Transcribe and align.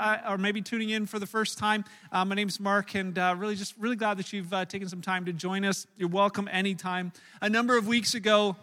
uh, 0.00 0.16
or 0.30 0.38
maybe 0.38 0.62
tuning 0.62 0.90
in 0.90 1.06
for 1.06 1.18
the 1.18 1.26
first 1.26 1.58
time, 1.58 1.84
uh, 2.10 2.24
my 2.24 2.34
name's 2.34 2.58
Mark, 2.58 2.94
and 2.94 3.18
uh, 3.18 3.34
really 3.38 3.54
just 3.54 3.74
really 3.78 3.96
glad 3.96 4.16
that 4.16 4.32
you've 4.32 4.52
uh, 4.52 4.64
taken 4.64 4.88
some 4.88 5.02
time 5.02 5.26
to 5.26 5.32
join 5.32 5.64
us. 5.64 5.86
You're 5.98 6.08
welcome 6.08 6.48
anytime. 6.50 7.12
A 7.42 7.50
number 7.50 7.76
of 7.76 7.86
weeks 7.86 8.14
ago, 8.14 8.56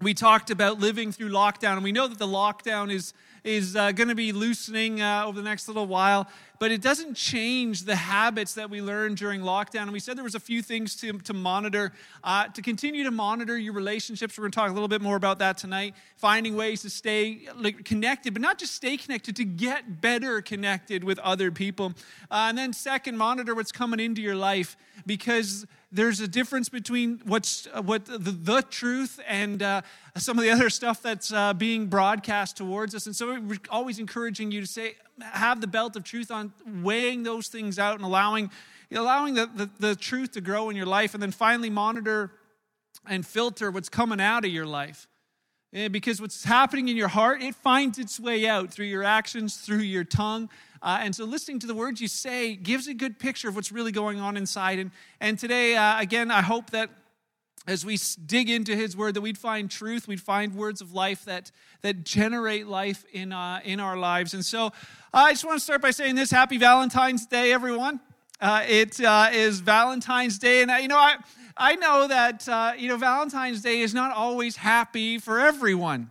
we 0.00 0.14
talked 0.14 0.50
about 0.50 0.80
living 0.80 1.12
through 1.12 1.28
lockdown, 1.28 1.74
and 1.74 1.84
we 1.84 1.92
know 1.92 2.08
that 2.08 2.18
the 2.18 2.26
lockdown 2.26 2.90
is 2.90 3.12
is 3.44 3.74
uh, 3.74 3.92
going 3.92 4.08
to 4.08 4.14
be 4.14 4.32
loosening 4.32 5.00
uh, 5.00 5.24
over 5.26 5.40
the 5.40 5.48
next 5.48 5.66
little 5.66 5.86
while, 5.86 6.28
but 6.58 6.70
it 6.70 6.80
doesn't 6.80 7.14
change 7.14 7.82
the 7.82 7.96
habits 7.96 8.54
that 8.54 8.70
we 8.70 8.80
learned 8.80 9.16
during 9.16 9.40
lockdown. 9.40 9.82
And 9.82 9.92
we 9.92 9.98
said 9.98 10.16
there 10.16 10.22
was 10.22 10.36
a 10.36 10.40
few 10.40 10.62
things 10.62 10.94
to, 10.96 11.12
to 11.18 11.34
monitor. 11.34 11.92
Uh, 12.22 12.46
to 12.48 12.62
continue 12.62 13.02
to 13.02 13.10
monitor 13.10 13.58
your 13.58 13.72
relationships, 13.72 14.38
we're 14.38 14.42
going 14.42 14.52
to 14.52 14.56
talk 14.56 14.70
a 14.70 14.72
little 14.72 14.88
bit 14.88 15.02
more 15.02 15.16
about 15.16 15.40
that 15.40 15.58
tonight. 15.58 15.94
Finding 16.16 16.54
ways 16.54 16.82
to 16.82 16.90
stay 16.90 17.48
like, 17.56 17.84
connected, 17.84 18.32
but 18.32 18.42
not 18.42 18.58
just 18.58 18.76
stay 18.76 18.96
connected, 18.96 19.34
to 19.36 19.44
get 19.44 20.00
better 20.00 20.40
connected 20.40 21.02
with 21.02 21.18
other 21.18 21.50
people. 21.50 21.94
Uh, 22.30 22.46
and 22.48 22.56
then 22.56 22.72
second, 22.72 23.16
monitor 23.16 23.54
what's 23.54 23.72
coming 23.72 23.98
into 23.98 24.22
your 24.22 24.36
life 24.36 24.76
because 25.04 25.66
there's 25.92 26.20
a 26.20 26.28
difference 26.28 26.68
between 26.70 27.20
what's 27.24 27.68
uh, 27.72 27.82
what 27.82 28.06
the, 28.06 28.18
the 28.18 28.62
truth 28.62 29.20
and 29.28 29.62
uh, 29.62 29.82
some 30.16 30.38
of 30.38 30.44
the 30.44 30.50
other 30.50 30.70
stuff 30.70 31.02
that's 31.02 31.32
uh, 31.32 31.52
being 31.52 31.86
broadcast 31.86 32.56
towards 32.56 32.94
us. 32.94 33.06
And 33.06 33.14
so 33.14 33.38
we're 33.38 33.58
always 33.70 33.98
encouraging 33.98 34.50
you 34.50 34.62
to 34.62 34.66
say 34.66 34.96
have 35.20 35.60
the 35.60 35.66
belt 35.66 35.94
of 35.94 36.04
truth 36.04 36.30
on 36.30 36.52
weighing 36.66 37.22
those 37.22 37.48
things 37.48 37.78
out 37.78 37.96
and 37.96 38.04
allowing 38.04 38.50
allowing 38.90 39.34
the, 39.34 39.46
the, 39.54 39.70
the 39.78 39.96
truth 39.96 40.32
to 40.32 40.40
grow 40.40 40.70
in 40.70 40.76
your 40.76 40.86
life. 40.86 41.14
And 41.14 41.22
then 41.22 41.30
finally 41.30 41.70
monitor 41.70 42.32
and 43.06 43.26
filter 43.26 43.70
what's 43.70 43.88
coming 43.88 44.20
out 44.20 44.44
of 44.44 44.50
your 44.50 44.66
life. 44.66 45.08
Yeah, 45.72 45.88
because 45.88 46.20
what's 46.20 46.44
happening 46.44 46.88
in 46.88 46.96
your 46.96 47.08
heart 47.08 47.42
it 47.42 47.54
finds 47.54 47.98
its 47.98 48.18
way 48.18 48.46
out 48.46 48.70
through 48.70 48.86
your 48.86 49.02
actions 49.02 49.56
through 49.56 49.78
your 49.78 50.04
tongue 50.04 50.50
uh, 50.82 50.98
and 51.00 51.14
so 51.14 51.24
listening 51.24 51.60
to 51.60 51.66
the 51.66 51.74
words 51.74 52.00
you 52.00 52.08
say 52.08 52.56
gives 52.56 52.88
a 52.88 52.94
good 52.94 53.18
picture 53.18 53.48
of 53.48 53.54
what's 53.54 53.70
really 53.70 53.92
going 53.92 54.18
on 54.18 54.36
inside. 54.36 54.80
And, 54.80 54.90
and 55.20 55.38
today, 55.38 55.76
uh, 55.76 56.00
again, 56.00 56.32
I 56.32 56.42
hope 56.42 56.70
that 56.70 56.90
as 57.68 57.86
we 57.86 57.96
dig 58.26 58.50
into 58.50 58.74
his 58.74 58.96
word 58.96 59.14
that 59.14 59.20
we'd 59.20 59.38
find 59.38 59.70
truth 59.70 60.08
we'd 60.08 60.20
find 60.20 60.52
words 60.52 60.80
of 60.80 60.92
life 60.92 61.24
that 61.26 61.52
that 61.82 62.02
generate 62.02 62.66
life 62.66 63.04
in 63.12 63.32
uh, 63.32 63.60
in 63.64 63.78
our 63.78 63.96
lives. 63.96 64.34
And 64.34 64.44
so 64.44 64.72
i 65.14 65.30
just 65.30 65.44
want 65.44 65.58
to 65.58 65.62
start 65.62 65.80
by 65.80 65.92
saying 65.92 66.16
this 66.16 66.30
happy 66.30 66.58
valentine's 66.58 67.26
day 67.26 67.52
everyone. 67.52 68.00
Uh, 68.40 68.64
it 68.68 69.00
uh, 69.00 69.28
is 69.32 69.60
valentine's 69.60 70.38
day. 70.38 70.62
And 70.62 70.72
uh, 70.72 70.74
you 70.74 70.88
know 70.88 70.98
i 70.98 71.16
i 71.56 71.76
know 71.76 72.08
that 72.08 72.48
uh, 72.48 72.72
you 72.76 72.88
know 72.88 72.96
valentine's 72.96 73.62
day 73.62 73.80
is 73.80 73.94
not 73.94 74.10
always 74.10 74.56
happy 74.56 75.18
for 75.18 75.38
everyone. 75.38 76.10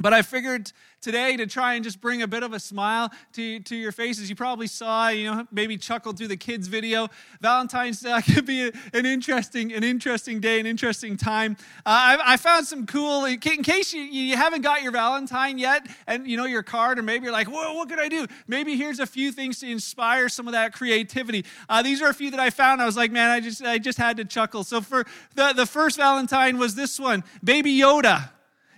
But 0.00 0.14
i 0.14 0.22
figured 0.22 0.72
today 1.00 1.36
to 1.36 1.46
try 1.46 1.74
and 1.74 1.84
just 1.84 2.00
bring 2.00 2.22
a 2.22 2.26
bit 2.26 2.42
of 2.42 2.52
a 2.52 2.60
smile 2.60 3.10
to, 3.32 3.60
to 3.60 3.76
your 3.76 3.92
faces. 3.92 4.28
You 4.28 4.36
probably 4.36 4.66
saw, 4.66 5.08
you 5.08 5.30
know, 5.30 5.46
maybe 5.52 5.76
chuckled 5.76 6.18
through 6.18 6.28
the 6.28 6.36
kids' 6.36 6.68
video. 6.68 7.08
Valentine's 7.40 8.00
Day 8.00 8.20
could 8.34 8.46
be 8.46 8.70
an 8.92 9.06
interesting, 9.06 9.72
an 9.72 9.84
interesting 9.84 10.40
day, 10.40 10.60
an 10.60 10.66
interesting 10.66 11.16
time. 11.16 11.56
Uh, 11.86 12.18
I, 12.18 12.32
I, 12.32 12.36
found 12.36 12.66
some 12.66 12.86
cool, 12.86 13.24
in 13.24 13.38
case 13.38 13.92
you, 13.92 14.02
you 14.02 14.36
haven't 14.36 14.62
got 14.62 14.82
your 14.82 14.92
Valentine 14.92 15.58
yet 15.58 15.86
and, 16.06 16.26
you 16.26 16.36
know, 16.36 16.46
your 16.46 16.62
card, 16.62 16.98
or 16.98 17.02
maybe 17.02 17.24
you're 17.24 17.32
like, 17.32 17.48
whoa, 17.48 17.74
what 17.74 17.88
could 17.88 18.00
I 18.00 18.08
do? 18.08 18.26
Maybe 18.46 18.76
here's 18.76 19.00
a 19.00 19.06
few 19.06 19.32
things 19.32 19.60
to 19.60 19.70
inspire 19.70 20.28
some 20.28 20.48
of 20.48 20.52
that 20.52 20.72
creativity. 20.72 21.44
Uh, 21.68 21.82
these 21.82 22.02
are 22.02 22.08
a 22.08 22.14
few 22.14 22.30
that 22.30 22.40
I 22.40 22.50
found. 22.50 22.82
I 22.82 22.86
was 22.86 22.96
like, 22.96 23.12
man, 23.12 23.30
I 23.30 23.40
just, 23.40 23.62
I 23.62 23.78
just 23.78 23.98
had 23.98 24.16
to 24.16 24.24
chuckle. 24.24 24.64
So 24.64 24.80
for 24.80 25.04
the, 25.34 25.52
the 25.52 25.66
first 25.66 25.96
Valentine 25.96 26.58
was 26.58 26.74
this 26.74 26.98
one, 26.98 27.24
Baby 27.42 27.78
Yoda 27.78 28.30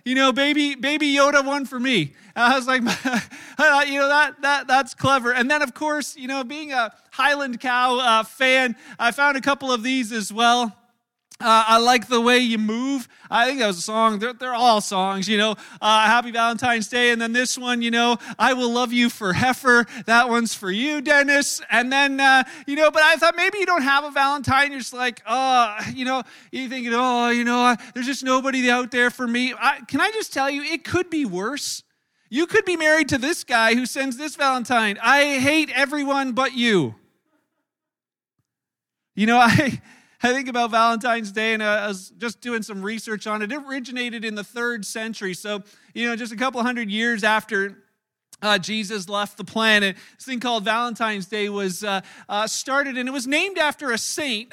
you 0.05 0.15
know, 0.15 0.33
baby, 0.33 0.75
baby 0.75 1.15
Yoda 1.15 1.45
one 1.45 1.67
for 1.67 1.79
me. 1.79 2.15
I 2.35 2.57
was 2.57 2.67
like, 2.67 2.81
you 3.89 3.99
know, 3.99 4.09
that, 4.09 4.41
that, 4.43 4.67
that's 4.67 4.95
clever. 4.95 5.33
And 5.33 5.51
then, 5.51 5.63
of 5.63 5.75
course, 5.75 6.17
you 6.17 6.29
know, 6.29 6.45
being 6.45 6.73
a 6.73 6.93
Highland 7.11 7.61
Cow 7.61 7.99
uh, 7.99 8.23
fan, 8.23 8.77
I 8.99 9.11
found 9.11 9.37
a 9.37 9.41
couple 9.41 9.73
of 9.73 9.83
these 9.83 10.13
as 10.13 10.33
well. 10.33 10.77
Uh, 11.41 11.65
I 11.69 11.79
like 11.79 12.07
the 12.07 12.21
way 12.21 12.39
you 12.39 12.59
move. 12.59 13.09
I 13.31 13.47
think 13.47 13.61
that 13.61 13.67
was 13.67 13.79
a 13.79 13.83
song. 13.83 14.19
They're, 14.19 14.35
they're 14.35 14.55
all 14.55 14.83
songs, 14.83 15.27
you 15.27 15.39
know. 15.39 15.57
Uh, 15.81 16.07
Happy 16.07 16.31
Valentine's 16.31 16.89
Day. 16.89 17.11
And 17.13 17.21
then 17.21 17.33
this 17.33 17.57
one, 17.57 17.81
you 17.81 17.91
know, 17.91 18.19
I 18.39 18.53
will 18.53 18.71
love 18.71 18.93
you 18.93 19.09
for 19.09 19.33
heifer. 19.33 19.87
That 20.05 20.29
one's 20.29 20.53
for 20.53 20.71
you, 20.71 21.01
Dennis. 21.01 21.63
And 21.71 21.91
then, 21.91 22.21
uh, 22.21 22.45
you 22.67 22.77
know, 22.77 22.91
but 22.91 23.03
I 23.03 23.17
thought 23.17 23.37
maybe 23.37 23.59
you 23.59 23.65
don't 23.65 23.83
have 23.83 24.05
a 24.05 24.11
Valentine. 24.11 24.71
You're 24.71 24.81
just 24.81 24.93
like, 24.93 25.23
oh, 25.27 25.77
you 25.95 26.05
know, 26.05 26.23
you 26.53 26.69
thinking, 26.69 26.93
oh, 26.95 27.31
you 27.31 27.45
know, 27.45 27.75
there's 27.95 28.07
just 28.07 28.23
nobody 28.23 28.71
out 28.71 28.91
there 28.91 29.09
for 29.09 29.27
me. 29.27 29.55
I, 29.59 29.81
can 29.89 30.01
I 30.01 30.11
just 30.11 30.35
tell 30.35 30.51
you, 30.51 30.63
it 30.63 30.85
could 30.85 31.09
be 31.09 31.25
worse. 31.25 31.83
You 32.29 32.47
could 32.47 32.67
be 32.67 32.77
married 32.77 33.09
to 33.09 33.19
this 33.19 33.45
guy 33.45 33.75
who 33.75 33.87
sends 33.87 34.19
this 34.19 34.37
Valentine. 34.37 34.99
I 35.03 35.39
hate 35.39 35.71
everyone 35.71 36.33
but 36.33 36.53
you. 36.53 36.97
You 39.15 39.27
know, 39.27 39.39
I 39.43 39.81
I 40.23 40.35
think 40.35 40.49
about 40.49 40.71
Valentine's 40.71 41.33
Day 41.33 41.55
and 41.55 41.63
uh, 41.63 41.67
I 41.67 41.89
was 41.89 42.11
just 42.19 42.43
doing 42.43 42.63
some 42.63 42.83
research 42.83 43.27
on 43.27 43.41
it. 43.41 43.51
It 43.51 43.63
originated 43.67 44.25
in 44.25 44.35
the 44.35 44.45
third 44.45 44.85
century. 44.85 45.33
So, 45.33 45.63
you 45.95 46.07
know, 46.07 46.15
just 46.15 46.33
a 46.33 46.37
couple 46.37 46.63
hundred 46.63 46.91
years 46.91 47.25
after 47.25 47.79
uh, 48.43 48.59
Jesus 48.59 49.09
left 49.09 49.37
the 49.37 49.45
planet. 49.45 49.97
This 50.17 50.27
thing 50.27 50.41
called 50.41 50.65
Valentine's 50.65 51.27
Day 51.27 51.49
was 51.49 51.85
uh, 51.85 52.01
uh, 52.29 52.47
started, 52.47 52.97
and 52.97 53.09
it 53.09 53.13
was 53.13 53.27
named 53.27 53.59
after 53.59 53.93
a 53.93 53.99
saint. 53.99 54.53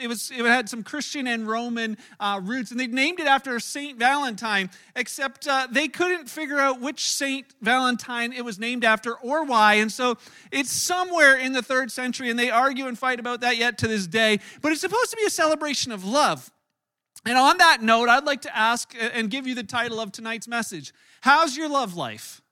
it 0.00 0.08
was 0.08 0.30
it 0.30 0.44
had 0.44 0.68
some 0.68 0.82
Christian 0.82 1.26
and 1.26 1.46
Roman 1.46 1.96
uh, 2.20 2.40
roots, 2.42 2.70
and 2.70 2.78
they 2.78 2.86
named 2.86 3.20
it 3.20 3.26
after 3.26 3.58
Saint 3.60 3.98
Valentine. 3.98 4.70
Except 4.96 5.46
uh, 5.48 5.66
they 5.70 5.88
couldn't 5.88 6.28
figure 6.28 6.58
out 6.58 6.80
which 6.80 7.08
Saint 7.08 7.46
Valentine 7.60 8.32
it 8.32 8.44
was 8.44 8.58
named 8.58 8.84
after 8.84 9.14
or 9.14 9.44
why, 9.44 9.74
and 9.74 9.90
so 9.90 10.18
it's 10.50 10.72
somewhere 10.72 11.36
in 11.36 11.52
the 11.52 11.62
third 11.62 11.90
century, 11.90 12.30
and 12.30 12.38
they 12.38 12.50
argue 12.50 12.86
and 12.86 12.98
fight 12.98 13.20
about 13.20 13.40
that 13.40 13.56
yet 13.56 13.78
to 13.78 13.88
this 13.88 14.06
day. 14.06 14.38
But 14.60 14.72
it's 14.72 14.80
supposed 14.80 15.10
to 15.10 15.16
be 15.16 15.24
a 15.24 15.30
celebration 15.30 15.92
of 15.92 16.04
love. 16.04 16.50
And 17.26 17.38
on 17.38 17.56
that 17.56 17.82
note, 17.82 18.10
I'd 18.10 18.24
like 18.24 18.42
to 18.42 18.54
ask 18.54 18.94
and 19.00 19.30
give 19.30 19.46
you 19.46 19.54
the 19.54 19.62
title 19.62 19.98
of 19.98 20.12
tonight's 20.12 20.46
message: 20.46 20.92
How's 21.22 21.56
your 21.56 21.68
love 21.68 21.96
life? 21.96 22.42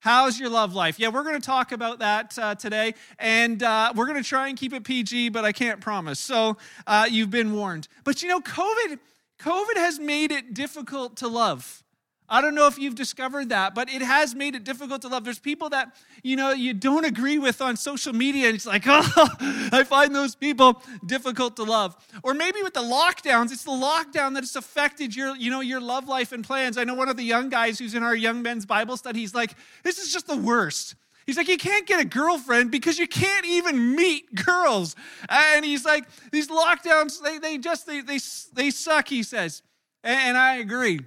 How's 0.00 0.38
your 0.38 0.48
love 0.48 0.74
life? 0.74 1.00
Yeah, 1.00 1.08
we're 1.08 1.24
going 1.24 1.40
to 1.40 1.44
talk 1.44 1.72
about 1.72 1.98
that 1.98 2.38
uh, 2.38 2.54
today, 2.54 2.94
and 3.18 3.60
uh, 3.60 3.92
we're 3.96 4.06
going 4.06 4.22
to 4.22 4.28
try 4.28 4.46
and 4.46 4.56
keep 4.56 4.72
it 4.72 4.84
PG, 4.84 5.30
but 5.30 5.44
I 5.44 5.50
can't 5.50 5.80
promise. 5.80 6.20
So 6.20 6.56
uh, 6.86 7.06
you've 7.10 7.30
been 7.30 7.52
warned. 7.52 7.88
But 8.04 8.22
you 8.22 8.28
know, 8.28 8.40
COVID, 8.40 9.00
COVID 9.40 9.76
has 9.76 9.98
made 9.98 10.30
it 10.30 10.54
difficult 10.54 11.16
to 11.16 11.26
love. 11.26 11.82
I 12.30 12.42
don't 12.42 12.54
know 12.54 12.66
if 12.66 12.78
you've 12.78 12.94
discovered 12.94 13.48
that, 13.48 13.74
but 13.74 13.88
it 13.88 14.02
has 14.02 14.34
made 14.34 14.54
it 14.54 14.62
difficult 14.62 15.00
to 15.02 15.08
love. 15.08 15.24
There's 15.24 15.38
people 15.38 15.70
that, 15.70 15.96
you 16.22 16.36
know, 16.36 16.52
you 16.52 16.74
don't 16.74 17.06
agree 17.06 17.38
with 17.38 17.62
on 17.62 17.76
social 17.76 18.12
media, 18.12 18.48
and 18.48 18.54
it's 18.54 18.66
like, 18.66 18.84
oh, 18.86 19.68
I 19.72 19.82
find 19.84 20.14
those 20.14 20.34
people 20.34 20.82
difficult 21.06 21.56
to 21.56 21.62
love. 21.62 21.96
Or 22.22 22.34
maybe 22.34 22.62
with 22.62 22.74
the 22.74 22.82
lockdowns, 22.82 23.50
it's 23.50 23.64
the 23.64 23.70
lockdown 23.70 24.34
that 24.34 24.42
has 24.42 24.56
affected 24.56 25.16
your, 25.16 25.36
you 25.36 25.50
know, 25.50 25.60
your 25.60 25.80
love 25.80 26.06
life 26.06 26.32
and 26.32 26.44
plans. 26.44 26.76
I 26.76 26.84
know 26.84 26.94
one 26.94 27.08
of 27.08 27.16
the 27.16 27.22
young 27.22 27.48
guys 27.48 27.78
who's 27.78 27.94
in 27.94 28.02
our 28.02 28.14
young 28.14 28.42
men's 28.42 28.66
Bible 28.66 28.98
study, 28.98 29.20
he's 29.20 29.34
like, 29.34 29.54
this 29.82 29.98
is 29.98 30.12
just 30.12 30.26
the 30.26 30.36
worst. 30.36 30.96
He's 31.24 31.38
like, 31.38 31.48
you 31.48 31.58
can't 31.58 31.86
get 31.86 32.00
a 32.00 32.04
girlfriend 32.04 32.70
because 32.70 32.98
you 32.98 33.06
can't 33.06 33.46
even 33.46 33.94
meet 33.94 34.34
girls. 34.34 34.96
And 35.30 35.64
he's 35.64 35.84
like, 35.84 36.04
these 36.30 36.48
lockdowns, 36.48 37.22
they, 37.22 37.38
they 37.38 37.56
just, 37.56 37.86
they, 37.86 38.02
they, 38.02 38.18
they 38.54 38.70
suck, 38.70 39.08
he 39.08 39.22
says. 39.22 39.62
And, 40.04 40.20
and 40.20 40.38
I 40.38 40.56
agree 40.56 41.00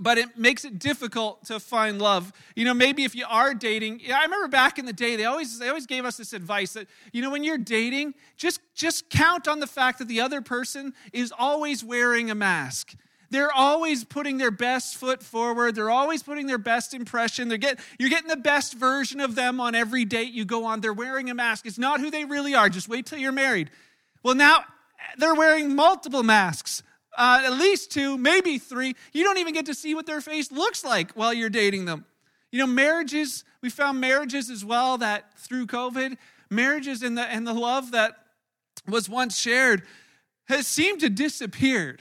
but 0.00 0.18
it 0.18 0.38
makes 0.38 0.64
it 0.64 0.78
difficult 0.78 1.44
to 1.46 1.58
find 1.58 2.00
love. 2.00 2.32
You 2.54 2.64
know, 2.64 2.74
maybe 2.74 3.04
if 3.04 3.14
you 3.14 3.24
are 3.28 3.54
dating, 3.54 4.00
I 4.12 4.22
remember 4.22 4.48
back 4.48 4.78
in 4.78 4.86
the 4.86 4.92
day, 4.92 5.16
they 5.16 5.24
always 5.24 5.58
they 5.58 5.68
always 5.68 5.86
gave 5.86 6.04
us 6.04 6.16
this 6.16 6.32
advice 6.32 6.74
that, 6.74 6.86
you 7.12 7.22
know, 7.22 7.30
when 7.30 7.44
you're 7.44 7.58
dating, 7.58 8.14
just 8.36 8.60
just 8.74 9.10
count 9.10 9.48
on 9.48 9.60
the 9.60 9.66
fact 9.66 9.98
that 9.98 10.08
the 10.08 10.20
other 10.20 10.40
person 10.40 10.94
is 11.12 11.32
always 11.36 11.82
wearing 11.82 12.30
a 12.30 12.34
mask. 12.34 12.94
They're 13.30 13.52
always 13.52 14.04
putting 14.04 14.38
their 14.38 14.50
best 14.50 14.96
foot 14.96 15.22
forward. 15.22 15.74
They're 15.74 15.90
always 15.90 16.22
putting 16.22 16.46
their 16.46 16.58
best 16.58 16.94
impression. 16.94 17.48
They're 17.48 17.58
get, 17.58 17.78
you're 17.98 18.08
getting 18.08 18.28
the 18.28 18.36
best 18.36 18.72
version 18.74 19.20
of 19.20 19.34
them 19.34 19.60
on 19.60 19.74
every 19.74 20.06
date 20.06 20.32
you 20.32 20.46
go 20.46 20.64
on. 20.64 20.80
They're 20.80 20.94
wearing 20.94 21.28
a 21.28 21.34
mask. 21.34 21.66
It's 21.66 21.78
not 21.78 22.00
who 22.00 22.10
they 22.10 22.24
really 22.24 22.54
are. 22.54 22.70
Just 22.70 22.88
wait 22.88 23.04
till 23.04 23.18
you're 23.18 23.32
married. 23.32 23.70
Well, 24.22 24.34
now 24.34 24.64
they're 25.18 25.34
wearing 25.34 25.74
multiple 25.74 26.22
masks 26.22 26.82
uh, 27.18 27.42
at 27.44 27.52
least 27.54 27.90
two, 27.90 28.16
maybe 28.16 28.58
three. 28.58 28.94
You 29.12 29.24
don't 29.24 29.38
even 29.38 29.52
get 29.52 29.66
to 29.66 29.74
see 29.74 29.94
what 29.94 30.06
their 30.06 30.20
face 30.20 30.52
looks 30.52 30.84
like 30.84 31.12
while 31.12 31.34
you're 31.34 31.50
dating 31.50 31.84
them. 31.84 32.06
You 32.52 32.60
know, 32.60 32.66
marriages, 32.66 33.44
we 33.60 33.68
found 33.68 34.00
marriages 34.00 34.48
as 34.48 34.64
well 34.64 34.96
that 34.98 35.36
through 35.38 35.66
COVID, 35.66 36.16
marriages 36.48 37.02
and 37.02 37.18
the, 37.18 37.22
and 37.22 37.46
the 37.46 37.52
love 37.52 37.90
that 37.90 38.16
was 38.86 39.08
once 39.08 39.36
shared 39.36 39.82
has 40.46 40.66
seemed 40.66 41.00
to 41.00 41.10
disappeared. 41.10 42.00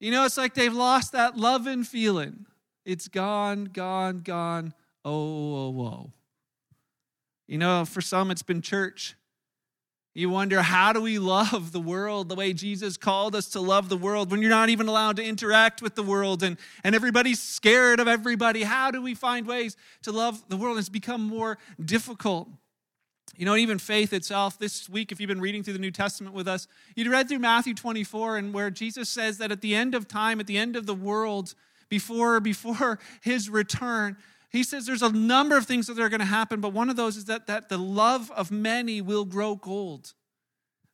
You 0.00 0.10
know, 0.10 0.24
it's 0.24 0.36
like 0.36 0.54
they've 0.54 0.74
lost 0.74 1.12
that 1.12 1.36
love 1.36 1.66
and 1.66 1.86
feeling. 1.86 2.46
It's 2.84 3.06
gone, 3.06 3.66
gone, 3.66 4.18
gone. 4.20 4.74
Oh, 5.04 5.12
oh, 5.12 5.80
oh. 5.82 6.10
You 7.46 7.58
know, 7.58 7.84
for 7.84 8.00
some, 8.00 8.30
it's 8.30 8.42
been 8.42 8.62
church. 8.62 9.14
You 10.14 10.28
wonder, 10.28 10.60
how 10.60 10.92
do 10.92 11.00
we 11.00 11.18
love 11.18 11.72
the 11.72 11.80
world 11.80 12.28
the 12.28 12.34
way 12.34 12.52
Jesus 12.52 12.98
called 12.98 13.34
us 13.34 13.48
to 13.50 13.60
love 13.60 13.88
the 13.88 13.96
world 13.96 14.30
when 14.30 14.42
you're 14.42 14.50
not 14.50 14.68
even 14.68 14.86
allowed 14.86 15.16
to 15.16 15.24
interact 15.24 15.80
with 15.80 15.94
the 15.94 16.02
world 16.02 16.42
and, 16.42 16.58
and 16.84 16.94
everybody's 16.94 17.40
scared 17.40 17.98
of 17.98 18.08
everybody? 18.08 18.62
How 18.62 18.90
do 18.90 19.00
we 19.00 19.14
find 19.14 19.46
ways 19.46 19.74
to 20.02 20.12
love 20.12 20.42
the 20.50 20.56
world? 20.58 20.76
It's 20.76 20.90
become 20.90 21.22
more 21.22 21.56
difficult. 21.82 22.48
You 23.36 23.46
know, 23.46 23.56
even 23.56 23.78
faith 23.78 24.12
itself, 24.12 24.58
this 24.58 24.86
week, 24.86 25.12
if 25.12 25.18
you've 25.18 25.28
been 25.28 25.40
reading 25.40 25.62
through 25.62 25.72
the 25.72 25.78
New 25.78 25.90
Testament 25.90 26.34
with 26.34 26.46
us, 26.46 26.68
you 26.94 27.10
read 27.10 27.30
through 27.30 27.38
Matthew 27.38 27.72
24 27.72 28.36
and 28.36 28.52
where 28.52 28.70
Jesus 28.70 29.08
says 29.08 29.38
that 29.38 29.50
at 29.50 29.62
the 29.62 29.74
end 29.74 29.94
of 29.94 30.06
time, 30.06 30.40
at 30.40 30.46
the 30.46 30.58
end 30.58 30.76
of 30.76 30.84
the 30.84 30.94
world, 30.94 31.54
before, 31.88 32.38
before 32.40 32.98
his 33.22 33.48
return, 33.48 34.18
he 34.52 34.62
says 34.62 34.84
there's 34.84 35.02
a 35.02 35.10
number 35.10 35.56
of 35.56 35.64
things 35.64 35.86
that 35.86 35.98
are 35.98 36.10
going 36.10 36.20
to 36.20 36.26
happen, 36.26 36.60
but 36.60 36.74
one 36.74 36.90
of 36.90 36.96
those 36.96 37.16
is 37.16 37.24
that, 37.24 37.46
that 37.46 37.70
the 37.70 37.78
love 37.78 38.30
of 38.32 38.50
many 38.50 39.00
will 39.00 39.24
grow 39.24 39.56
cold. 39.56 40.12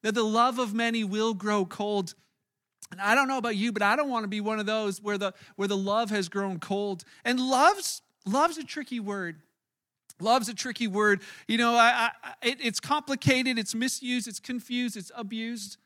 That 0.02 0.14
the 0.14 0.24
love 0.24 0.60
of 0.60 0.72
many 0.72 1.02
will 1.02 1.34
grow 1.34 1.64
cold. 1.64 2.14
And 2.92 3.00
I 3.00 3.16
don't 3.16 3.26
know 3.26 3.36
about 3.36 3.56
you, 3.56 3.72
but 3.72 3.82
I 3.82 3.96
don't 3.96 4.08
want 4.08 4.22
to 4.24 4.28
be 4.28 4.40
one 4.40 4.60
of 4.60 4.66
those 4.66 5.02
where 5.02 5.18
the 5.18 5.34
where 5.56 5.68
the 5.68 5.76
love 5.76 6.10
has 6.10 6.28
grown 6.28 6.60
cold. 6.60 7.04
And 7.24 7.40
love's 7.40 8.00
love's 8.24 8.58
a 8.58 8.64
tricky 8.64 9.00
word. 9.00 9.42
Love's 10.20 10.48
a 10.48 10.54
tricky 10.54 10.86
word. 10.86 11.20
You 11.46 11.58
know, 11.58 11.74
I, 11.74 12.10
I, 12.22 12.32
it, 12.42 12.58
it's 12.60 12.80
complicated, 12.80 13.58
it's 13.58 13.74
misused, 13.74 14.26
it's 14.26 14.40
confused, 14.40 14.96
it's 14.96 15.12
abused. 15.14 15.76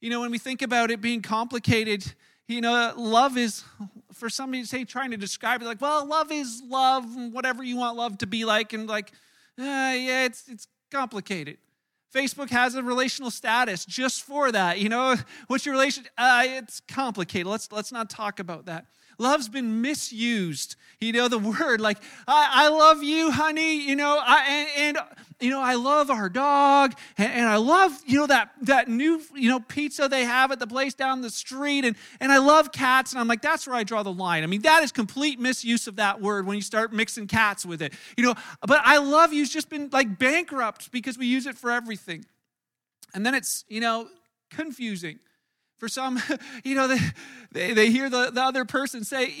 You 0.00 0.10
know, 0.10 0.20
when 0.20 0.30
we 0.30 0.38
think 0.38 0.62
about 0.62 0.90
it 0.90 1.00
being 1.00 1.22
complicated, 1.22 2.14
you 2.50 2.60
know, 2.60 2.92
love 2.96 3.36
is, 3.36 3.64
for 4.12 4.28
somebody 4.28 4.62
to 4.62 4.68
say, 4.68 4.84
trying 4.84 5.10
to 5.12 5.16
describe 5.16 5.62
it, 5.62 5.64
like, 5.64 5.80
well, 5.80 6.06
love 6.06 6.30
is 6.32 6.62
love, 6.66 7.04
whatever 7.32 7.62
you 7.62 7.76
want 7.76 7.96
love 7.96 8.18
to 8.18 8.26
be 8.26 8.44
like, 8.44 8.72
and 8.72 8.88
like, 8.88 9.12
uh, 9.58 9.64
yeah, 9.64 10.24
it's, 10.24 10.48
it's 10.48 10.66
complicated. 10.90 11.58
Facebook 12.14 12.50
has 12.50 12.74
a 12.74 12.82
relational 12.82 13.30
status 13.30 13.84
just 13.84 14.22
for 14.22 14.50
that. 14.50 14.78
You 14.78 14.88
know, 14.88 15.14
what's 15.46 15.64
your 15.64 15.74
relation? 15.74 16.04
Uh, 16.18 16.44
it's 16.46 16.80
complicated. 16.80 17.46
Let's 17.46 17.70
let's 17.70 17.92
not 17.92 18.10
talk 18.10 18.40
about 18.40 18.66
that. 18.66 18.86
Love's 19.20 19.50
been 19.50 19.82
misused. 19.82 20.76
You 20.98 21.12
know, 21.12 21.28
the 21.28 21.38
word 21.60 21.80
like 21.80 21.98
I, 22.26 22.64
I 22.64 22.68
love 22.68 23.02
you, 23.02 23.30
honey. 23.30 23.86
You 23.86 23.94
know, 23.94 24.18
I 24.20 24.68
and, 24.76 24.96
and 24.96 25.06
you 25.40 25.50
know, 25.50 25.60
I 25.60 25.74
love 25.74 26.10
our 26.10 26.28
dog, 26.28 26.94
and, 27.16 27.32
and, 27.32 27.48
I 27.48 27.56
love, 27.56 27.98
you 28.06 28.18
know, 28.18 28.26
that 28.26 28.50
that 28.62 28.88
new, 28.88 29.22
you 29.34 29.48
know, 29.48 29.58
pizza 29.58 30.06
they 30.06 30.24
have 30.24 30.52
at 30.52 30.58
the 30.58 30.66
place 30.66 30.94
down 30.94 31.20
the 31.20 31.30
street, 31.30 31.84
and 31.84 31.96
and 32.20 32.32
I 32.32 32.38
love 32.38 32.72
cats, 32.72 33.12
and 33.12 33.20
I'm 33.20 33.28
like, 33.28 33.42
that's 33.42 33.66
where 33.66 33.76
I 33.76 33.84
draw 33.84 34.02
the 34.02 34.12
line. 34.12 34.42
I 34.42 34.46
mean, 34.46 34.62
that 34.62 34.82
is 34.82 34.90
complete 34.90 35.38
misuse 35.38 35.86
of 35.86 35.96
that 35.96 36.20
word 36.20 36.46
when 36.46 36.56
you 36.56 36.62
start 36.62 36.92
mixing 36.92 37.26
cats 37.26 37.64
with 37.64 37.82
it, 37.82 37.92
you 38.16 38.24
know. 38.24 38.34
But 38.66 38.80
I 38.84 38.98
love 38.98 39.32
you's 39.32 39.50
just 39.50 39.68
been 39.68 39.90
like 39.92 40.18
bankrupt 40.18 40.92
because 40.92 41.18
we 41.18 41.26
use 41.26 41.46
it 41.46 41.56
for 41.56 41.70
everything, 41.70 42.24
and 43.14 43.24
then 43.24 43.34
it's 43.34 43.64
you 43.68 43.80
know 43.80 44.08
confusing 44.50 45.20
for 45.80 45.88
some. 45.88 46.22
You 46.62 46.74
know, 46.74 46.88
they 46.88 46.98
they, 47.52 47.72
they 47.72 47.90
hear 47.90 48.10
the, 48.10 48.30
the 48.30 48.42
other 48.42 48.64
person 48.64 49.02
say, 49.02 49.32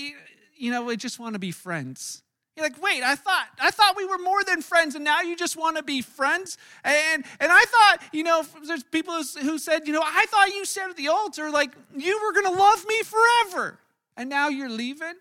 you 0.56 0.70
know, 0.70 0.84
we 0.84 0.96
just 0.96 1.18
want 1.18 1.34
to 1.34 1.38
be 1.38 1.50
friends. 1.50 2.22
You're 2.56 2.66
like, 2.66 2.82
wait, 2.82 3.02
I 3.02 3.14
thought 3.14 3.46
I 3.60 3.70
thought 3.70 3.96
we 3.96 4.06
were 4.06 4.18
more 4.18 4.42
than 4.42 4.62
friends, 4.62 4.94
and 4.94 5.04
now 5.04 5.20
you 5.20 5.36
just 5.36 5.56
want 5.56 5.76
to 5.76 5.82
be 5.82 6.02
friends. 6.02 6.56
And 6.82 7.24
and 7.38 7.52
I 7.52 7.64
thought, 7.64 7.98
you 8.12 8.24
know, 8.24 8.44
there's 8.66 8.82
people 8.84 9.14
who 9.14 9.58
said, 9.58 9.86
you 9.86 9.92
know, 9.92 10.02
I 10.02 10.26
thought 10.26 10.48
you 10.54 10.64
said 10.64 10.90
at 10.90 10.96
the 10.96 11.08
altar 11.08 11.50
like 11.50 11.72
you 11.96 12.18
were 12.24 12.32
going 12.32 12.52
to 12.52 12.58
love 12.58 12.84
me 12.86 13.02
forever, 13.02 13.78
and 14.16 14.28
now 14.28 14.48
you're 14.48 14.70
leaving. 14.70 15.14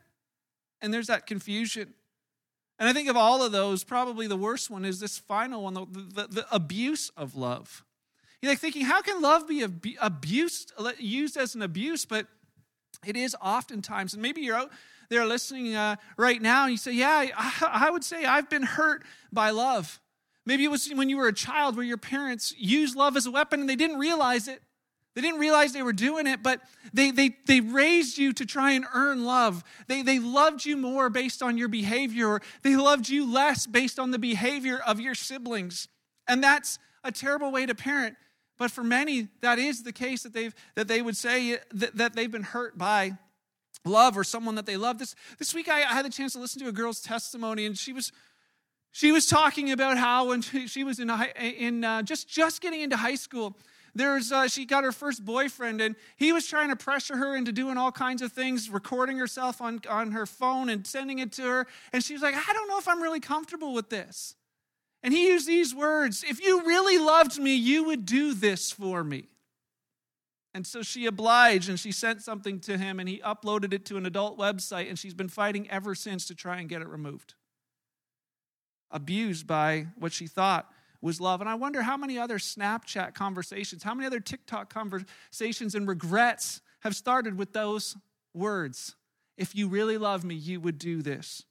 And 0.82 0.94
there's 0.94 1.08
that 1.08 1.28
confusion. 1.28 1.94
And 2.80 2.88
I 2.88 2.94
think 2.94 3.10
of 3.10 3.18
all 3.18 3.44
of 3.44 3.52
those, 3.52 3.84
probably 3.84 4.28
the 4.28 4.38
worst 4.38 4.70
one 4.70 4.86
is 4.86 5.02
this 5.02 5.18
final 5.18 5.64
one, 5.64 5.74
the, 5.74 5.86
the, 5.86 6.28
the 6.28 6.46
abuse 6.50 7.12
of 7.18 7.36
love. 7.36 7.84
You're 8.42 8.52
like 8.52 8.60
thinking, 8.60 8.86
how 8.86 9.02
can 9.02 9.22
love 9.22 9.48
be 9.48 9.66
abused, 10.00 10.74
used 10.98 11.38
as 11.38 11.56
an 11.56 11.62
abuse? 11.62 12.06
But 12.06 12.28
it 13.06 13.16
is 13.16 13.36
oftentimes, 13.42 14.14
and 14.14 14.22
maybe 14.22 14.42
you're 14.42 14.56
out 14.56 14.72
there 15.10 15.26
listening 15.26 15.76
uh, 15.76 15.96
right 16.18 16.42
now 16.42 16.64
and 16.64 16.72
you 16.72 16.78
say, 16.78 16.94
Yeah, 16.94 17.28
I, 17.36 17.88
I 17.88 17.92
would 17.92 18.04
say 18.04 18.26
I've 18.26 18.50
been 18.50 18.64
hurt 18.64 19.04
by 19.32 19.50
love. 19.50 20.00
Maybe 20.46 20.64
it 20.64 20.72
was 20.72 20.90
when 20.94 21.10
you 21.10 21.18
were 21.18 21.28
a 21.28 21.34
child 21.34 21.76
where 21.76 21.86
your 21.86 21.98
parents 21.98 22.54
used 22.58 22.96
love 22.96 23.18
as 23.18 23.26
a 23.26 23.32
weapon 23.32 23.60
and 23.62 23.70
they 23.70 23.76
didn't 23.76 24.00
realize 24.00 24.48
it. 24.48 24.62
They 25.16 25.22
didn't 25.22 25.40
realize 25.40 25.74
they 25.74 25.84
were 25.84 25.92
doing 25.92 26.28
it, 26.28 26.42
but 26.44 26.62
they, 26.94 27.12
they, 27.12 27.36
they 27.46 27.60
raised 27.60 28.18
you 28.18 28.32
to 28.34 28.46
try 28.46 28.72
and 28.72 28.86
earn 28.94 29.26
love. 29.26 29.64
They, 29.88 30.02
they 30.02 30.18
loved 30.18 30.66
you 30.66 30.78
more 30.78 31.10
based 31.10 31.44
on 31.44 31.58
your 31.58 31.68
behavior, 31.68 32.28
or 32.28 32.42
they 32.62 32.76
loved 32.76 33.10
you 33.10 33.30
less 33.30 33.68
based 33.68 34.00
on 34.00 34.12
the 34.12 34.20
behavior 34.20 34.78
of 34.78 35.00
your 35.00 35.16
siblings. 35.16 35.88
And 36.28 36.44
that's 36.44 36.80
a 37.04 37.12
terrible 37.12 37.52
way 37.52 37.66
to 37.66 37.76
parent. 37.76 38.16
But 38.60 38.70
for 38.70 38.84
many, 38.84 39.30
that 39.42 39.58
is 39.58 39.82
the 39.82 39.94
case 39.94 40.22
that, 40.24 40.34
they've, 40.34 40.54
that 40.76 40.88
they 40.88 41.02
would 41.02 41.18
say 41.18 41.58
that, 41.74 41.96
that 41.96 42.14
they've 42.14 42.32
been 42.32 42.44
hurt 42.44 42.78
by 42.78 43.14
love 43.86 44.18
or 44.18 44.24
someone 44.24 44.56
that 44.56 44.66
they 44.66 44.78
love. 44.78 45.00
This, 45.00 45.16
this 45.40 45.56
week 45.56 45.70
I, 45.70 45.80
I 45.80 45.94
had 45.94 46.06
the 46.06 46.10
chance 46.10 46.34
to 46.34 46.40
listen 46.40 46.62
to 46.62 46.68
a 46.68 46.72
girl's 46.74 47.02
testimony, 47.02 47.66
and 47.66 47.76
she 47.78 47.94
was 47.94 48.12
she 48.92 49.12
was 49.12 49.28
talking 49.28 49.72
about 49.72 49.98
how 49.98 50.30
when 50.30 50.42
she, 50.42 50.84
was 50.84 51.00
in, 51.00 51.12
in 51.40 51.84
uh, 51.84 52.02
just 52.02 52.28
just 52.28 52.60
getting 52.62 52.82
into 52.82 52.98
high 52.98 53.16
school 53.16 53.56
there's 53.96 54.32
uh, 54.32 54.48
she 54.48 54.66
got 54.66 54.84
her 54.84 54.92
first 54.92 55.24
boyfriend 55.24 55.80
and 55.80 55.96
he 56.16 56.32
was 56.32 56.48
trying 56.48 56.70
to 56.70 56.76
pressure 56.76 57.18
her 57.18 57.36
into 57.36 57.52
doing 57.52 57.78
all 57.78 57.92
kinds 57.92 58.22
of 58.22 58.32
things 58.32 58.70
recording 58.70 59.18
herself 59.18 59.62
on, 59.62 59.80
on 59.90 60.12
her 60.12 60.26
phone 60.26 60.70
and 60.70 60.86
sending 60.86 61.20
it 61.20 61.32
to 61.34 61.44
her 61.44 61.68
and 61.94 62.04
she 62.04 62.14
was 62.14 62.22
like 62.22 62.36
i 62.36 62.54
don't 62.54 62.68
know 62.68 62.80
if 62.80 62.88
i'm 62.88 63.02
really 63.02 63.20
comfortable 63.20 63.74
with 63.74 63.90
this 63.90 64.36
and 65.04 65.14
he 65.14 65.28
used 65.28 65.48
these 65.48 65.74
words 65.74 66.24
if 66.28 66.42
you 66.42 66.66
really 66.66 66.98
loved 66.98 67.40
me 67.40 67.56
you 67.56 67.84
would 67.84 68.06
do 68.06 68.34
this 68.34 68.72
for 68.72 69.04
me 69.04 69.30
and 70.54 70.66
so 70.66 70.82
she 70.82 71.06
obliged 71.06 71.70
and 71.70 71.80
she 71.80 71.92
sent 71.92 72.22
something 72.22 72.60
to 72.62 72.78
him 72.78 73.00
and 73.00 73.08
he 73.08 73.20
uploaded 73.20 73.72
it 73.74 73.86
to 73.86 73.98
an 73.98 74.06
adult 74.06 74.38
website 74.38 74.90
and 74.90 74.98
she's 74.98 75.14
been 75.14 75.30
fighting 75.30 75.70
ever 75.70 75.94
since 75.94 76.26
to 76.28 76.36
try 76.36 76.60
and 76.60 76.70
get 76.70 76.82
it 76.82 76.88
removed. 76.88 77.36
Abused 78.90 79.46
by 79.46 79.88
what 79.98 80.12
she 80.12 80.26
thought 80.26 80.70
was 81.02 81.22
love. 81.22 81.42
And 81.42 81.50
I 81.50 81.54
wonder 81.54 81.84
how 81.84 81.98
many 81.98 82.18
other 82.18 82.40
Snapchat 82.40 83.14
conversations, 83.14 83.84
how 83.84 83.94
many 83.94 84.08
other 84.08 84.20
TikTok 84.20 84.74
conversations 84.74 85.76
and 85.76 85.88
regrets 85.88 86.62
have 86.82 86.96
started 86.96 87.38
with 87.38 87.54
those 87.54 87.96
words. 88.34 88.96
If 89.38 89.56
you 89.56 89.68
really 89.68 89.98
love 89.98 90.24
me, 90.24 90.34
you 90.34 90.60
would 90.60 90.80
do 90.80 91.04
this. 91.04 91.46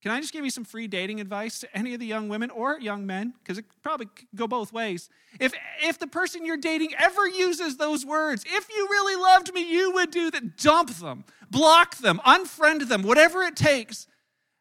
Can 0.00 0.12
I 0.12 0.20
just 0.20 0.32
give 0.32 0.44
you 0.44 0.50
some 0.50 0.64
free 0.64 0.86
dating 0.86 1.20
advice 1.20 1.58
to 1.60 1.76
any 1.76 1.92
of 1.92 2.00
the 2.00 2.06
young 2.06 2.28
women 2.28 2.50
or 2.50 2.78
young 2.78 3.04
men? 3.04 3.34
Because 3.42 3.58
it 3.58 3.64
probably 3.82 4.06
could 4.06 4.28
go 4.34 4.46
both 4.46 4.72
ways. 4.72 5.10
If, 5.40 5.52
if 5.82 5.98
the 5.98 6.06
person 6.06 6.46
you're 6.46 6.56
dating 6.56 6.94
ever 6.96 7.26
uses 7.26 7.76
those 7.76 8.06
words, 8.06 8.44
if 8.46 8.68
you 8.68 8.86
really 8.88 9.16
loved 9.20 9.52
me, 9.52 9.68
you 9.68 9.92
would 9.94 10.12
do 10.12 10.30
that. 10.30 10.56
Dump 10.56 10.90
them, 10.90 11.24
block 11.50 11.96
them, 11.96 12.20
unfriend 12.24 12.88
them, 12.88 13.02
whatever 13.02 13.42
it 13.42 13.56
takes. 13.56 14.06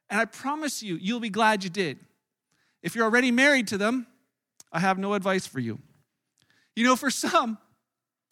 And 0.09 0.19
I 0.19 0.25
promise 0.25 0.81
you, 0.81 0.97
you'll 0.99 1.19
be 1.19 1.29
glad 1.29 1.63
you 1.63 1.69
did. 1.69 1.99
If 2.81 2.95
you're 2.95 3.05
already 3.05 3.31
married 3.31 3.67
to 3.67 3.77
them, 3.77 4.07
I 4.71 4.79
have 4.79 4.97
no 4.97 5.13
advice 5.13 5.45
for 5.45 5.59
you. 5.59 5.79
You 6.75 6.83
know, 6.83 6.95
for 6.95 7.11
some, 7.11 7.59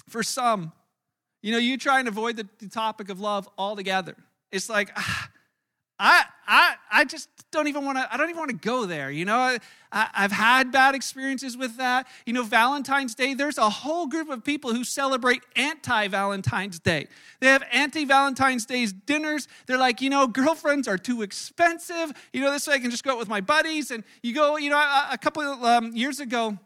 for 0.09 0.23
some, 0.23 0.71
you 1.43 1.51
know, 1.51 1.57
you 1.59 1.77
try 1.77 1.99
and 1.99 2.07
avoid 2.07 2.37
the, 2.37 2.47
the 2.59 2.69
topic 2.69 3.09
of 3.09 3.19
love 3.19 3.47
altogether. 3.57 4.15
It's 4.51 4.69
like, 4.69 4.91
ah, 4.95 5.29
I, 5.99 6.25
I, 6.47 6.75
I 6.91 7.05
just 7.05 7.29
don't 7.51 7.67
even 7.67 7.85
want 7.85 7.97
to, 7.97 8.13
I 8.13 8.17
don't 8.17 8.29
even 8.29 8.39
want 8.39 8.51
to 8.51 8.55
go 8.55 8.85
there. 8.85 9.09
You 9.09 9.25
know, 9.25 9.37
I, 9.37 9.59
I've 9.91 10.31
had 10.31 10.71
bad 10.71 10.93
experiences 10.93 11.55
with 11.55 11.77
that. 11.77 12.07
You 12.25 12.33
know, 12.33 12.43
Valentine's 12.43 13.15
Day, 13.15 13.33
there's 13.33 13.57
a 13.57 13.69
whole 13.69 14.07
group 14.07 14.29
of 14.29 14.43
people 14.43 14.73
who 14.73 14.83
celebrate 14.83 15.41
anti 15.55 16.07
Valentine's 16.07 16.79
Day. 16.79 17.07
They 17.39 17.47
have 17.47 17.63
anti 17.71 18.05
Valentine's 18.05 18.65
Day 18.65 18.85
dinners. 18.85 19.47
They're 19.65 19.77
like, 19.77 20.01
you 20.01 20.09
know, 20.09 20.27
girlfriends 20.27 20.87
are 20.87 20.97
too 20.97 21.21
expensive. 21.21 22.11
You 22.33 22.41
know, 22.41 22.51
this 22.51 22.67
way 22.67 22.75
I 22.75 22.79
can 22.79 22.91
just 22.91 23.03
go 23.03 23.11
out 23.13 23.17
with 23.17 23.29
my 23.29 23.41
buddies. 23.41 23.91
And 23.91 24.03
you 24.21 24.33
go, 24.33 24.57
you 24.57 24.69
know, 24.69 24.77
a, 24.77 25.09
a 25.13 25.17
couple 25.17 25.43
of 25.43 25.63
um, 25.63 25.95
years 25.95 26.19
ago, 26.19 26.57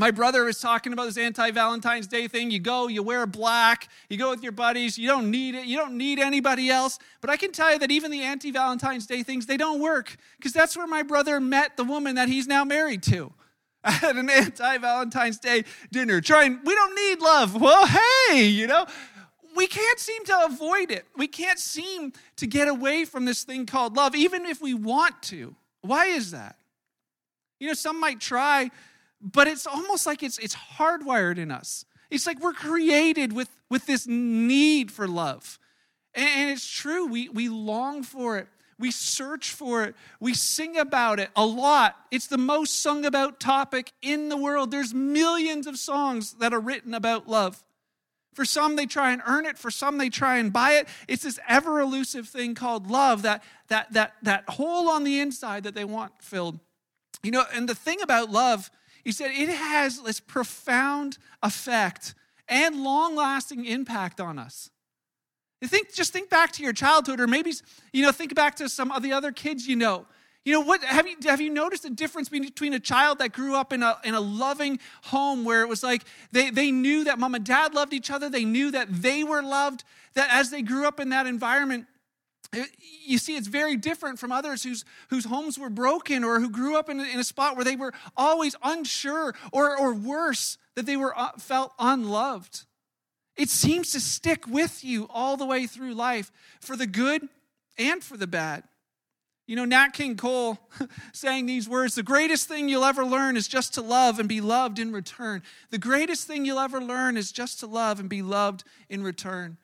my 0.00 0.10
brother 0.10 0.44
was 0.44 0.58
talking 0.58 0.94
about 0.94 1.04
this 1.04 1.18
anti 1.18 1.50
Valentine's 1.50 2.06
Day 2.06 2.26
thing. 2.26 2.50
You 2.50 2.58
go, 2.58 2.88
you 2.88 3.02
wear 3.02 3.26
black, 3.26 3.90
you 4.08 4.16
go 4.16 4.30
with 4.30 4.42
your 4.42 4.50
buddies, 4.50 4.96
you 4.96 5.06
don't 5.06 5.30
need 5.30 5.54
it, 5.54 5.66
you 5.66 5.76
don't 5.76 5.98
need 5.98 6.18
anybody 6.18 6.70
else. 6.70 6.98
But 7.20 7.28
I 7.28 7.36
can 7.36 7.52
tell 7.52 7.70
you 7.70 7.78
that 7.80 7.90
even 7.90 8.10
the 8.10 8.22
anti 8.22 8.50
Valentine's 8.50 9.06
Day 9.06 9.22
things, 9.22 9.44
they 9.44 9.58
don't 9.58 9.78
work 9.78 10.16
because 10.38 10.54
that's 10.54 10.74
where 10.74 10.86
my 10.86 11.02
brother 11.02 11.38
met 11.38 11.76
the 11.76 11.84
woman 11.84 12.14
that 12.14 12.30
he's 12.30 12.46
now 12.46 12.64
married 12.64 13.02
to. 13.04 13.30
At 13.84 14.16
an 14.16 14.30
anti 14.30 14.78
Valentine's 14.78 15.38
Day 15.38 15.64
dinner, 15.92 16.22
trying, 16.22 16.60
we 16.64 16.74
don't 16.74 16.94
need 16.94 17.20
love. 17.20 17.60
Well, 17.60 17.86
hey, 17.86 18.46
you 18.46 18.66
know, 18.66 18.86
we 19.54 19.66
can't 19.66 19.98
seem 19.98 20.24
to 20.24 20.44
avoid 20.46 20.90
it. 20.90 21.04
We 21.14 21.28
can't 21.28 21.58
seem 21.58 22.14
to 22.36 22.46
get 22.46 22.68
away 22.68 23.04
from 23.04 23.26
this 23.26 23.44
thing 23.44 23.66
called 23.66 23.96
love, 23.96 24.14
even 24.14 24.46
if 24.46 24.62
we 24.62 24.72
want 24.72 25.20
to. 25.24 25.54
Why 25.82 26.06
is 26.06 26.30
that? 26.30 26.56
You 27.58 27.68
know, 27.68 27.74
some 27.74 28.00
might 28.00 28.18
try 28.18 28.70
but 29.20 29.46
it's 29.46 29.66
almost 29.66 30.06
like 30.06 30.22
it's, 30.22 30.38
it's 30.38 30.56
hardwired 30.56 31.38
in 31.38 31.50
us. 31.50 31.84
It's 32.10 32.26
like 32.26 32.40
we're 32.40 32.52
created 32.52 33.32
with, 33.32 33.48
with 33.68 33.86
this 33.86 34.06
need 34.06 34.90
for 34.90 35.06
love. 35.06 35.58
And, 36.14 36.28
and 36.28 36.50
it's 36.50 36.68
true, 36.68 37.06
we, 37.06 37.28
we 37.28 37.48
long 37.48 38.02
for 38.02 38.38
it. 38.38 38.48
We 38.78 38.90
search 38.90 39.52
for 39.52 39.84
it. 39.84 39.94
We 40.20 40.32
sing 40.32 40.78
about 40.78 41.20
it 41.20 41.28
a 41.36 41.44
lot. 41.44 41.96
It's 42.10 42.26
the 42.26 42.38
most 42.38 42.80
sung 42.80 43.04
about 43.04 43.38
topic 43.38 43.92
in 44.00 44.30
the 44.30 44.38
world. 44.38 44.70
There's 44.70 44.94
millions 44.94 45.66
of 45.66 45.78
songs 45.78 46.32
that 46.40 46.54
are 46.54 46.60
written 46.60 46.94
about 46.94 47.28
love. 47.28 47.62
For 48.32 48.46
some, 48.46 48.76
they 48.76 48.86
try 48.86 49.12
and 49.12 49.20
earn 49.26 49.44
it. 49.44 49.58
For 49.58 49.70
some, 49.70 49.98
they 49.98 50.08
try 50.08 50.38
and 50.38 50.50
buy 50.50 50.72
it. 50.72 50.88
It's 51.08 51.24
this 51.24 51.38
ever 51.46 51.78
elusive 51.80 52.26
thing 52.26 52.54
called 52.54 52.90
love, 52.90 53.20
that, 53.22 53.42
that, 53.68 53.92
that, 53.92 54.14
that 54.22 54.48
hole 54.48 54.88
on 54.88 55.04
the 55.04 55.20
inside 55.20 55.64
that 55.64 55.74
they 55.74 55.84
want 55.84 56.12
filled. 56.22 56.58
You 57.22 57.32
know, 57.32 57.44
and 57.52 57.68
the 57.68 57.74
thing 57.74 58.00
about 58.00 58.30
love, 58.30 58.70
he 59.04 59.12
said, 59.12 59.30
it 59.30 59.48
has 59.48 60.02
this 60.02 60.20
profound 60.20 61.18
effect 61.42 62.14
and 62.48 62.82
long 62.82 63.16
lasting 63.16 63.64
impact 63.64 64.20
on 64.20 64.38
us. 64.38 64.70
Think, 65.62 65.92
just 65.92 66.12
think 66.12 66.30
back 66.30 66.52
to 66.52 66.62
your 66.62 66.72
childhood, 66.72 67.20
or 67.20 67.26
maybe, 67.26 67.52
you 67.92 68.02
know, 68.02 68.12
think 68.12 68.34
back 68.34 68.56
to 68.56 68.68
some 68.68 68.90
of 68.90 69.02
the 69.02 69.12
other 69.12 69.30
kids 69.30 69.66
you 69.66 69.76
know. 69.76 70.06
You 70.42 70.54
know, 70.54 70.60
what 70.62 70.82
have 70.82 71.06
you 71.06 71.16
have 71.24 71.42
you 71.42 71.50
noticed 71.50 71.82
the 71.82 71.90
difference 71.90 72.30
between 72.30 72.72
a 72.72 72.80
child 72.80 73.18
that 73.18 73.32
grew 73.32 73.54
up 73.54 73.74
in 73.74 73.82
a 73.82 73.98
in 74.04 74.14
a 74.14 74.20
loving 74.20 74.78
home 75.04 75.44
where 75.44 75.60
it 75.60 75.68
was 75.68 75.82
like 75.82 76.02
they, 76.32 76.48
they 76.48 76.70
knew 76.70 77.04
that 77.04 77.18
mom 77.18 77.34
and 77.34 77.44
dad 77.44 77.74
loved 77.74 77.92
each 77.92 78.10
other, 78.10 78.30
they 78.30 78.46
knew 78.46 78.70
that 78.70 78.88
they 78.90 79.22
were 79.22 79.42
loved, 79.42 79.84
that 80.14 80.30
as 80.32 80.50
they 80.50 80.62
grew 80.62 80.86
up 80.86 80.98
in 80.98 81.10
that 81.10 81.26
environment, 81.26 81.86
you 82.78 83.18
see 83.18 83.36
it's 83.36 83.46
very 83.46 83.76
different 83.76 84.18
from 84.18 84.32
others 84.32 84.62
whose, 84.62 84.84
whose 85.08 85.24
homes 85.24 85.58
were 85.58 85.70
broken 85.70 86.24
or 86.24 86.40
who 86.40 86.50
grew 86.50 86.76
up 86.76 86.88
in 86.88 86.98
a, 87.00 87.04
in 87.04 87.20
a 87.20 87.24
spot 87.24 87.54
where 87.56 87.64
they 87.64 87.76
were 87.76 87.92
always 88.16 88.56
unsure 88.62 89.34
or, 89.52 89.78
or 89.78 89.94
worse 89.94 90.58
that 90.74 90.86
they 90.86 90.96
were 90.96 91.16
uh, 91.18 91.30
felt 91.38 91.72
unloved 91.78 92.64
it 93.40 93.48
seems 93.48 93.92
to 93.92 94.00
stick 94.00 94.46
with 94.46 94.84
you 94.84 95.06
all 95.08 95.38
the 95.38 95.46
way 95.46 95.66
through 95.66 95.94
life 95.94 96.30
for 96.60 96.76
the 96.76 96.86
good 96.86 97.26
and 97.78 98.04
for 98.04 98.18
the 98.18 98.26
bad. 98.26 98.64
You 99.46 99.56
know, 99.56 99.64
Nat 99.64 99.88
King 99.94 100.16
Cole 100.16 100.58
saying 101.14 101.46
these 101.46 101.66
words 101.66 101.94
the 101.94 102.02
greatest 102.02 102.48
thing 102.48 102.68
you'll 102.68 102.84
ever 102.84 103.04
learn 103.04 103.38
is 103.38 103.48
just 103.48 103.72
to 103.74 103.82
love 103.82 104.18
and 104.18 104.28
be 104.28 104.42
loved 104.42 104.78
in 104.78 104.92
return. 104.92 105.42
The 105.70 105.78
greatest 105.78 106.26
thing 106.26 106.44
you'll 106.44 106.58
ever 106.58 106.82
learn 106.82 107.16
is 107.16 107.32
just 107.32 107.60
to 107.60 107.66
love 107.66 107.98
and 107.98 108.10
be 108.10 108.20
loved 108.20 108.62
in 108.90 109.02
return. 109.02 109.56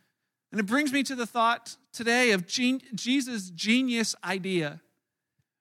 And 0.56 0.62
it 0.62 0.70
brings 0.70 0.90
me 0.90 1.02
to 1.02 1.14
the 1.14 1.26
thought 1.26 1.76
today 1.92 2.30
of 2.30 2.46
Jesus' 2.46 3.50
genius 3.50 4.16
idea. 4.24 4.80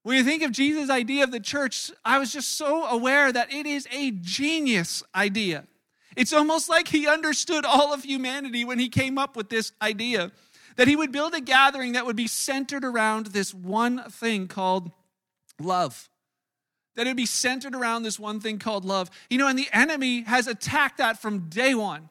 When 0.04 0.16
you 0.16 0.24
think 0.24 0.42
of 0.42 0.54
Jesus' 0.54 0.90
idea 0.90 1.26
of 1.26 1.32
the 1.32 1.42
church, 1.42 1.92
I 2.06 2.18
was 2.18 2.32
just 2.32 2.54
so 2.58 2.86
aware 2.86 3.30
that 3.30 3.52
it 3.52 3.66
is 3.66 3.90
a 3.92 4.12
genius 4.12 5.04
idea. 5.14 5.66
It's 6.16 6.32
almost 6.32 6.70
like 6.70 6.88
he 6.88 7.10
understood 7.10 7.66
all 7.66 7.94
of 7.94 8.06
humanity 8.06 8.64
when 8.64 8.80
he 8.80 8.88
came 8.88 9.18
up 9.18 9.36
with 9.36 9.50
this 9.50 9.74
idea 9.82 10.32
that 10.78 10.88
he 10.88 10.96
would 10.96 11.12
build 11.12 11.34
a 11.34 11.42
gathering 11.42 11.92
that 11.92 12.06
would 12.06 12.16
be 12.16 12.28
centered 12.28 12.86
around 12.86 13.26
this 13.26 13.54
one 13.54 14.02
thing 14.10 14.48
called 14.48 14.94
love. 15.60 16.10
That 16.96 17.06
it 17.06 17.10
would 17.10 17.18
be 17.18 17.26
centered 17.26 17.76
around 17.76 18.04
this 18.04 18.18
one 18.18 18.40
thing 18.40 18.60
called 18.60 18.86
love. 18.86 19.12
You 19.30 19.40
know, 19.40 19.50
and 19.50 19.60
the 19.60 19.68
enemy 19.74 20.22
has 20.22 20.48
attacked 20.48 21.00
that 21.00 21.22
from 21.22 21.50
day 21.50 21.76
one. 21.76 22.10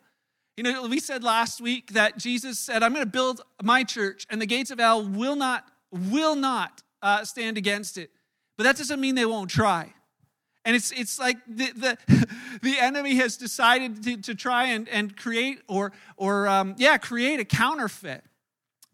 You 0.57 0.63
know, 0.63 0.87
we 0.87 1.01
said 1.01 1.25
last 1.25 1.61
week 1.61 1.95
that 1.95 2.17
Jesus 2.17 2.61
said, 2.61 2.83
I'm 2.83 2.93
going 2.93 3.05
to 3.05 3.11
build 3.11 3.41
my 3.63 3.83
church, 3.83 4.25
and 4.31 4.41
the 4.41 4.47
gates 4.47 4.71
of 4.71 4.79
hell 4.79 5.05
will 5.05 5.35
not, 5.35 5.67
will 5.91 6.37
not 6.37 6.83
uh, 7.03 7.25
stand 7.25 7.59
against 7.59 7.99
it. 7.99 8.11
But 8.57 8.65
that 8.65 8.77
doesn't 8.77 9.01
mean 9.01 9.17
they 9.17 9.27
won't 9.27 9.51
try. 9.51 9.93
And 10.65 10.77
it's, 10.77 10.93
it's 10.93 11.19
like 11.19 11.39
the, 11.49 11.73
the, 11.73 11.99
the 12.63 12.79
enemy 12.79 13.17
has 13.17 13.37
decided 13.37 14.03
to, 14.05 14.17
to 14.19 14.35
try 14.37 14.67
and, 14.67 14.89
and 14.89 15.17
create 15.17 15.61
or, 15.69 15.93
or 16.17 16.47
um, 16.47 16.77
yeah, 16.79 16.99
create 16.99 17.41
a 17.41 17.45
counterfeit, 17.45 18.23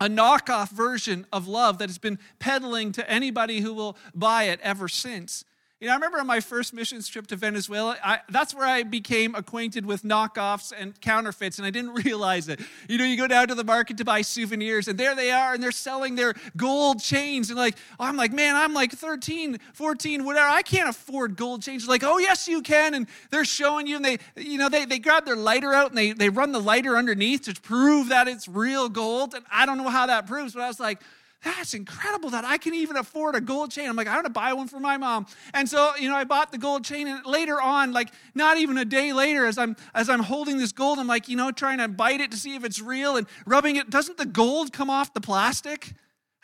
a 0.00 0.08
knockoff 0.08 0.70
version 0.70 1.26
of 1.30 1.46
love 1.46 1.78
that 1.78 1.90
has 1.90 1.98
been 1.98 2.18
peddling 2.38 2.90
to 2.92 3.08
anybody 3.08 3.60
who 3.60 3.74
will 3.74 3.98
buy 4.14 4.44
it 4.44 4.60
ever 4.62 4.88
since. 4.88 5.44
You 5.80 5.86
know, 5.86 5.92
I 5.92 5.96
remember 5.96 6.18
on 6.18 6.26
my 6.26 6.40
first 6.40 6.74
missions 6.74 7.08
trip 7.08 7.26
to 7.28 7.36
Venezuela, 7.36 7.96
I, 8.04 8.18
that's 8.28 8.54
where 8.54 8.66
I 8.66 8.82
became 8.82 9.34
acquainted 9.34 9.86
with 9.86 10.02
knockoffs 10.02 10.74
and 10.78 11.00
counterfeits, 11.00 11.56
and 11.56 11.66
I 11.66 11.70
didn't 11.70 11.94
realize 12.04 12.48
it. 12.50 12.60
You 12.86 12.98
know, 12.98 13.04
you 13.04 13.16
go 13.16 13.26
down 13.26 13.48
to 13.48 13.54
the 13.54 13.64
market 13.64 13.96
to 13.96 14.04
buy 14.04 14.20
souvenirs, 14.20 14.88
and 14.88 15.00
there 15.00 15.14
they 15.14 15.30
are, 15.30 15.54
and 15.54 15.62
they're 15.62 15.72
selling 15.72 16.16
their 16.16 16.34
gold 16.54 17.00
chains. 17.00 17.48
And 17.48 17.58
like, 17.58 17.76
I'm 17.98 18.18
like, 18.18 18.30
man, 18.30 18.56
I'm 18.56 18.74
like 18.74 18.92
13, 18.92 19.58
14, 19.72 20.22
whatever. 20.22 20.48
I 20.48 20.60
can't 20.60 20.90
afford 20.90 21.36
gold 21.36 21.62
chains. 21.62 21.88
Like, 21.88 22.04
oh, 22.04 22.18
yes, 22.18 22.46
you 22.46 22.60
can. 22.60 22.92
And 22.92 23.06
they're 23.30 23.46
showing 23.46 23.86
you, 23.86 23.96
and 23.96 24.04
they, 24.04 24.18
you 24.36 24.58
know, 24.58 24.68
they, 24.68 24.84
they 24.84 24.98
grab 24.98 25.24
their 25.24 25.34
lighter 25.34 25.72
out 25.72 25.88
and 25.88 25.96
they, 25.96 26.12
they 26.12 26.28
run 26.28 26.52
the 26.52 26.60
lighter 26.60 26.94
underneath 26.94 27.44
to 27.44 27.58
prove 27.58 28.10
that 28.10 28.28
it's 28.28 28.46
real 28.46 28.90
gold. 28.90 29.32
And 29.32 29.46
I 29.50 29.64
don't 29.64 29.78
know 29.78 29.88
how 29.88 30.04
that 30.08 30.26
proves, 30.26 30.52
but 30.52 30.60
I 30.60 30.68
was 30.68 30.78
like, 30.78 31.00
that's 31.42 31.72
incredible 31.72 32.30
that 32.30 32.44
I 32.44 32.58
can 32.58 32.74
even 32.74 32.96
afford 32.96 33.34
a 33.34 33.40
gold 33.40 33.70
chain. 33.70 33.88
I'm 33.88 33.96
like, 33.96 34.06
I 34.06 34.14
want 34.14 34.26
to 34.26 34.32
buy 34.32 34.52
one 34.52 34.68
for 34.68 34.78
my 34.78 34.98
mom. 34.98 35.26
And 35.54 35.66
so, 35.68 35.96
you 35.96 36.08
know, 36.08 36.14
I 36.14 36.24
bought 36.24 36.52
the 36.52 36.58
gold 36.58 36.84
chain 36.84 37.08
and 37.08 37.24
later 37.24 37.60
on, 37.60 37.92
like 37.92 38.12
not 38.34 38.58
even 38.58 38.76
a 38.76 38.84
day 38.84 39.14
later, 39.14 39.46
as 39.46 39.56
I'm 39.56 39.74
as 39.94 40.10
I'm 40.10 40.22
holding 40.22 40.58
this 40.58 40.72
gold, 40.72 40.98
I'm 40.98 41.06
like, 41.06 41.28
you 41.28 41.36
know, 41.36 41.50
trying 41.50 41.78
to 41.78 41.88
bite 41.88 42.20
it 42.20 42.30
to 42.32 42.36
see 42.36 42.54
if 42.56 42.64
it's 42.64 42.80
real 42.80 43.16
and 43.16 43.26
rubbing 43.46 43.76
it. 43.76 43.88
Doesn't 43.88 44.18
the 44.18 44.26
gold 44.26 44.72
come 44.72 44.90
off 44.90 45.14
the 45.14 45.20
plastic? 45.20 45.94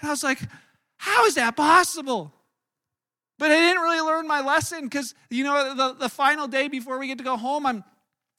And 0.00 0.08
I 0.08 0.10
was 0.10 0.22
like, 0.22 0.40
how 0.96 1.26
is 1.26 1.34
that 1.34 1.56
possible? 1.56 2.32
But 3.38 3.50
I 3.50 3.56
didn't 3.56 3.82
really 3.82 4.00
learn 4.00 4.26
my 4.26 4.40
lesson 4.40 4.84
because, 4.84 5.14
you 5.28 5.44
know, 5.44 5.74
the, 5.74 5.92
the 5.94 6.08
final 6.08 6.48
day 6.48 6.68
before 6.68 6.98
we 6.98 7.06
get 7.06 7.18
to 7.18 7.24
go 7.24 7.36
home, 7.36 7.66
I'm 7.66 7.84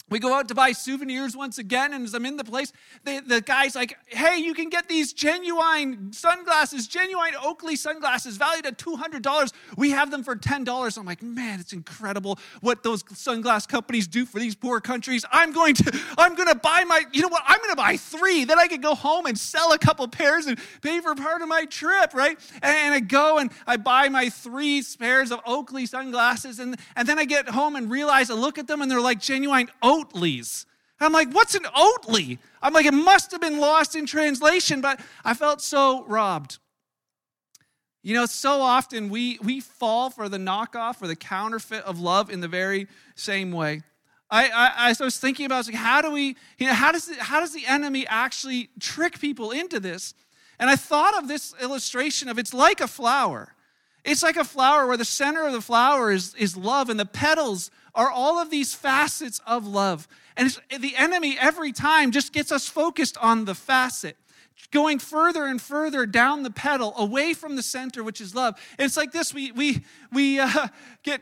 we 0.09 0.19
go 0.19 0.33
out 0.33 0.47
to 0.47 0.55
buy 0.55 0.71
souvenirs 0.71 1.35
once 1.35 1.57
again, 1.57 1.93
and 1.93 2.05
as 2.05 2.13
I'm 2.13 2.25
in 2.25 2.37
the 2.37 2.45
place, 2.45 2.71
the, 3.03 3.21
the 3.25 3.41
guy's 3.41 3.75
like, 3.75 3.97
Hey, 4.07 4.37
you 4.37 4.53
can 4.53 4.69
get 4.69 4.87
these 4.87 5.11
genuine 5.11 6.13
sunglasses, 6.13 6.87
genuine 6.87 7.33
Oakley 7.43 7.75
sunglasses 7.75 8.37
valued 8.37 8.65
at 8.65 8.77
$200. 8.77 9.51
We 9.75 9.91
have 9.91 10.09
them 10.09 10.23
for 10.23 10.35
$10. 10.35 10.97
I'm 10.97 11.05
like, 11.05 11.21
Man, 11.21 11.59
it's 11.59 11.73
incredible 11.73 12.39
what 12.61 12.83
those 12.83 13.03
sunglass 13.03 13.67
companies 13.67 14.07
do 14.07 14.25
for 14.25 14.39
these 14.39 14.55
poor 14.55 14.79
countries. 14.79 15.25
I'm 15.29 15.51
going 15.51 15.73
to, 15.75 15.99
I'm 16.17 16.35
going 16.35 16.47
to 16.47 16.55
buy 16.55 16.85
my, 16.87 17.03
you 17.11 17.21
know 17.21 17.27
what? 17.27 17.43
I'm 17.45 17.57
going 17.57 17.71
to 17.71 17.75
buy 17.75 17.97
three. 17.97 18.45
Then 18.45 18.59
I 18.59 18.67
can 18.67 18.79
go 18.79 18.95
home 18.95 19.25
and 19.25 19.37
sell 19.37 19.73
a 19.73 19.77
couple 19.77 20.07
pairs 20.07 20.45
and 20.45 20.57
pay 20.81 21.01
for 21.01 21.15
part 21.15 21.41
of 21.41 21.49
my 21.49 21.65
trip, 21.65 22.13
right? 22.13 22.39
And, 22.61 22.87
I 22.93 23.01
go 23.01 23.39
and 23.39 23.51
I 23.65 23.75
buy 23.75 24.07
my 24.07 24.29
three 24.29 24.81
pairs 24.97 25.31
of 25.31 25.41
Oakley 25.45 25.85
sunglasses, 25.85 26.59
and, 26.59 26.77
and 26.95 27.07
then 27.07 27.19
I 27.19 27.25
get 27.25 27.49
home 27.49 27.75
and 27.75 27.91
realize 27.91 28.31
I 28.31 28.35
look 28.35 28.57
at 28.57 28.67
them 28.67 28.81
and 28.81 28.89
they're 28.89 29.01
like 29.01 29.19
genuine 29.19 29.69
Oakley 29.81 29.96
Oatleys. 30.03 30.65
I'm 30.99 31.11
like, 31.11 31.31
what's 31.31 31.55
an 31.55 31.63
Oatly? 31.63 32.39
I'm 32.61 32.73
like, 32.73 32.85
it 32.85 32.93
must 32.93 33.31
have 33.31 33.41
been 33.41 33.59
lost 33.59 33.95
in 33.95 34.05
translation, 34.05 34.81
but 34.81 34.99
I 35.23 35.33
felt 35.33 35.61
so 35.61 36.05
robbed. 36.05 36.57
You 38.01 38.13
know, 38.15 38.25
so 38.25 38.61
often 38.61 39.09
we, 39.09 39.37
we 39.43 39.59
fall 39.59 40.09
for 40.09 40.29
the 40.29 40.37
knockoff 40.37 41.01
or 41.01 41.07
the 41.07 41.15
counterfeit 41.15 41.83
of 41.83 41.99
love 41.99 42.29
in 42.29 42.39
the 42.39 42.47
very 42.47 42.87
same 43.15 43.51
way. 43.51 43.81
I, 44.29 44.49
I, 44.49 44.95
I 44.99 45.03
was 45.03 45.17
thinking 45.17 45.45
about, 45.45 45.67
like, 45.67 45.75
how 45.75 46.01
do 46.01 46.11
we, 46.11 46.35
you 46.57 46.67
know, 46.67 46.73
how 46.73 46.91
does, 46.91 47.05
the, 47.05 47.15
how 47.23 47.39
does 47.39 47.53
the 47.53 47.65
enemy 47.65 48.05
actually 48.07 48.69
trick 48.79 49.19
people 49.19 49.51
into 49.51 49.79
this? 49.79 50.13
And 50.59 50.69
I 50.69 50.75
thought 50.75 51.17
of 51.17 51.27
this 51.27 51.53
illustration 51.61 52.27
of 52.27 52.39
it's 52.39 52.53
like 52.53 52.81
a 52.81 52.87
flower. 52.87 53.53
It's 54.03 54.23
like 54.23 54.37
a 54.37 54.43
flower 54.43 54.87
where 54.87 54.97
the 54.97 55.05
center 55.05 55.45
of 55.45 55.53
the 55.53 55.61
flower 55.61 56.11
is, 56.11 56.33
is 56.35 56.57
love 56.57 56.89
and 56.89 56.99
the 56.99 57.05
petals 57.05 57.69
are 57.97 58.11
all 58.11 58.39
of 58.39 58.49
these 58.49 58.73
facets 58.73 59.41
of 59.45 59.65
love. 59.67 60.07
And 60.37 60.57
the 60.79 60.95
enemy 60.95 61.35
every 61.37 61.73
time 61.73 62.11
just 62.11 62.31
gets 62.31 62.51
us 62.51 62.69
focused 62.69 63.17
on 63.17 63.45
the 63.45 63.55
facet, 63.55 64.15
going 64.71 64.99
further 64.99 65.45
and 65.45 65.59
further 65.59 66.05
down 66.05 66.43
the 66.43 66.51
petal 66.51 66.93
away 66.95 67.33
from 67.33 67.55
the 67.55 67.63
center, 67.63 68.03
which 68.03 68.21
is 68.21 68.35
love. 68.35 68.55
And 68.77 68.85
it's 68.85 68.95
like 68.95 69.11
this: 69.11 69.33
we 69.33 69.51
we 69.51 69.83
we 70.13 70.39
uh, 70.39 70.67
get 71.03 71.21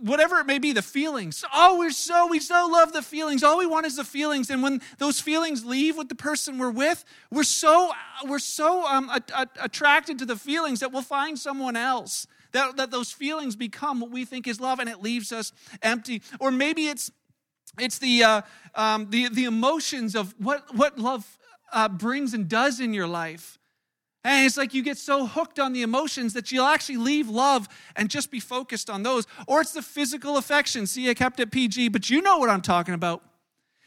whatever 0.00 0.38
it 0.38 0.46
may 0.46 0.58
be, 0.58 0.72
the 0.72 0.82
feelings. 0.82 1.44
Oh, 1.54 1.78
we're 1.78 1.90
so, 1.90 2.26
we 2.26 2.38
so 2.38 2.68
love 2.70 2.92
the 2.92 3.00
feelings. 3.00 3.42
All 3.42 3.56
we 3.56 3.64
want 3.64 3.86
is 3.86 3.96
the 3.96 4.04
feelings. 4.04 4.50
And 4.50 4.62
when 4.62 4.82
those 4.98 5.20
feelings 5.20 5.64
leave 5.64 5.96
with 5.96 6.10
the 6.10 6.14
person 6.14 6.58
we're 6.58 6.70
with, 6.70 7.02
we're 7.30 7.44
so, 7.44 7.92
we're 8.26 8.38
so 8.38 8.86
um, 8.86 9.08
a, 9.08 9.22
a, 9.34 9.48
attracted 9.62 10.18
to 10.18 10.26
the 10.26 10.36
feelings 10.36 10.80
that 10.80 10.92
we'll 10.92 11.00
find 11.00 11.38
someone 11.38 11.76
else 11.76 12.26
that, 12.56 12.76
that 12.78 12.90
those 12.90 13.12
feelings 13.12 13.54
become 13.54 14.00
what 14.00 14.10
we 14.10 14.24
think 14.24 14.48
is 14.48 14.60
love 14.60 14.78
and 14.78 14.88
it 14.88 15.02
leaves 15.02 15.30
us 15.30 15.52
empty. 15.82 16.22
Or 16.40 16.50
maybe 16.50 16.88
it's 16.88 17.10
it's 17.78 17.98
the 17.98 18.24
uh, 18.24 18.40
um, 18.74 19.10
the 19.10 19.28
the 19.28 19.44
emotions 19.44 20.14
of 20.14 20.34
what 20.38 20.74
what 20.74 20.98
love 20.98 21.38
uh, 21.72 21.88
brings 21.88 22.32
and 22.32 22.48
does 22.48 22.80
in 22.80 22.94
your 22.94 23.06
life. 23.06 23.58
And 24.24 24.44
it's 24.44 24.56
like 24.56 24.74
you 24.74 24.82
get 24.82 24.96
so 24.98 25.26
hooked 25.26 25.60
on 25.60 25.72
the 25.72 25.82
emotions 25.82 26.32
that 26.32 26.50
you'll 26.50 26.66
actually 26.66 26.96
leave 26.96 27.28
love 27.28 27.68
and 27.94 28.10
just 28.10 28.30
be 28.30 28.40
focused 28.40 28.90
on 28.90 29.04
those. 29.04 29.24
Or 29.46 29.60
it's 29.60 29.72
the 29.72 29.82
physical 29.82 30.36
affection. 30.36 30.86
See, 30.88 31.08
I 31.08 31.14
kept 31.14 31.38
it 31.38 31.52
PG, 31.52 31.90
but 31.90 32.10
you 32.10 32.20
know 32.20 32.38
what 32.38 32.50
I'm 32.50 32.62
talking 32.62 32.94
about. 32.94 33.22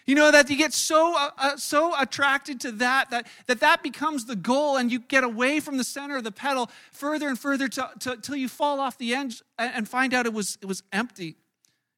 You 0.05 0.15
know 0.15 0.31
that 0.31 0.49
you 0.49 0.55
get 0.57 0.73
so 0.73 1.15
uh, 1.15 1.29
uh, 1.37 1.57
so 1.57 1.93
attracted 1.99 2.59
to 2.61 2.71
that 2.73 3.11
that, 3.11 3.27
that 3.45 3.59
that 3.59 3.83
becomes 3.83 4.25
the 4.25 4.35
goal, 4.35 4.77
and 4.77 4.91
you 4.91 4.99
get 4.99 5.23
away 5.23 5.59
from 5.59 5.77
the 5.77 5.83
center 5.83 6.17
of 6.17 6.23
the 6.23 6.31
petal 6.31 6.71
further 6.91 7.27
and 7.27 7.37
further 7.37 7.67
to, 7.67 7.89
to, 7.99 8.17
till 8.17 8.35
you 8.35 8.49
fall 8.49 8.79
off 8.79 8.97
the 8.97 9.13
edge 9.13 9.43
and 9.59 9.87
find 9.87 10.13
out 10.13 10.25
it 10.25 10.33
was 10.33 10.57
it 10.61 10.65
was 10.65 10.81
empty. 10.91 11.35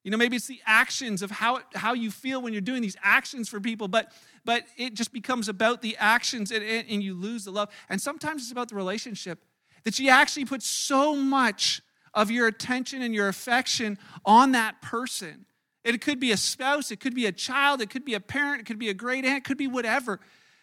You 0.03 0.09
know, 0.11 0.17
maybe 0.17 0.35
it's 0.35 0.47
the 0.47 0.61
actions 0.65 1.21
of 1.21 1.31
how 1.31 1.61
how 1.75 1.93
you 1.93 2.11
feel 2.11 2.41
when 2.41 2.53
you're 2.53 2.61
doing 2.61 2.81
these 2.81 2.97
actions 3.03 3.47
for 3.47 3.61
people, 3.61 3.87
but 3.87 4.11
but 4.43 4.63
it 4.75 4.93
just 4.93 5.13
becomes 5.13 5.47
about 5.47 5.81
the 5.81 5.95
actions 5.97 6.51
and, 6.51 6.63
and 6.63 7.03
you 7.03 7.13
lose 7.13 7.45
the 7.45 7.51
love. 7.51 7.69
And 7.87 8.01
sometimes 8.01 8.41
it's 8.41 8.51
about 8.51 8.69
the 8.69 8.75
relationship. 8.75 9.39
that 9.83 9.99
you 9.99 10.09
actually 10.09 10.45
put 10.45 10.63
so 10.63 11.15
much 11.15 11.81
of 12.13 12.29
your 12.29 12.47
attention 12.47 13.01
and 13.01 13.13
your 13.15 13.27
affection 13.27 13.97
on 14.25 14.51
that 14.51 14.81
person. 14.81 15.45
It 15.83 15.99
could 16.01 16.19
be 16.19 16.31
a 16.31 16.37
spouse, 16.37 16.91
it 16.91 16.99
could 16.99 17.15
be 17.15 17.25
a 17.25 17.31
child, 17.31 17.81
it 17.81 17.89
could 17.89 18.05
be 18.05 18.13
a 18.13 18.19
parent, 18.19 18.61
it 18.61 18.65
could 18.65 18.79
be 18.79 18.89
a 18.89 18.93
great 18.93 19.25
aunt, 19.25 19.37
it 19.37 19.43
could 19.43 19.57
be 19.57 19.67
whatever. 19.67 20.19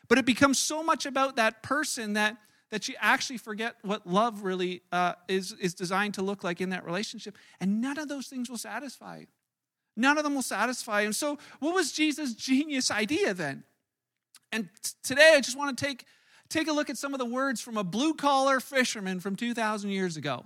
But 0.09 0.19
it 0.19 0.25
becomes 0.25 0.59
so 0.59 0.83
much 0.83 1.07
about 1.07 1.37
that 1.37 1.63
person 1.63 2.15
that, 2.15 2.37
that 2.71 2.89
you 2.89 2.95
actually 3.01 3.39
forget 3.39 3.77
what 3.83 4.07
love 4.07 4.43
really 4.43 4.83
uh, 4.93 5.15
is, 5.27 5.53
is 5.61 5.75
designed 5.75 6.15
to 6.15 6.23
look 6.23 6.45
like 6.45 6.61
in 6.61 6.71
that 6.71 6.85
relationship. 6.85 7.37
And 7.61 7.81
none 7.81 7.99
of 7.99 8.09
those 8.09 8.29
things 8.29 8.49
will 8.49 8.59
satisfy. 8.59 9.25
None 9.97 10.17
of 10.17 10.25
them 10.25 10.35
will 10.35 10.43
satisfy. 10.43 11.03
And 11.03 11.15
so, 11.15 11.39
what 11.59 11.75
was 11.75 11.91
Jesus' 11.91 12.35
genius 12.35 12.91
idea 12.91 13.35
then? 13.35 13.65
And 14.53 14.69
t- 14.83 14.93
today, 15.03 15.35
I 15.35 15.41
just 15.41 15.59
want 15.59 15.77
to 15.77 15.85
take, 15.85 16.05
take 16.49 16.69
a 16.69 16.73
look 16.73 16.89
at 16.89 16.97
some 16.97 17.13
of 17.13 17.19
the 17.19 17.27
words 17.27 17.61
from 17.61 17.77
a 17.77 17.85
blue 17.85 18.15
collar 18.15 18.61
fisherman 18.61 19.19
from 19.19 19.35
2,000 19.35 19.91
years 19.91 20.17
ago. 20.17 20.45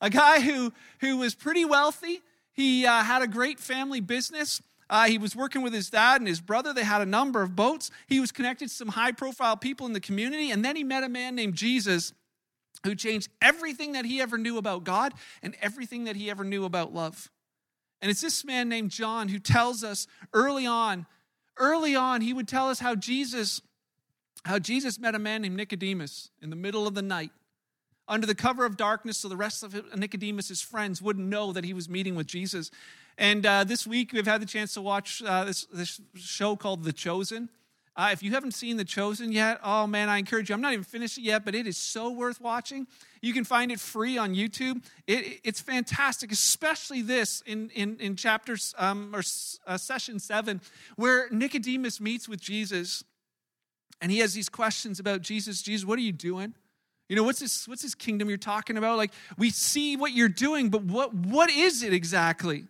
A 0.00 0.08
guy 0.08 0.40
who, 0.40 0.72
who 1.00 1.18
was 1.18 1.34
pretty 1.34 1.64
wealthy. 1.64 2.22
He 2.56 2.86
uh, 2.86 3.02
had 3.02 3.22
a 3.22 3.28
great 3.28 3.60
family 3.60 4.00
business. 4.00 4.62
Uh, 4.88 5.06
he 5.06 5.18
was 5.18 5.36
working 5.36 5.62
with 5.62 5.74
his 5.74 5.90
dad 5.90 6.20
and 6.20 6.28
his 6.28 6.40
brother. 6.40 6.72
They 6.72 6.84
had 6.84 7.02
a 7.02 7.06
number 7.06 7.42
of 7.42 7.54
boats. 7.54 7.90
He 8.06 8.18
was 8.18 8.32
connected 8.32 8.68
to 8.68 8.74
some 8.74 8.88
high 8.88 9.12
profile 9.12 9.56
people 9.56 9.86
in 9.86 9.92
the 9.92 10.00
community. 10.00 10.50
And 10.50 10.64
then 10.64 10.74
he 10.74 10.82
met 10.82 11.04
a 11.04 11.08
man 11.08 11.34
named 11.34 11.54
Jesus 11.54 12.12
who 12.84 12.94
changed 12.94 13.28
everything 13.42 13.92
that 13.92 14.04
he 14.04 14.20
ever 14.20 14.38
knew 14.38 14.58
about 14.58 14.84
God 14.84 15.12
and 15.42 15.54
everything 15.60 16.04
that 16.04 16.16
he 16.16 16.30
ever 16.30 16.44
knew 16.44 16.64
about 16.64 16.94
love. 16.94 17.30
And 18.00 18.10
it's 18.10 18.20
this 18.20 18.44
man 18.44 18.68
named 18.68 18.90
John 18.90 19.28
who 19.28 19.38
tells 19.38 19.82
us 19.82 20.06
early 20.32 20.66
on, 20.66 21.06
early 21.58 21.96
on, 21.96 22.20
he 22.20 22.32
would 22.32 22.48
tell 22.48 22.68
us 22.68 22.78
how 22.78 22.94
Jesus, 22.94 23.60
how 24.44 24.58
Jesus 24.58 24.98
met 24.98 25.14
a 25.14 25.18
man 25.18 25.42
named 25.42 25.56
Nicodemus 25.56 26.30
in 26.40 26.50
the 26.50 26.56
middle 26.56 26.86
of 26.86 26.94
the 26.94 27.02
night 27.02 27.32
under 28.08 28.26
the 28.26 28.34
cover 28.34 28.64
of 28.64 28.76
darkness 28.76 29.18
so 29.18 29.28
the 29.28 29.36
rest 29.36 29.62
of 29.62 29.74
Nicodemus' 29.96 30.60
friends 30.62 31.02
wouldn't 31.02 31.26
know 31.26 31.52
that 31.52 31.64
he 31.64 31.74
was 31.74 31.88
meeting 31.88 32.14
with 32.14 32.26
Jesus. 32.26 32.70
And 33.18 33.44
uh, 33.46 33.64
this 33.64 33.86
week 33.86 34.12
we've 34.12 34.26
had 34.26 34.40
the 34.40 34.46
chance 34.46 34.74
to 34.74 34.82
watch 34.82 35.22
uh, 35.24 35.44
this, 35.44 35.64
this 35.72 36.00
show 36.14 36.56
called 36.56 36.84
The 36.84 36.92
Chosen. 36.92 37.48
Uh, 37.96 38.10
if 38.12 38.22
you 38.22 38.30
haven't 38.32 38.52
seen 38.52 38.76
The 38.76 38.84
Chosen 38.84 39.32
yet, 39.32 39.58
oh 39.64 39.86
man, 39.86 40.10
I 40.10 40.18
encourage 40.18 40.50
you. 40.50 40.54
I'm 40.54 40.60
not 40.60 40.74
even 40.74 40.84
finished 40.84 41.16
it 41.16 41.22
yet, 41.22 41.46
but 41.46 41.54
it 41.54 41.66
is 41.66 41.78
so 41.78 42.10
worth 42.10 42.40
watching. 42.42 42.86
You 43.22 43.32
can 43.32 43.44
find 43.44 43.72
it 43.72 43.80
free 43.80 44.18
on 44.18 44.34
YouTube. 44.34 44.84
It, 45.06 45.40
it's 45.44 45.62
fantastic, 45.62 46.30
especially 46.30 47.00
this 47.00 47.42
in, 47.46 47.70
in, 47.70 47.96
in 47.98 48.14
chapters 48.14 48.74
um, 48.76 49.14
or 49.14 49.22
uh, 49.66 49.78
session 49.78 50.18
seven, 50.18 50.60
where 50.96 51.28
Nicodemus 51.30 51.98
meets 51.98 52.28
with 52.28 52.40
Jesus 52.40 53.02
and 54.00 54.12
he 54.12 54.18
has 54.18 54.34
these 54.34 54.50
questions 54.50 55.00
about 55.00 55.22
Jesus. 55.22 55.62
Jesus, 55.62 55.86
what 55.86 55.98
are 55.98 56.02
you 56.02 56.12
doing? 56.12 56.54
You 57.08 57.16
know, 57.16 57.22
what's 57.22 57.38
this, 57.38 57.68
what's 57.68 57.82
this 57.82 57.94
kingdom 57.94 58.28
you're 58.28 58.38
talking 58.38 58.76
about? 58.76 58.96
Like, 58.96 59.12
we 59.38 59.50
see 59.50 59.96
what 59.96 60.12
you're 60.12 60.28
doing, 60.28 60.70
but 60.70 60.82
what, 60.82 61.14
what 61.14 61.50
is 61.50 61.82
it 61.82 61.92
exactly? 61.92 62.64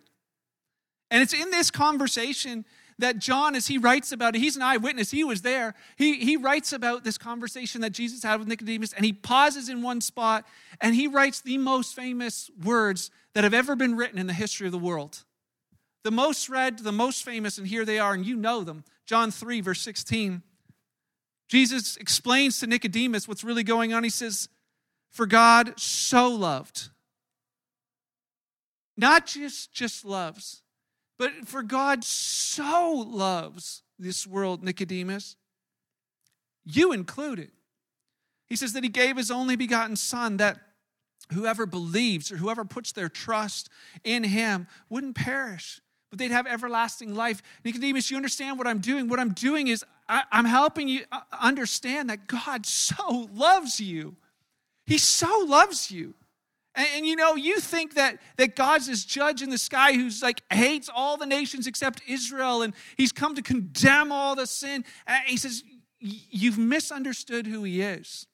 And 1.09 1.23
it's 1.23 1.33
in 1.33 1.49
this 1.49 1.71
conversation 1.71 2.65
that 2.99 3.19
John, 3.19 3.55
as 3.55 3.67
he 3.67 3.77
writes 3.77 4.11
about 4.11 4.35
it, 4.35 4.39
he's 4.39 4.55
an 4.55 4.61
eyewitness, 4.61 5.11
he 5.11 5.23
was 5.23 5.41
there. 5.41 5.75
He, 5.95 6.15
he 6.15 6.37
writes 6.37 6.73
about 6.73 7.03
this 7.03 7.17
conversation 7.17 7.81
that 7.81 7.91
Jesus 7.91 8.23
had 8.23 8.39
with 8.39 8.47
Nicodemus, 8.47 8.93
and 8.93 9.05
he 9.05 9.13
pauses 9.13 9.69
in 9.69 9.81
one 9.81 10.01
spot 10.01 10.45
and 10.81 10.95
he 10.95 11.07
writes 11.07 11.41
the 11.41 11.57
most 11.57 11.95
famous 11.95 12.49
words 12.63 13.11
that 13.33 13.43
have 13.43 13.53
ever 13.53 13.75
been 13.75 13.95
written 13.95 14.17
in 14.17 14.27
the 14.27 14.33
history 14.33 14.65
of 14.65 14.71
the 14.71 14.79
world. 14.79 15.23
The 16.03 16.11
most 16.11 16.49
read, 16.49 16.79
the 16.79 16.91
most 16.91 17.23
famous, 17.23 17.57
and 17.57 17.67
here 17.67 17.85
they 17.85 17.99
are, 17.99 18.13
and 18.13 18.25
you 18.25 18.35
know 18.35 18.63
them. 18.63 18.83
John 19.05 19.29
3, 19.29 19.61
verse 19.61 19.81
16. 19.81 20.41
Jesus 21.47 21.97
explains 21.97 22.59
to 22.59 22.67
Nicodemus 22.67 23.27
what's 23.27 23.43
really 23.43 23.63
going 23.63 23.93
on. 23.93 24.03
He 24.03 24.09
says, 24.09 24.49
For 25.09 25.25
God 25.25 25.79
so 25.79 26.29
loved, 26.29 26.89
not 28.97 29.25
just 29.25 29.71
just 29.71 30.03
loves, 30.03 30.63
but 31.17 31.31
for 31.45 31.63
God 31.63 32.03
so 32.03 33.05
loves 33.07 33.83
this 33.97 34.27
world, 34.27 34.63
Nicodemus, 34.63 35.35
you 36.65 36.91
included. 36.91 37.51
He 38.47 38.55
says 38.55 38.73
that 38.73 38.83
he 38.83 38.89
gave 38.89 39.17
his 39.17 39.31
only 39.31 39.55
begotten 39.55 39.95
Son 39.95 40.37
that 40.37 40.59
whoever 41.33 41.65
believes 41.65 42.31
or 42.31 42.37
whoever 42.37 42.63
puts 42.63 42.91
their 42.91 43.09
trust 43.09 43.69
in 44.03 44.23
him 44.23 44.67
wouldn't 44.89 45.15
perish, 45.15 45.81
but 46.17 46.23
they'd 46.23 46.33
have 46.33 46.47
everlasting 46.47 47.13
life. 47.13 47.43
Nicodemus, 47.63 48.09
you 48.09 48.17
understand 48.17 48.57
what 48.57 48.67
I'm 48.67 48.79
doing? 48.79 49.07
What 49.07 49.19
I'm 49.19 49.33
doing 49.33 49.67
is 49.67 49.85
I, 50.09 50.23
am 50.31 50.45
helping 50.45 50.87
you 50.87 51.03
uh, 51.11 51.21
understand 51.39 52.09
that 52.09 52.27
God 52.27 52.65
so 52.65 53.29
loves 53.33 53.79
you. 53.79 54.15
He 54.85 54.97
so 54.97 55.45
loves 55.47 55.91
you. 55.91 56.15
And, 56.73 56.87
and, 56.95 57.05
you 57.05 57.15
know, 57.15 57.35
you 57.35 57.59
think 57.59 57.95
that, 57.95 58.19
that 58.37 58.55
God's 58.55 58.87
this 58.87 59.05
judge 59.05 59.41
in 59.41 59.49
the 59.49 59.57
sky 59.57 59.93
who's 59.93 60.23
like 60.23 60.41
hates 60.51 60.89
all 60.93 61.17
the 61.17 61.25
nations 61.25 61.67
except 61.67 62.01
Israel 62.07 62.61
and 62.63 62.73
he's 62.95 63.11
come 63.11 63.35
to 63.35 63.41
condemn 63.41 64.11
all 64.11 64.35
the 64.35 64.47
sin. 64.47 64.85
And 65.05 65.23
he 65.27 65.37
says, 65.37 65.63
You've 65.99 66.59
misunderstood 66.59 67.47
who 67.47 67.63
he 67.63 67.81
is. 67.81 68.27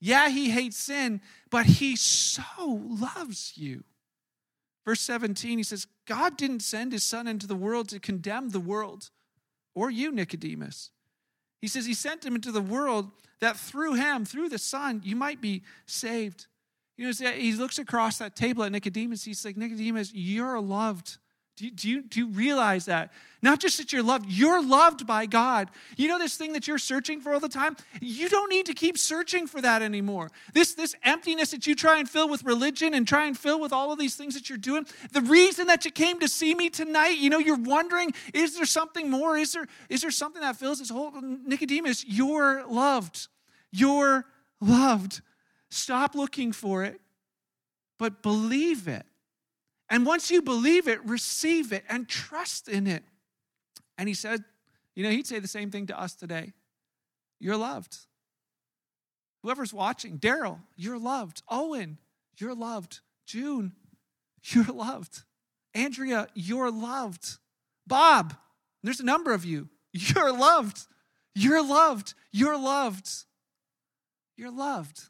Yeah, 0.00 0.28
he 0.28 0.50
hates 0.50 0.76
sin, 0.76 1.20
but 1.48 1.64
he 1.64 1.94
so 1.96 2.42
loves 2.66 3.52
you. 3.56 3.84
Verse 4.84 5.00
17, 5.00 5.58
he 5.58 5.64
says, 5.64 5.86
God 6.06 6.36
didn't 6.36 6.60
send 6.60 6.92
his 6.92 7.02
son 7.02 7.26
into 7.26 7.46
the 7.46 7.56
world 7.56 7.88
to 7.88 7.98
condemn 7.98 8.50
the 8.50 8.60
world 8.60 9.10
or 9.74 9.90
you, 9.90 10.12
Nicodemus. 10.12 10.90
He 11.60 11.68
says 11.68 11.86
he 11.86 11.94
sent 11.94 12.24
him 12.24 12.34
into 12.34 12.52
the 12.52 12.60
world 12.60 13.10
that 13.40 13.56
through 13.56 13.94
him, 13.94 14.24
through 14.24 14.48
the 14.48 14.58
Son, 14.58 15.00
you 15.04 15.16
might 15.16 15.40
be 15.40 15.62
saved. 15.86 16.46
You 16.96 17.06
know, 17.06 17.30
he 17.32 17.52
looks 17.52 17.78
across 17.78 18.18
that 18.18 18.36
table 18.36 18.62
at 18.64 18.72
Nicodemus. 18.72 19.24
He's 19.24 19.44
like, 19.44 19.56
Nicodemus, 19.56 20.12
you're 20.14 20.60
loved. 20.60 21.18
Do 21.56 21.66
you, 21.66 21.70
do, 21.70 21.88
you, 21.88 22.02
do 22.02 22.20
you 22.20 22.26
realize 22.28 22.86
that? 22.86 23.12
Not 23.40 23.60
just 23.60 23.78
that 23.78 23.92
you're 23.92 24.02
loved, 24.02 24.26
you're 24.28 24.62
loved 24.62 25.06
by 25.06 25.26
God. 25.26 25.70
You 25.96 26.08
know 26.08 26.18
this 26.18 26.36
thing 26.36 26.54
that 26.54 26.66
you're 26.66 26.78
searching 26.78 27.20
for 27.20 27.32
all 27.34 27.40
the 27.40 27.48
time? 27.48 27.76
You 28.00 28.28
don't 28.28 28.50
need 28.50 28.66
to 28.66 28.74
keep 28.74 28.98
searching 28.98 29.46
for 29.46 29.60
that 29.60 29.82
anymore. 29.82 30.30
This, 30.52 30.74
this 30.74 30.96
emptiness 31.04 31.52
that 31.52 31.66
you 31.66 31.76
try 31.76 31.98
and 31.98 32.08
fill 32.08 32.28
with 32.28 32.42
religion 32.42 32.94
and 32.94 33.06
try 33.06 33.26
and 33.26 33.38
fill 33.38 33.60
with 33.60 33.72
all 33.72 33.92
of 33.92 33.98
these 33.98 34.16
things 34.16 34.34
that 34.34 34.48
you're 34.48 34.58
doing, 34.58 34.86
the 35.12 35.20
reason 35.20 35.68
that 35.68 35.84
you 35.84 35.92
came 35.92 36.18
to 36.20 36.28
see 36.28 36.54
me 36.54 36.70
tonight, 36.70 37.18
you 37.18 37.30
know, 37.30 37.38
you're 37.38 37.56
wondering, 37.56 38.12
is 38.32 38.56
there 38.56 38.66
something 38.66 39.08
more? 39.08 39.36
Is 39.36 39.52
there, 39.52 39.66
is 39.88 40.00
there 40.00 40.10
something 40.10 40.42
that 40.42 40.56
fills 40.56 40.80
this 40.80 40.90
hole 40.90 41.12
Nicodemus? 41.20 42.04
You're 42.08 42.66
loved. 42.66 43.28
You're 43.70 44.24
loved. 44.60 45.20
Stop 45.68 46.14
looking 46.14 46.50
for 46.50 46.82
it, 46.82 47.00
but 47.98 48.22
believe 48.22 48.88
it. 48.88 49.04
And 49.94 50.04
once 50.04 50.28
you 50.28 50.42
believe 50.42 50.88
it, 50.88 50.98
receive 51.06 51.72
it 51.72 51.84
and 51.88 52.08
trust 52.08 52.66
in 52.66 52.88
it. 52.88 53.04
And 53.96 54.08
he 54.08 54.14
said, 54.16 54.42
you 54.96 55.04
know, 55.04 55.10
he'd 55.10 55.28
say 55.28 55.38
the 55.38 55.46
same 55.46 55.70
thing 55.70 55.86
to 55.86 55.96
us 55.96 56.16
today. 56.16 56.52
You're 57.38 57.56
loved. 57.56 57.96
Whoever's 59.44 59.72
watching, 59.72 60.18
Daryl, 60.18 60.58
you're 60.74 60.98
loved. 60.98 61.44
Owen, 61.48 61.98
you're 62.38 62.56
loved. 62.56 63.02
June, 63.24 63.70
you're 64.42 64.64
loved. 64.64 65.22
Andrea, 65.74 66.26
you're 66.34 66.72
loved. 66.72 67.38
Bob, 67.86 68.34
there's 68.82 68.98
a 68.98 69.04
number 69.04 69.32
of 69.32 69.44
you. 69.44 69.68
You're 69.92 70.36
loved. 70.36 70.80
You're 71.36 71.64
loved. 71.64 72.14
You're 72.32 72.58
loved. 72.58 73.08
You're 74.36 74.50
loved. 74.50 75.02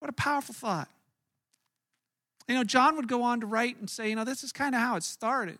What 0.00 0.08
a 0.08 0.12
powerful 0.12 0.56
thought. 0.56 0.88
You 2.48 2.54
know, 2.54 2.64
John 2.64 2.96
would 2.96 3.08
go 3.08 3.22
on 3.22 3.40
to 3.40 3.46
write 3.46 3.78
and 3.78 3.88
say, 3.88 4.08
you 4.08 4.16
know, 4.16 4.24
this 4.24 4.42
is 4.42 4.52
kind 4.52 4.74
of 4.74 4.80
how 4.80 4.96
it 4.96 5.02
started. 5.02 5.58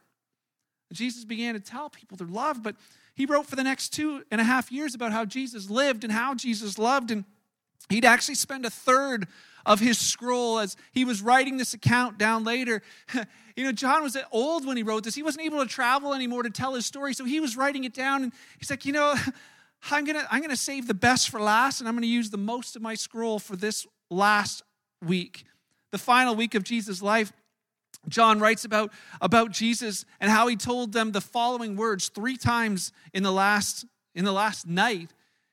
Jesus 0.93 1.25
began 1.27 1.53
to 1.55 1.61
tell 1.61 1.91
people 1.91 2.17
they're 2.17 2.55
but 2.63 2.75
he 3.15 3.27
wrote 3.27 3.47
for 3.47 3.57
the 3.57 3.65
next 3.65 3.91
two 3.91 4.25
and 4.31 4.41
a 4.41 4.45
half 4.45 4.73
years 4.73 4.95
about 4.95 5.13
how 5.13 5.27
Jesus 5.27 5.69
lived 5.69 6.03
and 6.03 6.13
how 6.13 6.35
Jesus 6.35 6.79
loved. 6.79 7.11
And 7.11 7.25
he'd 7.91 8.07
actually 8.07 8.37
spend 8.37 8.65
a 8.65 8.71
third 8.71 9.27
of 9.67 9.81
his 9.81 9.99
scroll 9.99 10.59
as 10.59 10.77
he 10.93 11.05
was 11.05 11.21
writing 11.21 11.59
this 11.59 11.75
account 11.75 12.17
down 12.17 12.43
later. 12.43 12.81
you 13.57 13.65
know, 13.65 13.73
John 13.73 14.03
was 14.03 14.17
old 14.33 14.67
when 14.67 14.79
he 14.79 14.83
wrote 14.83 15.05
this. 15.05 15.15
He 15.15 15.23
wasn't 15.23 15.45
able 15.45 15.59
to 15.59 15.69
travel 15.69 16.15
anymore 16.15 16.43
to 16.45 16.51
tell 16.51 16.75
his 16.75 16.87
story, 16.87 17.13
so 17.13 17.25
he 17.25 17.39
was 17.41 17.57
writing 17.57 17.85
it 17.85 17.93
down. 17.93 18.23
And 18.23 18.33
he's 18.59 18.71
like, 18.71 18.87
you 18.87 18.93
know, 18.93 19.15
I'm 19.91 20.05
gonna 20.05 20.27
I'm 20.31 20.41
gonna 20.41 20.57
save 20.57 20.87
the 20.87 20.95
best 20.95 21.29
for 21.29 21.41
last, 21.41 21.81
and 21.81 21.89
I'm 21.89 21.95
gonna 21.95 22.07
use 22.07 22.31
the 22.31 22.39
most 22.39 22.77
of 22.77 22.83
my 22.83 22.95
scroll 22.95 23.39
for 23.39 23.57
this 23.57 23.87
last 24.11 24.63
week 25.05 25.45
the 25.91 25.99
final 25.99 26.35
week 26.35 26.55
of 26.55 26.65
Jesus' 26.65 27.03
life, 27.03 27.33
John 28.09 28.41
writes 28.41 28.65
about, 28.65 28.93
about 29.21 29.51
Jesus 29.51 30.05
and 30.21 30.31
how 30.31 30.47
he 30.47 30.57
told 30.57 30.93
them 30.93 31.13
the 31.13 31.21
following 31.21 31.77
words 31.77 32.09
three 32.09 32.37
times 32.37 32.93
in 33.13 33.23
the 33.23 33.33
last, 33.33 33.85
in 34.15 34.25
the 34.25 34.33
last 34.33 34.67
night. 34.67 35.11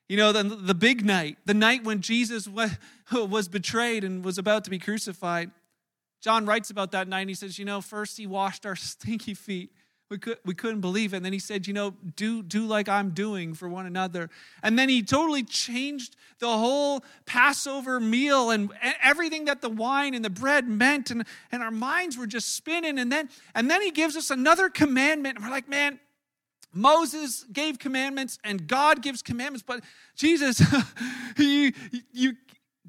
You 0.07 0.17
know, 0.17 0.31
the, 0.31 0.43
the 0.43 0.75
big 0.75 1.03
night, 1.03 1.37
the 1.45 1.53
night 1.53 1.83
when 1.83 2.01
Jesus 2.01 2.47
was 3.11 3.47
betrayed 3.47 4.03
and 4.03 4.23
was 4.23 4.37
about 4.37 4.63
to 4.65 4.69
be 4.69 4.79
crucified. 4.79 5.51
John 6.21 6.45
writes 6.45 6.69
about 6.69 6.91
that 6.91 7.07
night. 7.07 7.21
and 7.21 7.29
He 7.29 7.35
says, 7.35 7.57
You 7.57 7.65
know, 7.65 7.81
first 7.81 8.17
he 8.17 8.27
washed 8.27 8.65
our 8.65 8.75
stinky 8.75 9.33
feet 9.33 9.71
We, 10.09 10.19
could, 10.19 10.37
we 10.45 10.53
couldn't 10.53 10.81
believe 10.81 11.13
it. 11.13 11.17
And 11.17 11.25
then 11.25 11.33
he 11.33 11.39
said, 11.39 11.65
you 11.65 11.73
know, 11.73 11.95
do, 12.15 12.43
do 12.43 12.67
like 12.67 12.87
I'm 12.87 13.09
doing 13.09 13.55
for 13.55 13.67
one 13.67 13.87
another. 13.87 14.29
And 14.61 14.77
then 14.77 14.87
he 14.87 15.01
totally 15.01 15.43
changed 15.43 16.15
the 16.37 16.47
whole 16.47 17.03
Passover 17.25 17.99
meal 17.99 18.51
and 18.51 18.71
everything 19.01 19.45
that 19.45 19.61
the 19.61 19.69
wine 19.69 20.13
and 20.13 20.23
the 20.23 20.29
bread 20.29 20.67
meant. 20.67 21.09
And, 21.09 21.25
and 21.51 21.63
our 21.63 21.71
minds 21.71 22.17
were 22.17 22.27
just 22.27 22.55
spinning. 22.55 22.99
And 22.99 23.11
then, 23.11 23.29
and 23.55 23.69
then 23.69 23.81
he 23.81 23.89
gives 23.89 24.15
us 24.15 24.29
another 24.29 24.69
commandment. 24.69 25.37
And 25.37 25.45
we're 25.45 25.51
like, 25.51 25.67
man, 25.67 25.99
Moses 26.75 27.45
gave 27.51 27.79
commandments 27.79 28.37
and 28.43 28.67
God 28.67 29.01
gives 29.01 29.21
commandments, 29.21 29.63
but 29.65 29.81
Jesus, 30.15 30.61
you, 31.37 31.71
you, 32.11 32.33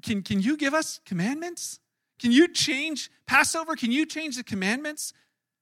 can, 0.03 0.21
can 0.21 0.41
you 0.41 0.57
give 0.57 0.73
us 0.73 0.99
commandments? 1.05 1.79
Can 2.19 2.31
you 2.31 2.47
change 2.49 3.09
Passover? 3.25 3.75
Can 3.75 3.91
you 3.91 4.05
change 4.05 4.35
the 4.35 4.43
commandments? 4.43 5.13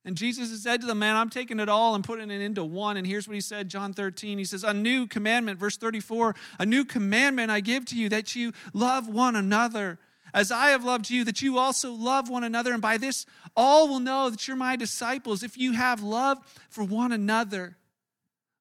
And 0.06 0.16
Jesus 0.16 0.62
said 0.62 0.82
to 0.82 0.88
the 0.88 0.94
Man, 0.94 1.16
I'm 1.16 1.32
taking 1.32 1.60
it 1.60 1.68
all 1.68 1.96
and 1.96 2.04
putting 2.04 2.30
it 2.30 2.40
into 2.40 2.64
one. 2.64 2.96
And 2.96 3.08
here's 3.08 3.28
what 3.28 3.34
he 3.34 3.42
said, 3.42 3.70
John 3.70 3.92
13. 3.92 4.38
He 4.38 4.46
says, 4.46 4.64
A 4.64 4.74
new 4.74 5.08
commandment, 5.08 5.60
verse 5.60 5.78
34, 5.78 6.36
a 6.60 6.66
new 6.66 6.86
commandment 6.86 7.50
I 7.50 7.60
give 7.60 7.86
to 7.86 7.98
you 7.98 8.08
that 8.10 8.36
you 8.36 8.54
love 8.72 9.08
one 9.08 9.36
another. 9.36 9.98
As 10.32 10.52
I 10.52 10.70
have 10.70 10.84
loved 10.84 11.10
you, 11.10 11.24
that 11.24 11.42
you 11.42 11.58
also 11.58 11.92
love 11.92 12.30
one 12.30 12.44
another. 12.44 12.72
And 12.72 12.82
by 12.82 12.98
this, 12.98 13.26
all 13.56 13.88
will 13.88 14.00
know 14.00 14.30
that 14.30 14.48
you're 14.48 14.58
my 14.58 14.76
disciples 14.76 15.42
if 15.42 15.58
you 15.58 15.72
have 15.72 16.04
love 16.04 16.38
for 16.70 16.84
one 16.84 17.12
another. 17.12 17.78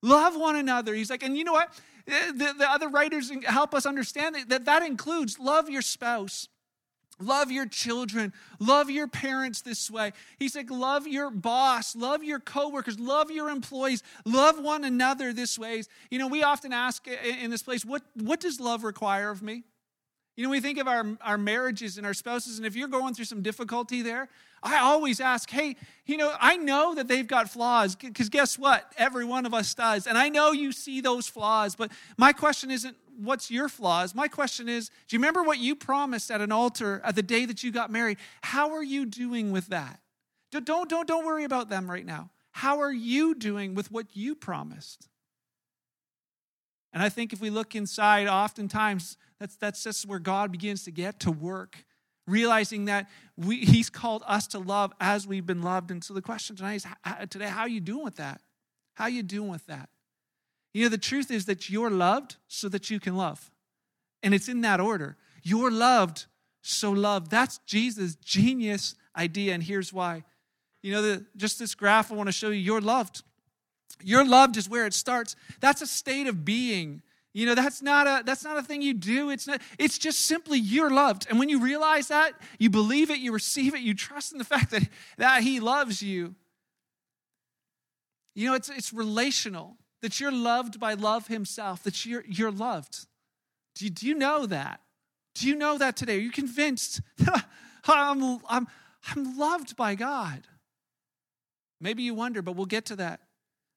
Love 0.00 0.36
one 0.36 0.56
another. 0.56 0.94
He's 0.94 1.10
like, 1.10 1.22
and 1.22 1.36
you 1.36 1.44
know 1.44 1.52
what? 1.52 1.74
The, 2.06 2.54
the 2.58 2.70
other 2.70 2.88
writers 2.88 3.30
help 3.44 3.74
us 3.74 3.86
understand 3.86 4.34
that, 4.34 4.48
that 4.50 4.64
that 4.66 4.82
includes 4.82 5.38
love 5.38 5.68
your 5.68 5.82
spouse 5.82 6.48
Love 7.24 7.50
your 7.50 7.66
children. 7.66 8.32
Love 8.58 8.90
your 8.90 9.08
parents 9.08 9.62
this 9.62 9.90
way. 9.90 10.12
He 10.38 10.48
said, 10.48 10.70
Love 10.70 11.06
your 11.06 11.30
boss. 11.30 11.96
Love 11.96 12.22
your 12.22 12.40
coworkers. 12.40 12.98
Love 12.98 13.30
your 13.30 13.50
employees. 13.50 14.02
Love 14.24 14.58
one 14.58 14.84
another 14.84 15.32
this 15.32 15.58
way. 15.58 15.82
You 16.10 16.18
know, 16.18 16.28
we 16.28 16.42
often 16.42 16.72
ask 16.72 17.06
in 17.08 17.50
this 17.50 17.62
place, 17.62 17.84
What, 17.84 18.02
what 18.14 18.40
does 18.40 18.60
love 18.60 18.84
require 18.84 19.30
of 19.30 19.42
me? 19.42 19.64
You 20.36 20.44
know, 20.44 20.50
we 20.50 20.60
think 20.60 20.78
of 20.78 20.88
our, 20.88 21.04
our 21.20 21.38
marriages 21.38 21.96
and 21.96 22.06
our 22.06 22.14
spouses, 22.14 22.58
and 22.58 22.66
if 22.66 22.74
you're 22.74 22.88
going 22.88 23.14
through 23.14 23.26
some 23.26 23.40
difficulty 23.40 24.02
there, 24.02 24.28
I 24.64 24.78
always 24.78 25.20
ask, 25.20 25.48
hey, 25.50 25.76
you 26.06 26.16
know, 26.16 26.34
I 26.40 26.56
know 26.56 26.94
that 26.94 27.06
they've 27.06 27.26
got 27.26 27.50
flaws, 27.50 27.94
because 27.94 28.28
guess 28.28 28.58
what? 28.58 28.92
Every 28.96 29.24
one 29.24 29.46
of 29.46 29.54
us 29.54 29.74
does. 29.74 30.06
And 30.06 30.18
I 30.18 30.28
know 30.30 30.52
you 30.52 30.72
see 30.72 31.00
those 31.00 31.28
flaws, 31.28 31.76
but 31.76 31.92
my 32.16 32.32
question 32.32 32.70
isn't, 32.70 32.96
what's 33.16 33.50
your 33.50 33.68
flaws? 33.68 34.14
My 34.14 34.26
question 34.26 34.68
is, 34.68 34.88
do 34.88 35.14
you 35.14 35.18
remember 35.20 35.42
what 35.42 35.58
you 35.58 35.76
promised 35.76 36.30
at 36.30 36.40
an 36.40 36.50
altar 36.50 37.00
at 37.04 37.14
the 37.14 37.22
day 37.22 37.44
that 37.46 37.62
you 37.62 37.70
got 37.70 37.92
married? 37.92 38.18
How 38.42 38.72
are 38.72 38.82
you 38.82 39.06
doing 39.06 39.52
with 39.52 39.68
that? 39.68 40.00
Don't, 40.50 40.88
don't, 40.88 41.06
don't 41.06 41.26
worry 41.26 41.44
about 41.44 41.68
them 41.68 41.88
right 41.88 42.06
now. 42.06 42.30
How 42.52 42.80
are 42.80 42.92
you 42.92 43.34
doing 43.34 43.74
with 43.74 43.92
what 43.92 44.06
you 44.14 44.34
promised? 44.34 45.08
And 46.94 47.02
I 47.02 47.08
think 47.08 47.32
if 47.32 47.40
we 47.40 47.50
look 47.50 47.74
inside, 47.74 48.28
oftentimes 48.28 49.18
that's, 49.40 49.56
that's 49.56 49.82
just 49.82 50.06
where 50.06 50.20
God 50.20 50.52
begins 50.52 50.84
to 50.84 50.92
get 50.92 51.18
to 51.20 51.32
work, 51.32 51.84
realizing 52.26 52.84
that 52.84 53.10
we, 53.36 53.64
He's 53.64 53.90
called 53.90 54.22
us 54.26 54.46
to 54.48 54.60
love 54.60 54.92
as 55.00 55.26
we've 55.26 55.44
been 55.44 55.60
loved. 55.60 55.90
And 55.90 56.02
so 56.02 56.14
the 56.14 56.22
question 56.22 56.54
tonight 56.54 56.76
is 56.76 56.86
today, 57.28 57.48
how 57.48 57.62
are 57.62 57.68
you 57.68 57.80
doing 57.80 58.04
with 58.04 58.16
that? 58.16 58.40
How 58.94 59.04
are 59.04 59.10
you 59.10 59.24
doing 59.24 59.50
with 59.50 59.66
that? 59.66 59.88
You 60.72 60.84
know, 60.84 60.88
the 60.88 60.96
truth 60.98 61.32
is 61.32 61.46
that 61.46 61.68
you're 61.68 61.90
loved 61.90 62.36
so 62.46 62.68
that 62.68 62.90
you 62.90 63.00
can 63.00 63.16
love. 63.16 63.50
And 64.22 64.32
it's 64.32 64.48
in 64.48 64.60
that 64.62 64.80
order. 64.80 65.16
You're 65.42 65.72
loved, 65.72 66.26
so 66.62 66.92
love. 66.92 67.28
That's 67.28 67.58
Jesus' 67.66 68.14
genius 68.16 68.94
idea. 69.16 69.52
And 69.52 69.62
here's 69.62 69.92
why. 69.92 70.22
You 70.82 70.92
know, 70.92 71.02
the, 71.02 71.26
just 71.36 71.58
this 71.58 71.74
graph 71.74 72.12
I 72.12 72.14
want 72.14 72.28
to 72.28 72.32
show 72.32 72.50
you, 72.50 72.60
you're 72.60 72.80
loved. 72.80 73.22
You're 74.02 74.26
loved 74.26 74.56
is 74.56 74.68
where 74.68 74.86
it 74.86 74.94
starts. 74.94 75.36
That's 75.60 75.82
a 75.82 75.86
state 75.86 76.26
of 76.26 76.44
being. 76.44 77.02
You 77.32 77.46
know, 77.46 77.54
that's 77.54 77.82
not 77.82 78.06
a 78.06 78.22
that's 78.24 78.44
not 78.44 78.56
a 78.58 78.62
thing 78.62 78.80
you 78.80 78.94
do. 78.94 79.30
It's 79.30 79.46
not 79.46 79.60
it's 79.78 79.98
just 79.98 80.20
simply 80.20 80.58
you're 80.58 80.90
loved. 80.90 81.26
And 81.28 81.38
when 81.38 81.48
you 81.48 81.60
realize 81.60 82.08
that, 82.08 82.34
you 82.58 82.70
believe 82.70 83.10
it, 83.10 83.18
you 83.18 83.32
receive 83.32 83.74
it, 83.74 83.80
you 83.80 83.94
trust 83.94 84.32
in 84.32 84.38
the 84.38 84.44
fact 84.44 84.70
that, 84.70 84.88
that 85.18 85.42
he 85.42 85.58
loves 85.58 86.02
you. 86.02 86.34
You 88.34 88.48
know, 88.48 88.54
it's 88.54 88.68
it's 88.68 88.92
relational. 88.92 89.76
That 90.00 90.20
you're 90.20 90.32
loved 90.32 90.78
by 90.78 90.94
love 90.94 91.28
himself, 91.28 91.82
that 91.84 92.04
you're 92.04 92.24
you're 92.28 92.52
loved. 92.52 93.06
Do 93.74 93.86
you, 93.86 93.90
do 93.90 94.06
you 94.06 94.14
know 94.14 94.46
that? 94.46 94.80
Do 95.34 95.48
you 95.48 95.56
know 95.56 95.78
that 95.78 95.96
today? 95.96 96.16
Are 96.16 96.20
you 96.20 96.30
convinced 96.30 97.00
that 97.18 97.44
I'm, 97.86 98.38
I'm, 98.48 98.68
I'm 99.08 99.36
loved 99.36 99.76
by 99.76 99.94
God? 99.94 100.46
Maybe 101.80 102.02
you 102.02 102.14
wonder, 102.14 102.40
but 102.40 102.56
we'll 102.56 102.66
get 102.66 102.86
to 102.86 102.96
that. 102.96 103.20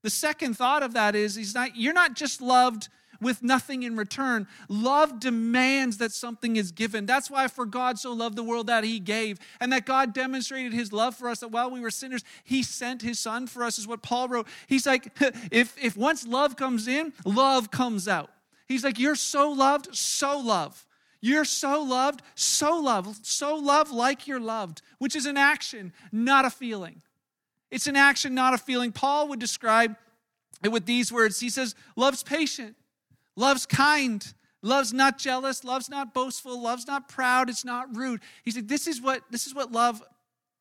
The 0.07 0.11
second 0.11 0.53
thought 0.53 0.83
of 0.83 0.93
that 0.93 1.17
is 1.17 1.35
he's 1.35 1.53
not, 1.53 1.75
you're 1.75 1.91
not 1.91 2.13
just 2.13 2.41
loved 2.41 2.87
with 3.19 3.43
nothing 3.43 3.83
in 3.83 3.97
return. 3.97 4.47
Love 4.69 5.19
demands 5.19 5.97
that 5.97 6.13
something 6.13 6.55
is 6.55 6.71
given. 6.71 7.05
That's 7.05 7.29
why, 7.29 7.49
for 7.49 7.65
God 7.65 7.99
so 7.99 8.13
loved 8.13 8.37
the 8.37 8.43
world 8.45 8.67
that 8.67 8.85
he 8.85 9.01
gave, 9.01 9.37
and 9.59 9.69
that 9.73 9.85
God 9.85 10.13
demonstrated 10.13 10.71
his 10.71 10.93
love 10.93 11.13
for 11.13 11.27
us, 11.27 11.41
that 11.41 11.49
while 11.49 11.69
we 11.69 11.81
were 11.81 11.91
sinners, 11.91 12.23
he 12.45 12.63
sent 12.63 13.01
his 13.01 13.19
son 13.19 13.47
for 13.47 13.65
us, 13.65 13.77
is 13.77 13.85
what 13.85 14.01
Paul 14.01 14.29
wrote. 14.29 14.47
He's 14.67 14.85
like, 14.85 15.11
if, 15.51 15.75
if 15.77 15.97
once 15.97 16.25
love 16.25 16.55
comes 16.55 16.87
in, 16.87 17.11
love 17.25 17.69
comes 17.69 18.07
out. 18.07 18.29
He's 18.69 18.85
like, 18.85 18.97
You're 18.97 19.15
so 19.15 19.51
loved, 19.51 19.93
so 19.93 20.39
love. 20.39 20.85
You're 21.19 21.43
so 21.43 21.83
loved, 21.83 22.21
so 22.35 22.79
love, 22.79 23.13
so 23.23 23.57
love 23.57 23.91
like 23.91 24.25
you're 24.25 24.39
loved, 24.39 24.83
which 24.99 25.17
is 25.17 25.25
an 25.25 25.35
action, 25.35 25.91
not 26.13 26.45
a 26.45 26.49
feeling. 26.49 27.01
It's 27.71 27.87
an 27.87 27.95
action, 27.95 28.33
not 28.33 28.53
a 28.53 28.57
feeling. 28.57 28.91
Paul 28.91 29.27
would 29.29 29.39
describe 29.39 29.95
it 30.63 30.69
with 30.69 30.85
these 30.85 31.11
words 31.11 31.39
He 31.39 31.49
says, 31.49 31.75
Love's 31.95 32.23
patient, 32.23 32.75
love's 33.35 33.65
kind, 33.65 34.25
love's 34.61 34.93
not 34.93 35.17
jealous, 35.17 35.63
love's 35.63 35.89
not 35.89 36.13
boastful, 36.13 36.61
love's 36.61 36.87
not 36.87 37.09
proud, 37.09 37.49
it's 37.49 37.65
not 37.65 37.95
rude. 37.95 38.21
He 38.43 38.51
said, 38.51 38.67
This 38.67 38.87
is 38.87 39.01
what, 39.01 39.23
this 39.29 39.47
is 39.47 39.53
what 39.53 39.71
love 39.71 40.01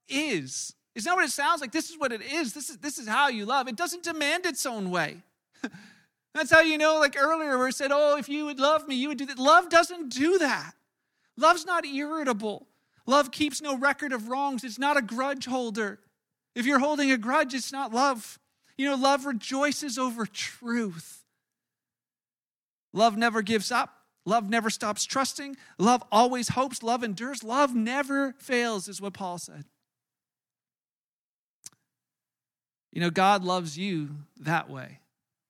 is. 0.09 0.75
It's 0.95 1.05
not 1.05 1.17
what 1.17 1.27
it 1.27 1.31
sounds 1.31 1.61
like. 1.61 1.73
This 1.73 1.91
is 1.91 1.99
what 1.99 2.11
it 2.11 2.23
is. 2.23 2.55
This 2.55 2.71
is, 2.71 2.79
this 2.79 2.99
is 2.99 3.07
how 3.07 3.29
you 3.29 3.45
love. 3.45 3.69
It 3.69 3.77
doesn't 3.77 4.03
demand 4.03 4.47
its 4.47 4.65
own 4.65 4.91
way. 4.91 5.23
That's 6.35 6.51
how 6.51 6.61
you 6.61 6.79
know, 6.79 6.99
like 6.99 7.17
earlier, 7.19 7.59
where 7.59 7.69
it 7.69 7.75
said, 7.75 7.91
Oh, 7.93 8.17
if 8.17 8.29
you 8.29 8.47
would 8.47 8.59
love 8.59 8.89
me, 8.89 8.95
you 8.95 9.09
would 9.09 9.19
do 9.19 9.27
that. 9.27 9.39
Love 9.39 9.69
doesn't 9.69 10.09
do 10.09 10.39
that. 10.39 10.73
Love's 11.37 11.67
not 11.67 11.85
irritable. 11.85 12.67
Love 13.07 13.31
keeps 13.31 13.61
no 13.61 13.77
record 13.77 14.13
of 14.13 14.29
wrongs. 14.29 14.65
It's 14.65 14.79
not 14.79 14.97
a 14.97 15.03
grudge 15.03 15.47
holder. 15.47 16.01
If 16.57 16.65
you're 16.65 16.79
holding 16.79 17.13
a 17.13 17.19
grudge, 17.19 17.55
it's 17.55 17.71
not 17.71 17.93
love. 17.93 18.41
You 18.79 18.87
know, 18.87 18.97
love 18.97 19.27
rejoices 19.27 19.99
over 19.99 20.25
truth. 20.25 21.23
Love 22.95 23.17
never 23.19 23.43
gives 23.43 23.71
up. 23.71 23.93
Love 24.25 24.49
never 24.49 24.71
stops 24.71 25.05
trusting. 25.05 25.57
Love 25.79 26.03
always 26.11 26.49
hopes. 26.49 26.83
Love 26.83 27.05
endures. 27.05 27.45
Love 27.45 27.75
never 27.75 28.33
fails, 28.39 28.89
is 28.89 29.03
what 29.03 29.13
Paul 29.13 29.37
said. 29.37 29.65
You 32.91 33.03
know, 33.03 33.11
God 33.11 33.45
loves 33.45 33.77
you 33.77 34.09
that 34.41 34.71
way. 34.71 35.01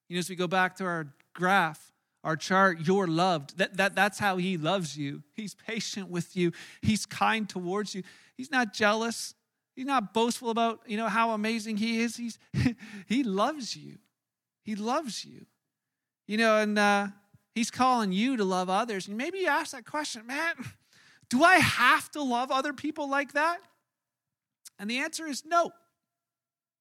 You 0.09 0.17
know, 0.17 0.19
as 0.19 0.29
we 0.29 0.35
go 0.35 0.49
back 0.49 0.77
to 0.77 0.85
our 0.85 1.07
graph, 1.35 1.93
our 2.25 2.37
chart, 2.37 2.81
you're 2.85 3.07
loved. 3.07 3.59
That, 3.59 3.77
that, 3.77 3.95
that's 3.95 4.19
how 4.19 4.39
He 4.39 4.57
loves 4.57 4.99
you. 4.99 5.23
He's 5.35 5.55
patient 5.55 6.11
with 6.11 6.37
you, 6.37 6.51
He's 6.83 7.07
kind 7.07 7.49
towards 7.49 7.95
you. 7.95 8.03
He's 8.37 8.51
not 8.51 8.75
jealous. 8.75 9.35
He's 9.77 9.85
not 9.87 10.15
boastful 10.15 10.49
about, 10.49 10.81
you 10.87 10.97
know, 10.97 11.07
how 11.07 11.33
amazing 11.33 11.77
he 11.77 12.01
is. 12.01 12.17
He's 12.17 12.39
he 13.07 13.23
loves 13.23 13.77
you. 13.77 13.99
He 14.63 14.75
loves 14.75 15.25
you. 15.25 15.45
You 16.27 16.39
know, 16.39 16.57
and 16.57 16.79
uh, 16.79 17.09
he's 17.55 17.71
calling 17.71 18.11
you 18.11 18.39
to 18.39 18.45
love 18.45 18.71
others. 18.71 19.07
And 19.07 19.17
maybe 19.17 19.39
you 19.41 19.49
ask 19.49 19.73
that 19.73 19.85
question, 19.85 20.27
man, 20.27 20.55
do 21.29 21.45
I 21.45 21.57
have 21.57 22.11
to 22.13 22.23
love 22.23 22.51
other 22.51 22.73
people 22.73 23.09
like 23.09 23.35
that? 23.35 23.59
And 24.79 24.91
the 24.91 24.99
answer 24.99 25.27
is 25.27 25.45
no. 25.45 25.71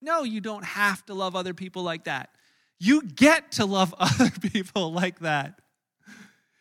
No, 0.02 0.24
you 0.24 0.40
don't 0.40 0.64
have 0.64 1.06
to 1.08 1.14
love 1.14 1.36
other 1.36 1.54
people 1.54 1.84
like 1.84 2.06
that. 2.06 2.30
You 2.80 3.04
get 3.04 3.54
to 3.54 3.66
love 3.66 3.94
other 4.00 4.30
people 4.30 4.92
like 4.94 5.20
that. 5.20 5.60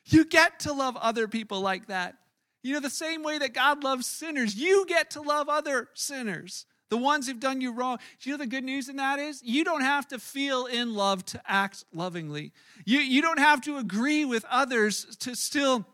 You 0.06 0.24
get 0.24 0.60
to 0.60 0.72
love 0.72 0.96
other 0.96 1.28
people 1.28 1.60
like 1.60 1.86
that. 1.86 2.16
You 2.64 2.72
know, 2.72 2.80
the 2.80 2.88
same 2.88 3.22
way 3.22 3.36
that 3.38 3.52
God 3.52 3.84
loves 3.84 4.06
sinners, 4.06 4.56
you 4.56 4.86
get 4.86 5.10
to 5.10 5.20
love 5.20 5.50
other 5.50 5.90
sinners, 5.92 6.64
the 6.88 6.96
ones 6.96 7.28
who've 7.28 7.38
done 7.38 7.60
you 7.60 7.72
wrong. 7.72 7.98
Do 8.20 8.30
you 8.30 8.36
know 8.36 8.42
the 8.42 8.48
good 8.48 8.64
news 8.64 8.88
in 8.88 8.96
that 8.96 9.18
is? 9.18 9.42
You 9.44 9.64
don't 9.64 9.82
have 9.82 10.08
to 10.08 10.18
feel 10.18 10.64
in 10.64 10.94
love 10.94 11.26
to 11.26 11.42
act 11.46 11.84
lovingly. 11.92 12.52
You, 12.86 13.00
you 13.00 13.20
don't 13.20 13.38
have 13.38 13.60
to 13.62 13.76
agree 13.76 14.24
with 14.24 14.46
others 14.50 15.14
to 15.20 15.36
still 15.36 15.84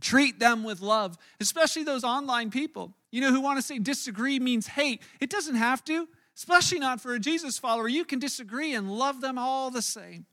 treat 0.00 0.38
them 0.38 0.62
with 0.62 0.80
love, 0.80 1.18
especially 1.40 1.82
those 1.82 2.04
online 2.04 2.52
people, 2.52 2.94
you 3.10 3.20
know, 3.20 3.32
who 3.32 3.40
want 3.40 3.58
to 3.58 3.62
say 3.62 3.80
disagree 3.80 4.38
means 4.38 4.68
hate. 4.68 5.02
It 5.20 5.30
doesn't 5.30 5.56
have 5.56 5.82
to, 5.86 6.08
especially 6.36 6.78
not 6.78 7.00
for 7.00 7.14
a 7.14 7.18
Jesus 7.18 7.58
follower. 7.58 7.88
You 7.88 8.04
can 8.04 8.20
disagree 8.20 8.72
and 8.72 8.88
love 8.88 9.20
them 9.20 9.36
all 9.36 9.72
the 9.72 9.82
same. 9.82 10.26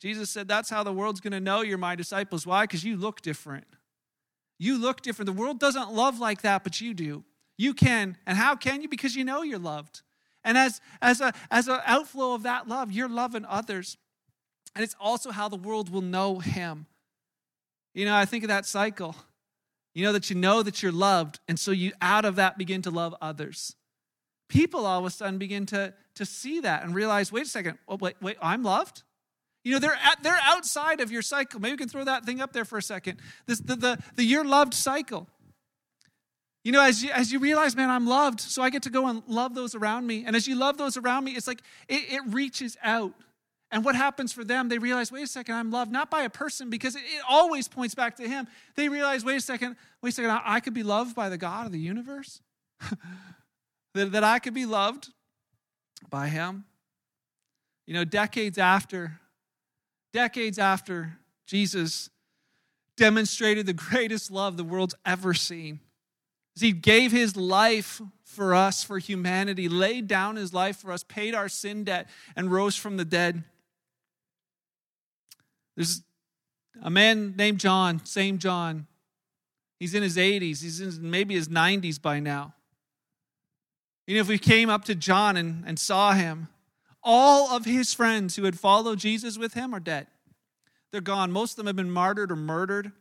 Jesus 0.00 0.28
said, 0.28 0.48
That's 0.48 0.68
how 0.68 0.82
the 0.82 0.92
world's 0.92 1.20
going 1.20 1.32
to 1.32 1.40
know 1.40 1.62
you're 1.62 1.78
my 1.78 1.94
disciples. 1.94 2.46
Why? 2.46 2.64
Because 2.64 2.84
you 2.84 2.98
look 2.98 3.22
different. 3.22 3.64
You 4.58 4.78
look 4.78 5.02
different. 5.02 5.26
The 5.26 5.32
world 5.32 5.58
doesn't 5.58 5.92
love 5.92 6.18
like 6.18 6.42
that, 6.42 6.64
but 6.64 6.80
you 6.80 6.94
do. 6.94 7.24
You 7.56 7.74
can. 7.74 8.16
And 8.26 8.36
how 8.36 8.56
can 8.56 8.82
you? 8.82 8.88
Because 8.88 9.16
you 9.16 9.24
know 9.24 9.42
you're 9.42 9.58
loved. 9.58 10.02
And 10.44 10.58
as, 10.58 10.80
as, 11.00 11.20
a, 11.20 11.32
as 11.50 11.68
an 11.68 11.80
outflow 11.86 12.34
of 12.34 12.42
that 12.42 12.68
love, 12.68 12.92
you're 12.92 13.08
loving 13.08 13.44
others. 13.44 13.96
And 14.74 14.82
it's 14.82 14.96
also 15.00 15.30
how 15.30 15.48
the 15.48 15.56
world 15.56 15.90
will 15.90 16.02
know 16.02 16.38
him. 16.38 16.86
You 17.94 18.04
know, 18.04 18.14
I 18.14 18.24
think 18.24 18.44
of 18.44 18.48
that 18.48 18.66
cycle. 18.66 19.14
You 19.94 20.04
know, 20.04 20.12
that 20.12 20.28
you 20.28 20.36
know 20.36 20.62
that 20.64 20.82
you're 20.82 20.90
loved, 20.90 21.38
and 21.46 21.58
so 21.58 21.70
you 21.70 21.92
out 22.02 22.24
of 22.24 22.34
that 22.34 22.58
begin 22.58 22.82
to 22.82 22.90
love 22.90 23.14
others. 23.22 23.76
People 24.48 24.86
all 24.86 24.98
of 24.98 25.04
a 25.06 25.10
sudden 25.10 25.38
begin 25.38 25.66
to, 25.66 25.94
to 26.16 26.26
see 26.26 26.60
that 26.60 26.82
and 26.82 26.96
realize, 26.96 27.30
wait 27.30 27.46
a 27.46 27.48
second, 27.48 27.78
oh, 27.86 27.96
wait, 27.96 28.16
wait, 28.20 28.36
I'm 28.42 28.64
loved? 28.64 29.04
You 29.64 29.72
know, 29.72 29.78
they're, 29.78 29.94
at, 29.94 30.22
they're 30.22 30.38
outside 30.42 31.00
of 31.00 31.10
your 31.10 31.22
cycle. 31.22 31.58
Maybe 31.58 31.72
we 31.72 31.78
can 31.78 31.88
throw 31.88 32.04
that 32.04 32.24
thing 32.24 32.40
up 32.40 32.52
there 32.52 32.66
for 32.66 32.78
a 32.78 32.82
second. 32.82 33.18
This, 33.46 33.58
the, 33.58 33.76
the, 33.76 33.98
the 34.14 34.24
you're 34.24 34.44
loved 34.44 34.74
cycle. 34.74 35.26
You 36.62 36.72
know, 36.72 36.82
as 36.82 37.02
you, 37.02 37.10
as 37.10 37.32
you 37.32 37.38
realize, 37.38 37.74
man, 37.74 37.90
I'm 37.90 38.06
loved, 38.06 38.40
so 38.40 38.62
I 38.62 38.70
get 38.70 38.82
to 38.84 38.90
go 38.90 39.06
and 39.08 39.22
love 39.26 39.54
those 39.54 39.74
around 39.74 40.06
me. 40.06 40.24
And 40.26 40.36
as 40.36 40.46
you 40.46 40.54
love 40.54 40.78
those 40.78 40.96
around 40.96 41.24
me, 41.24 41.32
it's 41.32 41.46
like 41.46 41.60
it, 41.88 42.12
it 42.12 42.22
reaches 42.28 42.76
out. 42.82 43.12
And 43.70 43.84
what 43.84 43.96
happens 43.96 44.32
for 44.32 44.44
them, 44.44 44.68
they 44.68 44.78
realize, 44.78 45.10
wait 45.10 45.24
a 45.24 45.26
second, 45.26 45.56
I'm 45.56 45.70
loved 45.70 45.90
not 45.90 46.10
by 46.10 46.22
a 46.22 46.30
person 46.30 46.70
because 46.70 46.94
it, 46.94 47.00
it 47.00 47.22
always 47.28 47.68
points 47.68 47.94
back 47.94 48.16
to 48.16 48.28
Him. 48.28 48.46
They 48.76 48.88
realize, 48.88 49.24
wait 49.24 49.36
a 49.36 49.40
second, 49.40 49.76
wait 50.00 50.10
a 50.10 50.12
second, 50.12 50.30
I, 50.30 50.42
I 50.44 50.60
could 50.60 50.74
be 50.74 50.82
loved 50.82 51.16
by 51.16 51.28
the 51.28 51.38
God 51.38 51.66
of 51.66 51.72
the 51.72 51.80
universe. 51.80 52.40
that, 53.94 54.12
that 54.12 54.24
I 54.24 54.38
could 54.38 54.54
be 54.54 54.64
loved 54.64 55.08
by 56.08 56.28
Him. 56.28 56.64
You 57.86 57.94
know, 57.94 58.04
decades 58.04 58.56
after, 58.56 59.20
decades 60.14 60.60
after 60.60 61.18
Jesus 61.44 62.08
demonstrated 62.96 63.66
the 63.66 63.72
greatest 63.72 64.30
love 64.30 64.56
the 64.56 64.64
world's 64.64 64.94
ever 65.04 65.34
seen 65.34 65.80
As 66.56 66.62
he 66.62 66.70
gave 66.70 67.10
his 67.10 67.36
life 67.36 68.00
for 68.24 68.54
us, 68.54 68.84
for 68.84 68.98
humanity, 68.98 69.68
laid 69.68 70.06
down 70.06 70.36
his 70.36 70.54
life 70.54 70.76
for 70.76 70.92
us, 70.92 71.02
paid 71.02 71.34
our 71.34 71.48
sin 71.48 71.82
debt, 71.82 72.08
and 72.36 72.50
rose 72.50 72.76
from 72.76 72.96
the 72.96 73.04
dead. 73.04 73.42
There's 75.76 76.02
a 76.80 76.90
man 76.90 77.34
named 77.36 77.58
John, 77.58 78.04
same 78.06 78.38
John. 78.38 78.86
He's 79.80 79.94
in 79.94 80.04
his 80.04 80.16
80s, 80.16 80.62
he's 80.62 80.80
in 80.80 81.10
maybe 81.10 81.34
his 81.34 81.48
90s 81.48 82.00
by 82.00 82.20
now. 82.20 82.54
You 84.06 84.14
know, 84.14 84.20
if 84.20 84.28
we 84.28 84.38
came 84.38 84.70
up 84.70 84.84
to 84.84 84.94
John 84.94 85.36
and, 85.36 85.64
and 85.66 85.76
saw 85.76 86.12
him, 86.12 86.48
all 87.04 87.54
of 87.54 87.64
his 87.64 87.92
friends 87.92 88.36
who 88.36 88.44
had 88.44 88.58
followed 88.58 88.98
Jesus 88.98 89.38
with 89.38 89.54
him 89.54 89.74
are 89.74 89.80
dead. 89.80 90.06
They're 90.90 91.00
gone. 91.00 91.32
Most 91.32 91.52
of 91.52 91.56
them 91.56 91.66
have 91.66 91.76
been 91.76 91.90
martyred 91.90 92.32
or 92.32 92.36
murdered. 92.36 92.92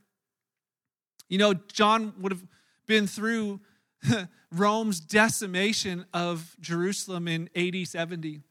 You 1.29 1.37
know, 1.37 1.53
John 1.53 2.13
would 2.19 2.31
have 2.31 2.43
been 2.85 3.07
through 3.07 3.61
Rome's 4.51 4.99
decimation 4.99 6.05
of 6.13 6.55
Jerusalem 6.59 7.27
in 7.27 7.49
AD 7.55 7.87
70, 7.87 8.41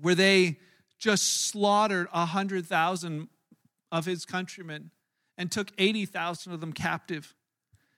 where 0.00 0.14
they 0.14 0.58
just 0.98 1.48
slaughtered 1.48 2.08
100,000 2.12 3.28
of 3.92 4.06
his 4.06 4.24
countrymen 4.24 4.90
and 5.36 5.50
took 5.50 5.70
80,000 5.76 6.52
of 6.52 6.60
them 6.60 6.72
captive. 6.72 7.34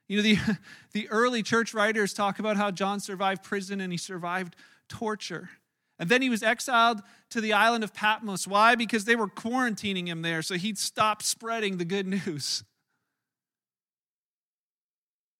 You 0.08 0.16
know, 0.16 0.22
the, 0.22 0.38
the 0.92 1.08
early 1.10 1.42
church 1.42 1.74
writers 1.74 2.12
talk 2.12 2.38
about 2.38 2.56
how 2.56 2.70
John 2.70 3.00
survived 3.00 3.44
prison 3.44 3.80
and 3.80 3.92
he 3.92 3.98
survived 3.98 4.56
torture. 4.88 5.50
And 5.98 6.08
then 6.08 6.20
he 6.20 6.28
was 6.28 6.42
exiled 6.42 7.02
to 7.30 7.40
the 7.40 7.52
island 7.52 7.82
of 7.82 7.94
Patmos. 7.94 8.46
Why? 8.46 8.74
Because 8.74 9.04
they 9.04 9.16
were 9.16 9.28
quarantining 9.28 10.06
him 10.06 10.22
there, 10.22 10.42
so 10.42 10.54
he'd 10.54 10.78
stop 10.78 11.22
spreading 11.22 11.78
the 11.78 11.84
good 11.84 12.06
news. 12.06 12.64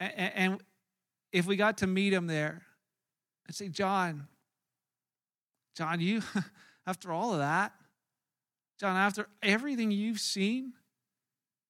And, 0.01 0.61
if 1.33 1.45
we 1.47 1.57
got 1.57 1.79
to 1.79 1.87
meet 1.87 2.15
him 2.15 2.29
there 2.29 2.63
I'd 3.49 3.55
say, 3.55 3.69
John, 3.69 4.27
John, 5.77 6.01
you, 6.01 6.23
after 6.87 7.13
all 7.13 7.33
of 7.33 7.39
that, 7.39 7.73
John, 8.79 8.97
after 8.97 9.29
everything 9.43 9.91
you've 9.91 10.21
seen, 10.21 10.73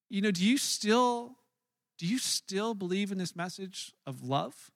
you 0.09 0.23
know, 0.23 0.31
do 0.31 0.45
you 0.45 0.59
still 0.59 1.37
do 1.99 2.07
you 2.07 2.19
still 2.19 2.75
believe 2.75 3.11
in 3.11 3.17
this 3.17 3.35
message 3.35 3.95
of 4.07 4.23
love? 4.23 4.71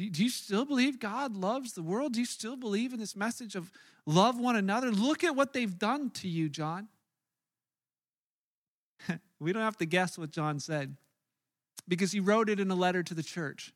Do 0.00 0.04
you, 0.04 0.10
do 0.10 0.24
you 0.24 0.30
still 0.30 0.64
believe 0.64 0.98
God 0.98 1.36
loves 1.36 1.74
the 1.74 1.82
world? 1.82 2.14
Do 2.14 2.20
you 2.20 2.24
still 2.24 2.56
believe 2.56 2.94
in 2.94 2.98
this 2.98 3.14
message 3.14 3.54
of 3.54 3.70
love 4.06 4.40
one 4.40 4.56
another? 4.56 4.90
Look 4.90 5.24
at 5.24 5.36
what 5.36 5.52
they've 5.52 5.78
done 5.78 6.08
to 6.12 6.26
you, 6.26 6.48
John. 6.48 6.88
we 9.40 9.52
don't 9.52 9.60
have 9.60 9.76
to 9.76 9.84
guess 9.84 10.16
what 10.16 10.30
John 10.30 10.58
said 10.58 10.96
because 11.86 12.12
he 12.12 12.18
wrote 12.18 12.48
it 12.48 12.58
in 12.58 12.70
a 12.70 12.74
letter 12.74 13.02
to 13.02 13.12
the 13.12 13.22
church. 13.22 13.74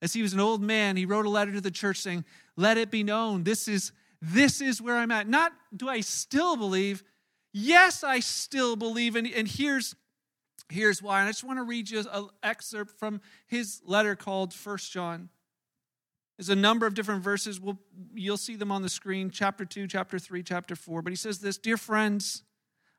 As 0.00 0.12
he 0.12 0.22
was 0.22 0.32
an 0.32 0.38
old 0.38 0.62
man, 0.62 0.96
he 0.96 1.06
wrote 1.06 1.26
a 1.26 1.28
letter 1.28 1.50
to 1.50 1.60
the 1.60 1.72
church 1.72 1.96
saying, 1.96 2.24
Let 2.56 2.78
it 2.78 2.92
be 2.92 3.02
known, 3.02 3.42
this 3.42 3.66
is, 3.66 3.90
this 4.22 4.60
is 4.60 4.80
where 4.80 4.94
I'm 4.94 5.10
at. 5.10 5.26
Not 5.26 5.50
do 5.76 5.88
I 5.88 6.02
still 6.02 6.56
believe? 6.56 7.02
Yes, 7.52 8.04
I 8.04 8.20
still 8.20 8.76
believe. 8.76 9.16
And, 9.16 9.26
and 9.26 9.48
here's, 9.48 9.96
here's 10.68 11.02
why. 11.02 11.18
And 11.18 11.28
I 11.28 11.32
just 11.32 11.42
want 11.42 11.58
to 11.58 11.64
read 11.64 11.90
you 11.90 12.04
an 12.12 12.28
excerpt 12.44 12.92
from 12.96 13.20
his 13.48 13.82
letter 13.84 14.14
called 14.14 14.54
First 14.54 14.92
John. 14.92 15.30
There's 16.38 16.48
a 16.48 16.56
number 16.56 16.86
of 16.86 16.94
different 16.94 17.22
verses. 17.22 17.60
We'll, 17.60 17.78
you'll 18.14 18.36
see 18.36 18.54
them 18.54 18.70
on 18.70 18.82
the 18.82 18.88
screen 18.88 19.28
chapter 19.30 19.64
2, 19.64 19.88
chapter 19.88 20.20
3, 20.20 20.42
chapter 20.44 20.76
4. 20.76 21.02
But 21.02 21.10
he 21.10 21.16
says 21.16 21.40
this 21.40 21.58
Dear 21.58 21.76
friends, 21.76 22.44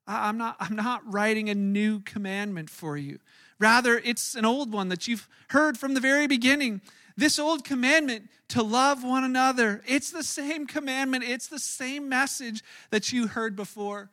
I'm 0.05 0.37
not, 0.37 0.57
I'm 0.59 0.75
not 0.75 1.01
writing 1.11 1.49
a 1.49 1.55
new 1.55 2.01
commandment 2.01 2.69
for 2.69 2.97
you. 2.97 3.19
Rather, 3.57 3.97
it's 3.97 4.35
an 4.35 4.43
old 4.43 4.73
one 4.73 4.89
that 4.89 5.07
you've 5.07 5.29
heard 5.49 5.77
from 5.77 5.93
the 5.93 6.01
very 6.01 6.27
beginning. 6.27 6.81
This 7.15 7.39
old 7.39 7.63
commandment 7.63 8.29
to 8.49 8.63
love 8.63 9.03
one 9.03 9.23
another, 9.23 9.81
it's 9.85 10.09
the 10.09 10.23
same 10.23 10.65
commandment, 10.65 11.23
it's 11.23 11.47
the 11.47 11.59
same 11.59 12.09
message 12.09 12.63
that 12.91 13.13
you 13.13 13.27
heard 13.27 13.55
before. 13.55 14.09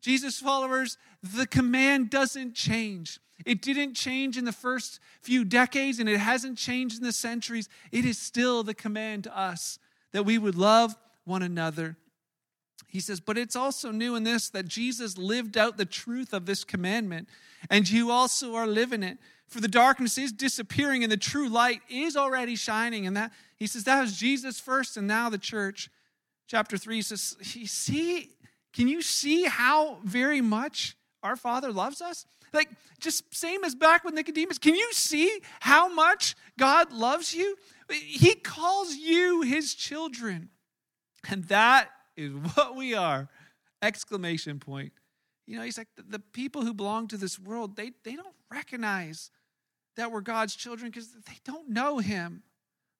Jesus 0.00 0.38
followers, 0.38 0.96
the 1.22 1.46
command 1.46 2.10
doesn't 2.10 2.54
change. 2.54 3.18
It 3.46 3.62
didn't 3.62 3.94
change 3.94 4.36
in 4.36 4.44
the 4.44 4.52
first 4.52 5.00
few 5.22 5.44
decades 5.44 5.98
and 5.98 6.08
it 6.08 6.18
hasn't 6.18 6.58
changed 6.58 6.98
in 6.98 7.04
the 7.04 7.12
centuries. 7.12 7.68
It 7.92 8.04
is 8.04 8.18
still 8.18 8.62
the 8.62 8.74
command 8.74 9.24
to 9.24 9.38
us 9.38 9.78
that 10.12 10.24
we 10.24 10.38
would 10.38 10.54
love 10.54 10.96
one 11.24 11.42
another. 11.42 11.96
He 12.88 13.00
says, 13.00 13.20
but 13.20 13.38
it's 13.38 13.54
also 13.54 13.92
new 13.92 14.16
in 14.16 14.24
this 14.24 14.50
that 14.50 14.66
Jesus 14.66 15.16
lived 15.16 15.56
out 15.56 15.76
the 15.76 15.84
truth 15.84 16.32
of 16.32 16.44
this 16.44 16.64
commandment, 16.64 17.28
and 17.68 17.88
you 17.88 18.10
also 18.10 18.56
are 18.56 18.66
living 18.66 19.04
it. 19.04 19.18
For 19.46 19.60
the 19.60 19.68
darkness 19.68 20.18
is 20.18 20.32
disappearing, 20.32 21.04
and 21.04 21.12
the 21.12 21.16
true 21.16 21.48
light 21.48 21.82
is 21.88 22.16
already 22.16 22.56
shining. 22.56 23.06
And 23.06 23.16
that 23.16 23.32
he 23.56 23.66
says 23.68 23.84
that 23.84 24.00
was 24.00 24.16
Jesus 24.16 24.58
first, 24.58 24.96
and 24.96 25.06
now 25.06 25.28
the 25.28 25.38
church. 25.38 25.88
Chapter 26.48 26.76
three 26.76 27.02
says, 27.02 27.36
"You 27.54 27.66
see, 27.66 28.30
can 28.72 28.88
you 28.88 29.02
see 29.02 29.44
how 29.44 30.00
very 30.02 30.40
much 30.40 30.96
our 31.22 31.36
Father 31.36 31.72
loves 31.72 32.00
us? 32.00 32.26
Like 32.52 32.70
just 32.98 33.34
same 33.34 33.64
as 33.64 33.74
back 33.74 34.04
with 34.04 34.14
Nicodemus. 34.14 34.58
Can 34.58 34.74
you 34.74 34.92
see 34.92 35.40
how 35.60 35.88
much 35.88 36.34
God 36.58 36.92
loves 36.92 37.34
you? 37.34 37.56
He 37.90 38.34
calls 38.34 38.94
you 38.94 39.42
His 39.42 39.74
children, 39.74 40.50
and 41.28 41.44
that 41.44 41.90
is 42.16 42.32
what 42.54 42.76
we 42.76 42.94
are. 42.94 43.28
Exclamation 43.82 44.58
point. 44.58 44.92
You 45.46 45.56
know, 45.56 45.64
he's 45.64 45.78
like, 45.78 45.88
the, 45.96 46.02
the 46.02 46.18
people 46.18 46.62
who 46.62 46.72
belong 46.72 47.08
to 47.08 47.16
this 47.16 47.38
world, 47.38 47.74
they, 47.74 47.90
they 48.04 48.14
don't 48.14 48.36
recognize 48.52 49.30
that 49.96 50.12
we're 50.12 50.20
God's 50.20 50.54
children 50.54 50.90
because 50.90 51.10
they 51.12 51.38
don't 51.44 51.68
know 51.68 51.98
him. 51.98 52.44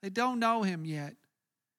They 0.02 0.08
don't 0.08 0.40
know 0.40 0.62
him 0.62 0.84
yet. 0.84 1.14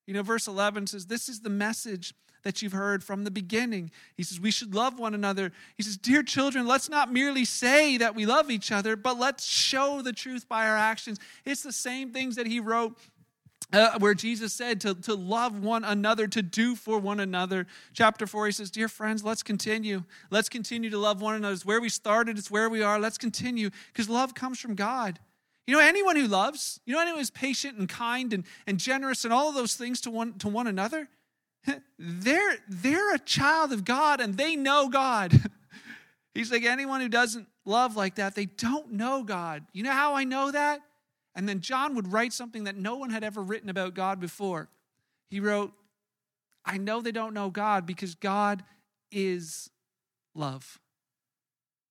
You 0.08 0.14
know, 0.14 0.24
verse 0.24 0.48
11 0.48 0.88
says, 0.88 1.08
This 1.08 1.28
is 1.28 1.42
the 1.42 1.50
message 1.50 2.14
that 2.44 2.62
you've 2.62 2.74
heard 2.74 3.04
from 3.04 3.24
the 3.24 3.32
beginning. 3.32 3.92
He 4.16 4.24
says, 4.24 4.40
We 4.40 4.52
should 4.52 4.74
love 4.74 5.00
one 5.00 5.14
another. 5.14 5.52
He 5.78 5.84
says, 5.84 5.98
Dear 5.98 6.24
children, 6.24 6.68
let's 6.68 6.90
not 6.90 7.12
merely 7.12 7.46
say 7.46 7.98
that 7.98 8.16
we 8.16 8.26
love 8.26 8.50
each 8.50 8.72
other, 8.72 8.96
but 8.96 9.20
let's 9.20 9.46
show 9.46 10.02
the 10.02 10.14
truth 10.14 10.48
by 10.48 10.68
our 10.68 10.78
actions. 10.78 11.20
It's 11.46 11.64
the 11.64 11.72
same 11.72 12.12
things 12.12 12.36
that 12.36 12.48
he 12.48 12.60
wrote 12.60 12.98
uh, 13.74 13.98
where 14.00 14.14
Jesus 14.14 14.54
said 14.54 14.82
to, 14.82 14.96
to 14.96 15.16
love 15.16 15.64
one 15.64 15.84
another, 15.84 16.28
to 16.28 16.42
do 16.42 16.76
for 16.76 17.00
one 17.00 17.20
another. 17.20 17.68
Chapter 17.94 18.28
4, 18.28 18.48
he 18.48 18.52
says, 18.52 18.72
Dear 18.72 18.88
friends, 18.88 19.24
let's 19.24 19.44
continue. 19.44 20.04
Let's 20.30 20.50
continue 20.50 20.90
to 20.90 20.98
love 20.98 21.22
one 21.22 21.36
another. 21.36 21.54
It's 21.54 21.66
where 21.66 21.82
we 21.82 21.90
started, 21.90 22.38
it's 22.38 22.52
where 22.52 22.70
we 22.70 22.82
are. 22.82 23.00
Let's 23.00 23.18
continue 23.18 23.70
because 23.94 24.10
love 24.10 24.34
comes 24.34 24.60
from 24.60 24.76
God. 24.76 25.20
You 25.68 25.76
know, 25.76 25.82
anyone 25.82 26.16
who 26.16 26.28
loves, 26.28 26.80
you 26.86 26.94
know, 26.94 27.00
anyone 27.00 27.20
who's 27.20 27.30
patient 27.30 27.78
and 27.78 27.88
kind 27.88 28.34
and, 28.34 28.44
and 28.68 28.78
generous 28.78 29.24
and 29.24 29.34
all 29.34 29.50
of 29.50 29.56
those 29.56 29.76
things 29.76 30.02
to 30.02 30.12
one, 30.12 30.34
to 30.40 30.48
one 30.48 30.68
another, 30.68 31.08
they're, 32.00 32.58
they're 32.67 33.15
a 33.15 33.19
child 33.19 33.71
of 33.71 33.86
God 33.86 34.21
and 34.21 34.36
they 34.36 34.56
know 34.56 34.89
God. 34.89 35.34
He's 36.34 36.52
like, 36.52 36.63
anyone 36.63 37.02
who 37.02 37.10
doesn't 37.10 37.47
love 37.65 37.95
like 37.95 38.15
that, 38.15 38.36
they 38.36 38.45
don't 38.45 38.93
know 38.93 39.24
God. 39.24 39.65
You 39.74 39.84
know 39.84 39.91
how 39.91 40.15
I 40.15 40.24
know 40.24 40.52
that? 40.52 40.82
And 41.36 41.47
then 41.47 41.62
John 41.62 41.95
would 41.95 42.12
write 42.12 42.34
something 42.34 42.65
that 42.65 42.76
no 42.76 42.95
one 42.95 43.10
had 43.10 43.24
ever 43.24 43.41
written 43.41 43.69
about 43.69 43.93
God 43.93 44.19
before. 44.19 44.69
He 45.30 45.39
wrote, 45.39 45.71
I 46.65 46.78
know 46.78 47.02
they 47.02 47.12
don't 47.12 47.34
know 47.34 47.50
God 47.50 47.86
because 47.86 48.15
God 48.15 48.63
is 49.12 49.69
love. 50.36 50.80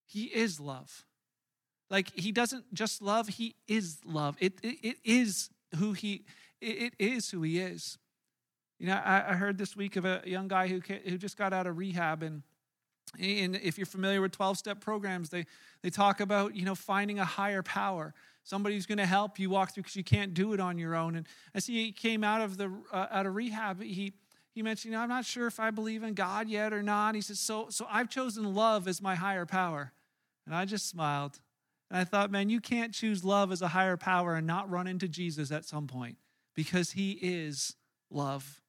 He 0.06 0.24
is 0.24 0.60
love. 0.60 1.04
Like 1.88 2.12
he 2.14 2.32
doesn't 2.32 2.72
just 2.72 3.02
love, 3.02 3.28
he 3.28 3.56
is 3.66 3.98
love. 4.04 4.36
It, 4.40 4.54
it, 4.62 4.76
it 4.82 4.96
is 5.04 5.50
who 5.76 5.92
he 5.92 6.24
it 6.60 6.92
is 6.98 7.30
who 7.30 7.42
he 7.42 7.58
is. 7.58 7.98
You 8.80 8.86
know, 8.86 8.94
I, 8.94 9.32
I 9.32 9.34
heard 9.34 9.58
this 9.58 9.76
week 9.76 9.96
of 9.96 10.06
a 10.06 10.22
young 10.24 10.48
guy 10.48 10.66
who, 10.66 10.80
who 10.80 11.18
just 11.18 11.36
got 11.36 11.52
out 11.52 11.66
of 11.66 11.76
rehab 11.76 12.22
and 12.22 12.42
and 13.18 13.56
if 13.56 13.76
you're 13.76 13.86
familiar 13.86 14.20
with 14.20 14.30
12 14.30 14.58
step 14.58 14.80
programs, 14.80 15.30
they, 15.30 15.46
they 15.82 15.90
talk 15.90 16.20
about, 16.20 16.54
you 16.54 16.64
know, 16.64 16.76
finding 16.76 17.18
a 17.18 17.24
higher 17.24 17.60
power. 17.60 18.14
Somebody 18.44 18.76
who's 18.76 18.86
going 18.86 18.98
to 18.98 19.06
help 19.06 19.38
you 19.40 19.50
walk 19.50 19.74
through 19.74 19.82
because 19.82 19.96
you 19.96 20.04
can't 20.04 20.32
do 20.32 20.52
it 20.52 20.60
on 20.60 20.78
your 20.78 20.94
own. 20.94 21.16
And 21.16 21.26
as 21.52 21.66
he 21.66 21.90
came 21.90 22.22
out 22.22 22.40
of 22.40 22.56
the 22.56 22.72
uh, 22.92 23.06
out 23.10 23.26
of 23.26 23.34
rehab, 23.34 23.82
he 23.82 24.12
he 24.52 24.62
mentioned, 24.62 24.92
you 24.92 24.96
know, 24.96 25.02
I'm 25.02 25.08
not 25.08 25.24
sure 25.24 25.48
if 25.48 25.58
I 25.58 25.70
believe 25.70 26.04
in 26.04 26.14
God 26.14 26.48
yet 26.48 26.72
or 26.72 26.82
not. 26.84 27.16
He 27.16 27.20
says, 27.20 27.40
so 27.40 27.66
so 27.68 27.84
I've 27.90 28.08
chosen 28.08 28.54
love 28.54 28.86
as 28.86 29.02
my 29.02 29.16
higher 29.16 29.46
power. 29.46 29.92
And 30.46 30.54
I 30.54 30.64
just 30.64 30.88
smiled. 30.88 31.40
And 31.90 31.98
I 31.98 32.04
thought, 32.04 32.30
man, 32.30 32.48
you 32.48 32.60
can't 32.60 32.94
choose 32.94 33.24
love 33.24 33.50
as 33.50 33.60
a 33.60 33.68
higher 33.68 33.96
power 33.96 34.36
and 34.36 34.46
not 34.46 34.70
run 34.70 34.86
into 34.86 35.08
Jesus 35.08 35.50
at 35.50 35.64
some 35.64 35.88
point 35.88 36.16
because 36.54 36.92
he 36.92 37.12
is 37.20 37.74
love. 38.10 38.59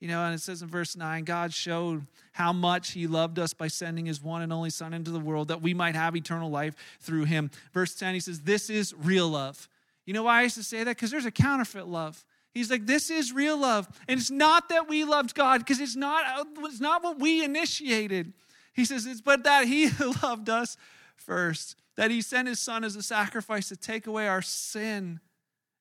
You 0.00 0.08
know, 0.08 0.24
and 0.24 0.34
it 0.34 0.40
says 0.40 0.60
in 0.60 0.68
verse 0.68 0.96
9 0.96 1.24
God 1.24 1.52
showed 1.52 2.06
how 2.32 2.52
much 2.52 2.92
He 2.92 3.06
loved 3.06 3.38
us 3.38 3.54
by 3.54 3.68
sending 3.68 4.06
His 4.06 4.22
one 4.22 4.42
and 4.42 4.52
only 4.52 4.70
Son 4.70 4.92
into 4.92 5.10
the 5.10 5.20
world 5.20 5.48
that 5.48 5.62
we 5.62 5.74
might 5.74 5.94
have 5.94 6.16
eternal 6.16 6.50
life 6.50 6.74
through 7.00 7.24
Him. 7.24 7.50
Verse 7.72 7.94
10, 7.94 8.14
He 8.14 8.20
says, 8.20 8.40
This 8.40 8.68
is 8.70 8.94
real 8.94 9.28
love. 9.28 9.68
You 10.06 10.12
know 10.12 10.24
why 10.24 10.40
I 10.40 10.42
used 10.42 10.56
to 10.56 10.62
say 10.62 10.84
that? 10.84 10.96
Because 10.96 11.10
there's 11.10 11.24
a 11.24 11.30
counterfeit 11.30 11.86
love. 11.86 12.24
He's 12.54 12.70
like, 12.70 12.86
this 12.86 13.10
is 13.10 13.32
real 13.32 13.58
love. 13.58 13.88
And 14.06 14.20
it's 14.20 14.30
not 14.30 14.68
that 14.68 14.88
we 14.88 15.04
loved 15.04 15.34
God, 15.34 15.60
because 15.60 15.80
it's 15.80 15.96
not, 15.96 16.46
it's 16.60 16.80
not 16.80 17.02
what 17.02 17.18
we 17.18 17.44
initiated. 17.44 18.32
He 18.72 18.84
says, 18.84 19.06
it's 19.06 19.20
but 19.20 19.44
that 19.44 19.66
He 19.66 19.88
loved 20.22 20.48
us 20.48 20.76
first, 21.16 21.76
that 21.96 22.10
He 22.10 22.22
sent 22.22 22.46
His 22.46 22.60
Son 22.60 22.84
as 22.84 22.94
a 22.94 23.02
sacrifice 23.02 23.68
to 23.70 23.76
take 23.76 24.06
away 24.06 24.28
our 24.28 24.42
sin. 24.42 25.20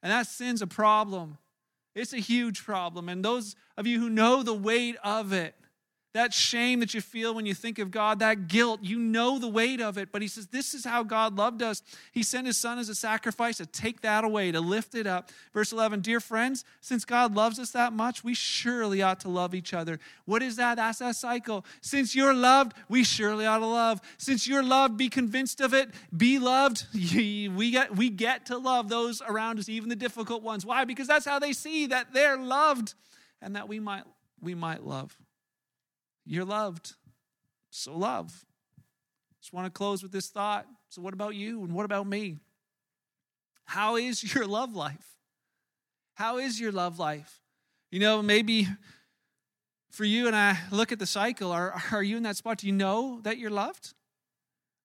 And 0.01 0.11
that 0.11 0.27
sin's 0.27 0.61
a 0.61 0.67
problem. 0.67 1.37
It's 1.95 2.13
a 2.13 2.19
huge 2.19 2.63
problem. 2.63 3.09
And 3.09 3.23
those 3.23 3.55
of 3.77 3.87
you 3.87 3.99
who 3.99 4.09
know 4.09 4.43
the 4.43 4.53
weight 4.53 4.97
of 5.03 5.33
it, 5.33 5.55
that 6.13 6.31
shame 6.31 6.79
that 6.79 6.93
you 6.93 7.01
feel 7.01 7.33
when 7.33 7.47
you 7.47 7.55
think 7.55 7.79
of 7.79 7.89
God, 7.89 8.19
that 8.19 8.47
guilt, 8.47 8.81
you 8.83 8.99
know 8.99 9.39
the 9.39 9.47
weight 9.47 9.81
of 9.81 9.97
it. 9.97 10.11
But 10.11 10.21
he 10.21 10.27
says, 10.27 10.47
This 10.47 10.75
is 10.75 10.85
how 10.85 11.01
God 11.01 11.35
loved 11.35 11.63
us. 11.63 11.81
He 12.11 12.21
sent 12.21 12.45
his 12.45 12.57
son 12.57 12.77
as 12.77 12.87
a 12.87 12.95
sacrifice 12.95 13.57
to 13.57 13.65
take 13.65 14.01
that 14.01 14.23
away, 14.23 14.51
to 14.51 14.61
lift 14.61 14.93
it 14.93 15.07
up. 15.07 15.31
Verse 15.53 15.71
11 15.71 16.01
Dear 16.01 16.19
friends, 16.19 16.65
since 16.81 17.03
God 17.03 17.33
loves 17.35 17.57
us 17.57 17.71
that 17.71 17.93
much, 17.93 18.23
we 18.23 18.35
surely 18.35 19.01
ought 19.01 19.19
to 19.21 19.29
love 19.29 19.55
each 19.55 19.73
other. 19.73 19.99
What 20.25 20.43
is 20.43 20.55
that? 20.57 20.75
That's 20.75 20.99
that 20.99 21.15
cycle. 21.15 21.65
Since 21.81 22.15
you're 22.15 22.33
loved, 22.33 22.73
we 22.87 23.03
surely 23.03 23.47
ought 23.47 23.59
to 23.59 23.65
love. 23.65 23.99
Since 24.19 24.47
you're 24.47 24.63
loved, 24.63 24.97
be 24.97 25.09
convinced 25.09 25.61
of 25.61 25.73
it. 25.73 25.89
Be 26.15 26.39
loved. 26.39 26.85
We 27.23 27.71
get, 27.71 27.95
we 27.95 28.09
get 28.09 28.47
to 28.47 28.57
love 28.57 28.89
those 28.89 29.21
around 29.21 29.59
us, 29.59 29.69
even 29.69 29.89
the 29.89 29.95
difficult 29.95 30.43
ones. 30.43 30.65
Why? 30.65 30.85
Because 30.85 31.07
that's 31.07 31.25
how 31.25 31.39
they 31.39 31.53
see 31.53 31.87
that 31.87 32.13
they're 32.13 32.37
loved 32.37 32.93
and 33.41 33.55
that 33.55 33.67
we 33.67 33.79
might, 33.79 34.03
we 34.41 34.55
might 34.55 34.83
love. 34.83 35.15
You're 36.25 36.45
loved. 36.45 36.93
So 37.69 37.97
love. 37.97 38.45
Just 39.41 39.53
want 39.53 39.65
to 39.65 39.71
close 39.71 40.03
with 40.03 40.11
this 40.11 40.29
thought. 40.29 40.65
So, 40.89 41.01
what 41.01 41.13
about 41.13 41.35
you 41.35 41.63
and 41.63 41.73
what 41.73 41.85
about 41.85 42.07
me? 42.07 42.37
How 43.65 43.95
is 43.95 44.33
your 44.33 44.45
love 44.45 44.75
life? 44.75 45.17
How 46.13 46.37
is 46.37 46.59
your 46.59 46.71
love 46.71 46.99
life? 46.99 47.41
You 47.91 47.99
know, 47.99 48.21
maybe 48.21 48.67
for 49.91 50.05
you 50.05 50.27
and 50.27 50.35
I 50.35 50.57
look 50.71 50.91
at 50.91 50.99
the 50.99 51.05
cycle, 51.05 51.51
are, 51.51 51.73
are 51.91 52.03
you 52.03 52.17
in 52.17 52.23
that 52.23 52.37
spot? 52.37 52.59
Do 52.59 52.67
you 52.67 52.73
know 52.73 53.19
that 53.23 53.37
you're 53.37 53.51
loved? 53.51 53.93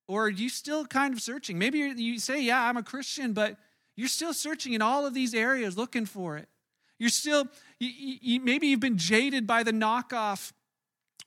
Or 0.07 0.27
are 0.27 0.31
you 0.31 0.49
still 0.49 0.87
kind 0.87 1.15
of 1.15 1.21
searching? 1.21 1.59
Maybe 1.59 1.79
you 1.79 2.19
say, 2.19 2.43
Yeah, 2.43 2.63
I'm 2.63 2.77
a 2.77 2.83
Christian, 2.83 3.33
but 3.33 3.57
you're 3.97 4.09
still 4.09 4.33
searching 4.33 4.73
in 4.73 4.83
all 4.83 5.07
of 5.07 5.15
these 5.15 5.35
areas 5.35 5.77
looking 5.77 6.07
for 6.07 6.37
it. 6.37 6.49
You're 6.99 7.11
still, 7.11 7.47
you, 7.79 8.17
you, 8.21 8.41
maybe 8.41 8.69
you've 8.69 8.81
been 8.81 8.99
jaded 8.99 9.47
by 9.47 9.63
the 9.63 9.73
knockoff 9.73 10.53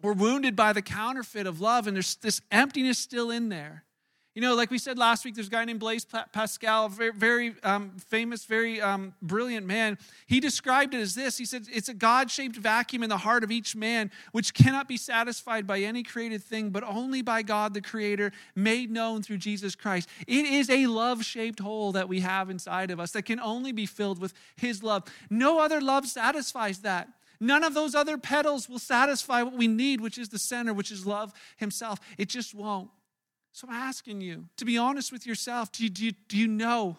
we're 0.01 0.13
wounded 0.13 0.55
by 0.55 0.73
the 0.73 0.81
counterfeit 0.81 1.47
of 1.47 1.61
love, 1.61 1.87
and 1.87 1.95
there's 1.95 2.15
this 2.15 2.41
emptiness 2.51 2.97
still 2.97 3.31
in 3.31 3.49
there. 3.49 3.85
You 4.33 4.41
know, 4.41 4.55
like 4.55 4.71
we 4.71 4.77
said 4.77 4.97
last 4.97 5.25
week, 5.25 5.35
there's 5.35 5.47
a 5.47 5.51
guy 5.51 5.65
named 5.65 5.81
Blaise 5.81 6.05
Pascal, 6.31 6.87
very, 6.87 7.11
very 7.11 7.53
um, 7.63 7.91
famous, 7.97 8.45
very 8.45 8.79
um, 8.79 9.13
brilliant 9.21 9.67
man. 9.67 9.97
He 10.25 10.39
described 10.39 10.93
it 10.93 11.01
as 11.01 11.15
this 11.15 11.37
He 11.37 11.43
said, 11.43 11.67
It's 11.69 11.89
a 11.89 11.93
God 11.93 12.31
shaped 12.31 12.55
vacuum 12.55 13.03
in 13.03 13.09
the 13.09 13.17
heart 13.17 13.43
of 13.43 13.51
each 13.51 13.75
man, 13.75 14.09
which 14.31 14.53
cannot 14.53 14.87
be 14.87 14.95
satisfied 14.95 15.67
by 15.67 15.79
any 15.79 16.01
created 16.01 16.41
thing, 16.41 16.69
but 16.69 16.81
only 16.85 17.21
by 17.21 17.41
God 17.41 17.73
the 17.73 17.81
Creator, 17.81 18.31
made 18.55 18.89
known 18.89 19.21
through 19.21 19.37
Jesus 19.37 19.75
Christ. 19.75 20.07
It 20.27 20.45
is 20.45 20.69
a 20.69 20.87
love 20.87 21.25
shaped 21.25 21.59
hole 21.59 21.91
that 21.91 22.07
we 22.07 22.21
have 22.21 22.49
inside 22.49 22.89
of 22.89 23.01
us 23.01 23.11
that 23.11 23.23
can 23.23 23.39
only 23.41 23.73
be 23.73 23.85
filled 23.85 24.21
with 24.21 24.33
His 24.55 24.81
love. 24.81 25.03
No 25.29 25.59
other 25.59 25.81
love 25.81 26.07
satisfies 26.07 26.79
that. 26.79 27.09
None 27.43 27.63
of 27.63 27.73
those 27.73 27.95
other 27.95 28.19
petals 28.19 28.69
will 28.69 28.77
satisfy 28.77 29.41
what 29.41 29.53
we 29.53 29.67
need, 29.67 29.99
which 29.99 30.19
is 30.19 30.29
the 30.29 30.37
center, 30.37 30.73
which 30.73 30.91
is 30.91 31.07
love 31.07 31.33
Himself. 31.57 31.99
It 32.19 32.29
just 32.29 32.53
won't. 32.53 32.91
So 33.51 33.67
I'm 33.67 33.73
asking 33.73 34.21
you 34.21 34.45
to 34.57 34.63
be 34.63 34.77
honest 34.77 35.11
with 35.11 35.25
yourself. 35.25 35.71
Do 35.71 35.83
you, 35.83 35.89
do 35.89 36.05
you, 36.05 36.11
do 36.27 36.37
you 36.37 36.47
know? 36.47 36.97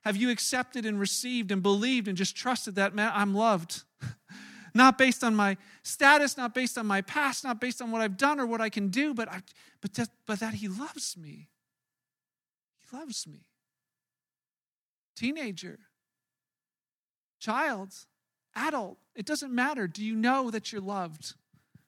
Have 0.00 0.16
you 0.16 0.30
accepted 0.30 0.86
and 0.86 0.98
received 0.98 1.52
and 1.52 1.62
believed 1.62 2.08
and 2.08 2.16
just 2.16 2.34
trusted 2.34 2.76
that, 2.76 2.94
man, 2.94 3.12
I'm 3.14 3.34
loved? 3.34 3.84
not 4.74 4.96
based 4.96 5.22
on 5.22 5.36
my 5.36 5.58
status, 5.82 6.38
not 6.38 6.54
based 6.54 6.78
on 6.78 6.86
my 6.86 7.02
past, 7.02 7.44
not 7.44 7.60
based 7.60 7.82
on 7.82 7.90
what 7.90 8.00
I've 8.00 8.16
done 8.16 8.40
or 8.40 8.46
what 8.46 8.62
I 8.62 8.70
can 8.70 8.88
do, 8.88 9.12
but, 9.12 9.28
I, 9.28 9.42
but, 9.82 9.92
that, 9.94 10.08
but 10.26 10.40
that 10.40 10.54
He 10.54 10.68
loves 10.68 11.18
me. 11.18 11.50
He 12.80 12.96
loves 12.96 13.26
me. 13.26 13.44
Teenager, 15.14 15.78
child, 17.38 17.94
adult, 18.54 18.98
it 19.14 19.26
doesn't 19.26 19.52
matter. 19.52 19.86
Do 19.86 20.04
you 20.04 20.14
know 20.14 20.50
that 20.50 20.72
you're 20.72 20.80
loved? 20.80 21.34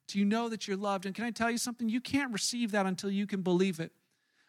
Do 0.07 0.19
you 0.19 0.25
know 0.25 0.49
that 0.49 0.69
you're 0.69 0.77
loved? 0.77 1.07
And 1.07 1.15
can 1.15 1.25
I 1.25 1.31
tell 1.31 1.51
you 1.51 1.59
something? 1.59 1.89
You 1.89 2.01
can't 2.01 2.33
receive 2.33 2.73
that 2.73 2.87
until 2.87 3.11
you 3.11 3.27
can 3.27 3.43
believe 3.43 3.81
it. 3.81 3.93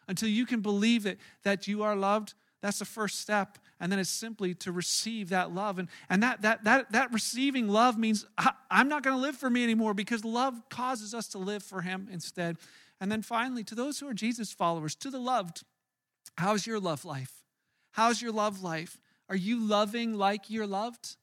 Until 0.08 0.28
you 0.28 0.46
can 0.46 0.60
believe 0.60 1.06
it, 1.06 1.18
that 1.42 1.66
you 1.66 1.82
are 1.82 1.96
loved, 1.96 2.34
that's 2.62 2.78
the 2.78 2.84
first 2.84 3.20
step. 3.20 3.58
And 3.80 3.90
then 3.90 3.98
it's 3.98 4.10
simply 4.10 4.54
to 4.54 4.72
receive 4.72 5.30
that 5.30 5.52
love. 5.52 5.78
And, 5.78 5.88
and 6.08 6.22
that, 6.22 6.42
that, 6.42 6.64
that, 6.64 6.92
that 6.92 7.12
receiving 7.12 7.68
love 7.68 7.98
means 7.98 8.24
I, 8.38 8.52
I'm 8.70 8.88
not 8.88 9.02
going 9.02 9.16
to 9.16 9.20
live 9.20 9.36
for 9.36 9.50
me 9.50 9.64
anymore 9.64 9.94
because 9.94 10.24
love 10.24 10.54
causes 10.70 11.14
us 11.14 11.28
to 11.28 11.38
live 11.38 11.62
for 11.62 11.82
Him 11.82 12.08
instead. 12.10 12.56
And 13.00 13.10
then 13.10 13.22
finally, 13.22 13.64
to 13.64 13.74
those 13.74 13.98
who 13.98 14.08
are 14.08 14.14
Jesus 14.14 14.52
followers, 14.52 14.94
to 14.96 15.10
the 15.10 15.18
loved, 15.18 15.64
how's 16.38 16.66
your 16.66 16.80
love 16.80 17.04
life? 17.04 17.42
How's 17.92 18.22
your 18.22 18.32
love 18.32 18.62
life? 18.62 19.00
Are 19.28 19.36
you 19.36 19.60
loving 19.60 20.14
like 20.14 20.48
you're 20.48 20.66
loved? 20.66 21.16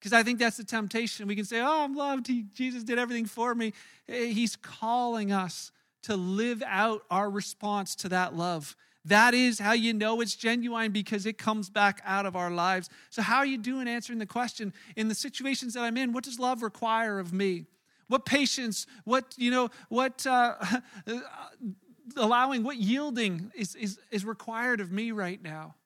Because 0.00 0.14
I 0.14 0.22
think 0.22 0.38
that's 0.38 0.56
the 0.56 0.64
temptation. 0.64 1.28
We 1.28 1.36
can 1.36 1.44
say, 1.44 1.60
Oh, 1.60 1.84
I'm 1.84 1.94
loved. 1.94 2.26
He, 2.26 2.46
Jesus 2.54 2.82
did 2.82 2.98
everything 2.98 3.26
for 3.26 3.54
me. 3.54 3.74
He's 4.06 4.56
calling 4.56 5.30
us 5.30 5.70
to 6.04 6.16
live 6.16 6.62
out 6.66 7.02
our 7.10 7.28
response 7.30 7.94
to 7.96 8.08
that 8.08 8.34
love. 8.34 8.74
That 9.04 9.34
is 9.34 9.58
how 9.58 9.72
you 9.72 9.94
know 9.94 10.20
it's 10.20 10.34
genuine 10.34 10.92
because 10.92 11.24
it 11.24 11.38
comes 11.38 11.70
back 11.70 12.02
out 12.04 12.26
of 12.26 12.36
our 12.36 12.50
lives. 12.50 12.90
So, 13.08 13.22
how 13.22 13.38
are 13.38 13.46
you 13.46 13.58
doing 13.58 13.88
answering 13.88 14.18
the 14.18 14.26
question 14.26 14.72
in 14.96 15.08
the 15.08 15.14
situations 15.14 15.74
that 15.74 15.80
I'm 15.80 15.96
in? 15.96 16.12
What 16.12 16.24
does 16.24 16.38
love 16.38 16.62
require 16.62 17.18
of 17.18 17.32
me? 17.32 17.66
What 18.08 18.26
patience? 18.26 18.86
What, 19.04 19.34
you 19.36 19.50
know, 19.50 19.70
what 19.88 20.26
uh, 20.26 20.56
allowing, 22.16 22.62
what 22.62 22.76
yielding 22.76 23.52
is, 23.54 23.74
is, 23.74 23.98
is 24.10 24.24
required 24.24 24.80
of 24.80 24.92
me 24.92 25.12
right 25.12 25.42
now? 25.42 25.76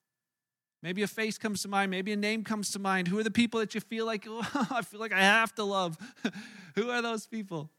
Maybe 0.85 1.03
a 1.03 1.07
face 1.07 1.39
comes 1.39 1.63
to 1.63 1.69
mind. 1.69 1.91
Maybe 1.91 2.13
a 2.13 2.17
name 2.17 2.45
comes 2.45 2.71
to 2.73 2.79
mind. 2.79 3.09
Who 3.09 3.19
are 3.19 3.23
the 3.23 3.31
people 3.31 3.59
that 3.61 3.75
you 3.75 3.81
feel 3.81 4.05
like, 4.05 4.27
oh, 4.29 4.69
I 4.71 4.83
feel 4.83 5.01
like 5.01 5.15
I 5.15 5.21
have 5.21 5.55
to 5.55 5.65
love? 5.65 5.97
Who 6.75 6.91
are 6.91 7.01
those 7.01 7.27
people? 7.27 7.71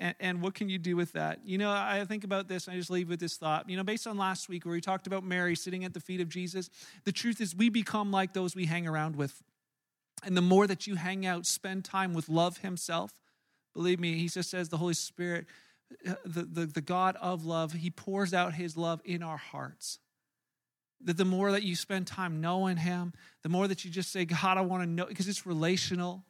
And, 0.00 0.14
and, 0.20 0.40
what 0.40 0.54
can 0.54 0.70
you 0.70 0.78
do 0.78 0.96
with 0.96 1.12
that? 1.12 1.40
You 1.44 1.58
know, 1.58 1.70
I 1.70 2.06
think 2.08 2.24
about 2.24 2.48
this, 2.48 2.66
and 2.66 2.74
I 2.74 2.78
just 2.78 2.88
leave 2.88 3.10
with 3.10 3.20
this 3.20 3.36
thought. 3.36 3.68
You 3.68 3.76
know, 3.76 3.84
based 3.84 4.06
on 4.06 4.16
last 4.16 4.48
week 4.48 4.64
where 4.64 4.72
we 4.72 4.80
talked 4.80 5.06
about 5.06 5.22
Mary 5.22 5.54
sitting 5.54 5.84
at 5.84 5.92
the 5.92 6.00
feet 6.00 6.22
of 6.22 6.30
Jesus, 6.30 6.70
the 7.04 7.12
truth 7.12 7.42
is 7.42 7.54
we 7.54 7.68
become 7.68 8.10
like 8.10 8.32
those 8.32 8.56
we 8.56 8.64
hang 8.64 8.88
around 8.88 9.16
with. 9.16 9.42
And 10.24 10.34
the 10.34 10.40
more 10.40 10.66
that 10.66 10.86
you 10.86 10.94
hang 10.94 11.26
out, 11.26 11.44
spend 11.44 11.84
time 11.84 12.14
with 12.14 12.30
love 12.30 12.58
himself, 12.58 13.12
believe 13.74 14.00
me, 14.00 14.14
he 14.14 14.30
just 14.30 14.48
says 14.48 14.70
the 14.70 14.78
Holy 14.78 14.94
Spirit, 14.94 15.44
uh, 16.08 16.14
the, 16.24 16.44
the, 16.44 16.64
the 16.64 16.80
God 16.80 17.16
of 17.20 17.44
love, 17.44 17.74
he 17.74 17.90
pours 17.90 18.32
out 18.32 18.54
his 18.54 18.78
love 18.78 19.02
in 19.04 19.22
our 19.22 19.36
hearts. 19.36 19.98
That 21.04 21.16
the 21.16 21.24
more 21.24 21.52
that 21.52 21.62
you 21.62 21.76
spend 21.76 22.06
time 22.06 22.40
knowing 22.40 22.78
Him, 22.78 23.12
the 23.42 23.48
more 23.48 23.68
that 23.68 23.84
you 23.84 23.90
just 23.90 24.10
say, 24.10 24.24
God, 24.24 24.56
I 24.56 24.62
want 24.62 24.82
to 24.82 24.88
know, 24.88 25.04
because 25.06 25.28
it's 25.28 25.46
relational. 25.46 26.24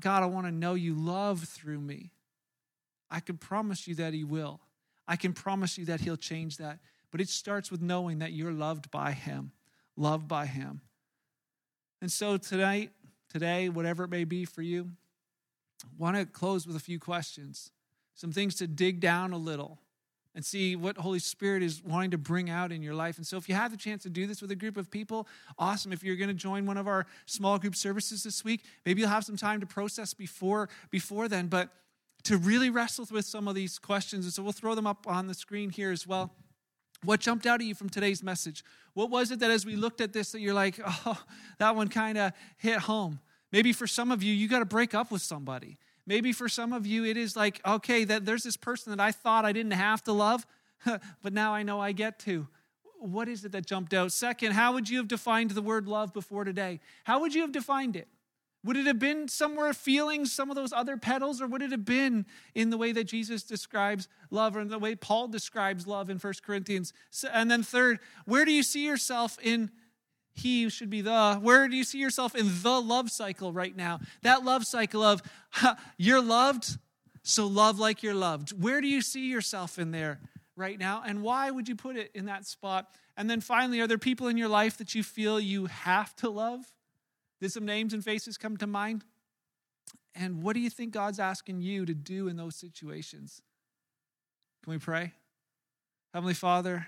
God, 0.00 0.22
I 0.22 0.26
want 0.26 0.46
to 0.46 0.52
know 0.52 0.74
you 0.74 0.94
love 0.94 1.44
through 1.44 1.80
me. 1.80 2.12
I 3.10 3.20
can 3.20 3.36
promise 3.36 3.86
you 3.86 3.94
that 3.96 4.14
He 4.14 4.24
will. 4.24 4.60
I 5.06 5.16
can 5.16 5.32
promise 5.32 5.76
you 5.76 5.84
that 5.86 6.00
He'll 6.00 6.16
change 6.16 6.56
that. 6.56 6.78
But 7.10 7.20
it 7.20 7.28
starts 7.28 7.70
with 7.70 7.82
knowing 7.82 8.20
that 8.20 8.32
you're 8.32 8.52
loved 8.52 8.90
by 8.90 9.12
Him, 9.12 9.52
loved 9.96 10.26
by 10.26 10.46
Him. 10.46 10.80
And 12.00 12.10
so 12.10 12.38
tonight, 12.38 12.90
today, 13.28 13.68
whatever 13.68 14.04
it 14.04 14.10
may 14.10 14.24
be 14.24 14.46
for 14.46 14.62
you, 14.62 14.90
I 15.84 15.88
want 15.98 16.16
to 16.16 16.24
close 16.24 16.66
with 16.66 16.74
a 16.74 16.80
few 16.80 16.98
questions, 16.98 17.70
some 18.14 18.32
things 18.32 18.54
to 18.56 18.66
dig 18.66 19.00
down 19.00 19.32
a 19.32 19.36
little 19.36 19.78
and 20.34 20.44
see 20.44 20.76
what 20.76 20.96
Holy 20.96 21.18
Spirit 21.18 21.62
is 21.62 21.82
wanting 21.84 22.10
to 22.12 22.18
bring 22.18 22.48
out 22.48 22.72
in 22.72 22.82
your 22.82 22.94
life. 22.94 23.18
And 23.18 23.26
so, 23.26 23.36
if 23.36 23.48
you 23.48 23.54
have 23.54 23.70
the 23.70 23.76
chance 23.76 24.02
to 24.04 24.10
do 24.10 24.26
this 24.26 24.40
with 24.40 24.50
a 24.50 24.56
group 24.56 24.76
of 24.76 24.90
people, 24.90 25.26
awesome. 25.58 25.92
If 25.92 26.02
you're 26.02 26.16
going 26.16 26.28
to 26.28 26.34
join 26.34 26.66
one 26.66 26.78
of 26.78 26.88
our 26.88 27.06
small 27.26 27.58
group 27.58 27.76
services 27.76 28.22
this 28.22 28.44
week, 28.44 28.64
maybe 28.86 29.00
you'll 29.00 29.10
have 29.10 29.24
some 29.24 29.36
time 29.36 29.60
to 29.60 29.66
process 29.66 30.14
before 30.14 30.68
before 30.90 31.28
then. 31.28 31.48
But 31.48 31.70
to 32.24 32.36
really 32.36 32.70
wrestle 32.70 33.06
with 33.10 33.24
some 33.24 33.48
of 33.48 33.54
these 33.54 33.78
questions, 33.78 34.24
and 34.24 34.32
so 34.32 34.42
we'll 34.42 34.52
throw 34.52 34.74
them 34.74 34.86
up 34.86 35.06
on 35.06 35.26
the 35.26 35.34
screen 35.34 35.70
here 35.70 35.90
as 35.90 36.06
well. 36.06 36.32
What 37.04 37.20
jumped 37.20 37.46
out 37.46 37.60
at 37.60 37.66
you 37.66 37.74
from 37.74 37.88
today's 37.88 38.22
message? 38.22 38.64
What 38.94 39.10
was 39.10 39.32
it 39.32 39.40
that 39.40 39.50
as 39.50 39.66
we 39.66 39.74
looked 39.74 40.00
at 40.00 40.12
this 40.12 40.32
that 40.32 40.40
you're 40.40 40.54
like, 40.54 40.78
oh, 41.06 41.20
that 41.58 41.74
one 41.74 41.88
kind 41.88 42.16
of 42.16 42.32
hit 42.58 42.78
home? 42.78 43.20
Maybe 43.50 43.72
for 43.72 43.86
some 43.86 44.10
of 44.10 44.22
you, 44.22 44.32
you 44.32 44.48
got 44.48 44.60
to 44.60 44.64
break 44.64 44.94
up 44.94 45.10
with 45.10 45.20
somebody. 45.20 45.78
Maybe 46.06 46.32
for 46.32 46.48
some 46.48 46.72
of 46.72 46.86
you, 46.86 47.04
it 47.04 47.16
is 47.16 47.36
like, 47.36 47.60
okay, 47.66 48.04
that 48.04 48.24
there's 48.24 48.42
this 48.42 48.56
person 48.56 48.90
that 48.90 49.00
I 49.00 49.12
thought 49.12 49.44
I 49.44 49.52
didn't 49.52 49.72
have 49.72 50.02
to 50.04 50.12
love, 50.12 50.46
but 51.22 51.32
now 51.32 51.54
I 51.54 51.62
know 51.62 51.80
I 51.80 51.92
get 51.92 52.18
to. 52.20 52.48
What 52.98 53.28
is 53.28 53.44
it 53.44 53.52
that 53.52 53.66
jumped 53.66 53.94
out? 53.94 54.12
Second, 54.12 54.52
how 54.52 54.72
would 54.72 54.88
you 54.88 54.98
have 54.98 55.08
defined 55.08 55.50
the 55.52 55.62
word 55.62 55.88
love 55.88 56.12
before 56.12 56.44
today? 56.44 56.80
How 57.04 57.20
would 57.20 57.34
you 57.34 57.42
have 57.42 57.52
defined 57.52 57.96
it? 57.96 58.08
Would 58.64 58.76
it 58.76 58.86
have 58.86 59.00
been 59.00 59.26
somewhere 59.26 59.72
feeling 59.72 60.24
some 60.24 60.48
of 60.48 60.54
those 60.54 60.72
other 60.72 60.96
petals, 60.96 61.42
or 61.42 61.48
would 61.48 61.62
it 61.62 61.72
have 61.72 61.84
been 61.84 62.26
in 62.54 62.70
the 62.70 62.78
way 62.78 62.92
that 62.92 63.04
Jesus 63.04 63.42
describes 63.42 64.08
love, 64.30 64.56
or 64.56 64.60
in 64.60 64.68
the 64.68 64.78
way 64.78 64.94
Paul 64.94 65.26
describes 65.26 65.86
love 65.86 66.10
in 66.10 66.18
1 66.18 66.34
Corinthians? 66.44 66.92
And 67.32 67.50
then, 67.50 67.64
third, 67.64 67.98
where 68.24 68.44
do 68.44 68.52
you 68.52 68.62
see 68.62 68.84
yourself 68.84 69.36
in 69.42 69.72
he 70.34 70.68
should 70.70 70.90
be 70.90 71.00
the. 71.00 71.38
Where 71.40 71.68
do 71.68 71.76
you 71.76 71.84
see 71.84 71.98
yourself 71.98 72.34
in 72.34 72.50
the 72.62 72.80
love 72.80 73.10
cycle 73.10 73.52
right 73.52 73.76
now? 73.76 74.00
That 74.22 74.44
love 74.44 74.64
cycle 74.64 75.02
of 75.02 75.22
you're 75.96 76.22
loved, 76.22 76.78
so 77.22 77.46
love 77.46 77.78
like 77.78 78.02
you're 78.02 78.14
loved. 78.14 78.50
Where 78.62 78.80
do 78.80 78.88
you 78.88 79.02
see 79.02 79.28
yourself 79.28 79.78
in 79.78 79.90
there 79.90 80.20
right 80.56 80.78
now? 80.78 81.02
And 81.06 81.22
why 81.22 81.50
would 81.50 81.68
you 81.68 81.76
put 81.76 81.96
it 81.96 82.10
in 82.14 82.26
that 82.26 82.46
spot? 82.46 82.88
And 83.16 83.28
then 83.28 83.40
finally, 83.40 83.80
are 83.80 83.86
there 83.86 83.98
people 83.98 84.28
in 84.28 84.36
your 84.38 84.48
life 84.48 84.78
that 84.78 84.94
you 84.94 85.02
feel 85.02 85.38
you 85.38 85.66
have 85.66 86.14
to 86.16 86.30
love? 86.30 86.64
Did 87.40 87.52
some 87.52 87.66
names 87.66 87.92
and 87.92 88.02
faces 88.02 88.38
come 88.38 88.56
to 88.58 88.66
mind? 88.66 89.04
And 90.14 90.42
what 90.42 90.54
do 90.54 90.60
you 90.60 90.70
think 90.70 90.92
God's 90.92 91.18
asking 91.18 91.62
you 91.62 91.86
to 91.86 91.94
do 91.94 92.28
in 92.28 92.36
those 92.36 92.56
situations? 92.56 93.42
Can 94.62 94.72
we 94.72 94.78
pray? 94.78 95.12
Heavenly 96.14 96.34
Father, 96.34 96.86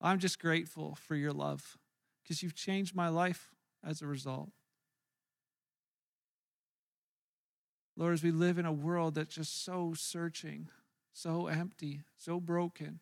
I'm 0.00 0.18
just 0.18 0.38
grateful 0.38 0.94
for 0.94 1.14
your 1.14 1.32
love 1.32 1.76
because 2.22 2.42
you've 2.42 2.54
changed 2.54 2.94
my 2.94 3.08
life 3.08 3.50
as 3.84 4.00
a 4.00 4.06
result. 4.06 4.50
Lord, 7.96 8.14
as 8.14 8.22
we 8.22 8.30
live 8.30 8.58
in 8.58 8.64
a 8.64 8.72
world 8.72 9.14
that's 9.14 9.34
just 9.34 9.62
so 9.62 9.92
searching, 9.94 10.68
so 11.12 11.48
empty, 11.48 12.00
so 12.16 12.40
broken, 12.40 13.00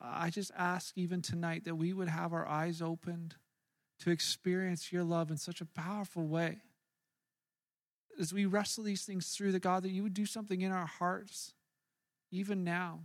I 0.00 0.30
just 0.30 0.50
ask 0.56 0.96
even 0.96 1.22
tonight 1.22 1.64
that 1.64 1.76
we 1.76 1.92
would 1.92 2.08
have 2.08 2.32
our 2.32 2.46
eyes 2.46 2.82
opened 2.82 3.36
to 4.00 4.10
experience 4.10 4.92
your 4.92 5.04
love 5.04 5.30
in 5.30 5.36
such 5.36 5.60
a 5.60 5.66
powerful 5.66 6.26
way. 6.26 6.58
As 8.20 8.32
we 8.32 8.44
wrestle 8.46 8.84
these 8.84 9.04
things 9.04 9.28
through, 9.28 9.52
the 9.52 9.60
God, 9.60 9.84
that 9.84 9.90
you 9.90 10.02
would 10.02 10.14
do 10.14 10.26
something 10.26 10.60
in 10.60 10.72
our 10.72 10.86
hearts, 10.86 11.54
even 12.30 12.64
now 12.64 13.00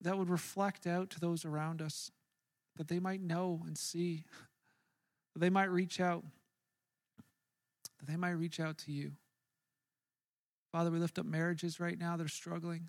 that 0.00 0.16
would 0.16 0.30
reflect 0.30 0.86
out 0.86 1.10
to 1.10 1.20
those 1.20 1.44
around 1.44 1.82
us, 1.82 2.10
that 2.76 2.88
they 2.88 3.00
might 3.00 3.20
know 3.20 3.62
and 3.66 3.76
see, 3.76 4.24
that 5.34 5.40
they 5.40 5.50
might 5.50 5.70
reach 5.70 6.00
out, 6.00 6.24
that 7.98 8.06
they 8.06 8.16
might 8.16 8.30
reach 8.30 8.60
out 8.60 8.78
to 8.78 8.92
you. 8.92 9.12
Father, 10.70 10.90
we 10.90 10.98
lift 10.98 11.18
up 11.18 11.26
marriages 11.26 11.80
right 11.80 11.98
now 11.98 12.16
that 12.16 12.24
are 12.24 12.28
struggling. 12.28 12.88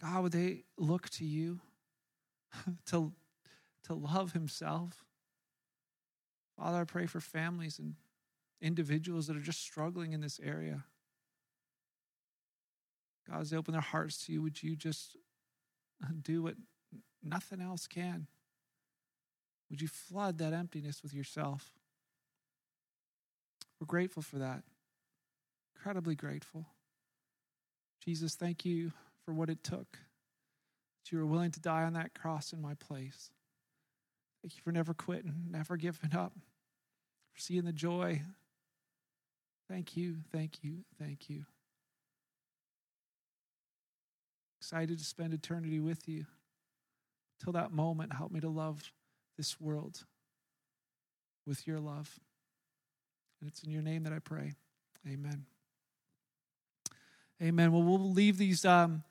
God, 0.00 0.22
would 0.22 0.32
they 0.32 0.64
look 0.78 1.08
to 1.10 1.24
you 1.24 1.60
to, 2.86 3.12
to 3.84 3.94
love 3.94 4.32
Himself? 4.32 5.04
Father, 6.56 6.80
I 6.80 6.84
pray 6.84 7.06
for 7.06 7.20
families 7.20 7.78
and 7.78 7.94
individuals 8.60 9.26
that 9.26 9.36
are 9.36 9.40
just 9.40 9.60
struggling 9.60 10.12
in 10.12 10.20
this 10.20 10.40
area. 10.42 10.84
God, 13.28 13.42
as 13.42 13.50
they 13.50 13.56
open 13.56 13.72
their 13.72 13.80
hearts 13.80 14.24
to 14.26 14.32
you, 14.32 14.42
would 14.42 14.62
you 14.62 14.76
just 14.76 15.16
do 16.22 16.42
what 16.42 16.54
nothing 17.22 17.60
else 17.60 17.86
can. 17.86 18.26
Would 19.70 19.80
you 19.80 19.88
flood 19.88 20.38
that 20.38 20.52
emptiness 20.52 21.02
with 21.02 21.14
yourself? 21.14 21.70
We're 23.80 23.86
grateful 23.86 24.22
for 24.22 24.38
that. 24.38 24.62
Incredibly 25.76 26.14
grateful. 26.14 26.66
Jesus, 28.04 28.34
thank 28.34 28.64
you 28.64 28.92
for 29.24 29.32
what 29.32 29.48
it 29.48 29.62
took. 29.62 29.92
That 29.92 31.12
you 31.12 31.18
were 31.18 31.26
willing 31.26 31.52
to 31.52 31.60
die 31.60 31.84
on 31.84 31.94
that 31.94 32.14
cross 32.14 32.52
in 32.52 32.60
my 32.60 32.74
place. 32.74 33.30
Thank 34.42 34.56
you 34.56 34.62
for 34.62 34.72
never 34.72 34.94
quitting, 34.94 35.48
never 35.50 35.76
giving 35.76 36.14
up, 36.14 36.32
for 37.32 37.40
seeing 37.40 37.64
the 37.64 37.72
joy. 37.72 38.22
Thank 39.68 39.96
you, 39.96 40.16
thank 40.32 40.64
you, 40.64 40.78
thank 40.98 41.30
you. 41.30 41.44
Excited 44.72 44.98
to 45.00 45.04
spend 45.04 45.34
eternity 45.34 45.80
with 45.80 46.08
you. 46.08 46.26
Till 47.42 47.52
that 47.54 47.72
moment, 47.72 48.12
help 48.12 48.30
me 48.30 48.38
to 48.38 48.48
love 48.48 48.92
this 49.36 49.60
world 49.60 50.04
with 51.44 51.66
your 51.66 51.80
love. 51.80 52.20
And 53.40 53.50
it's 53.50 53.64
in 53.64 53.72
your 53.72 53.82
name 53.82 54.04
that 54.04 54.12
I 54.12 54.20
pray. 54.20 54.52
Amen. 55.08 55.44
Amen. 57.42 57.72
Well, 57.72 57.82
we'll 57.82 58.12
leave 58.12 58.38
these. 58.38 58.64
Um, 58.64 59.02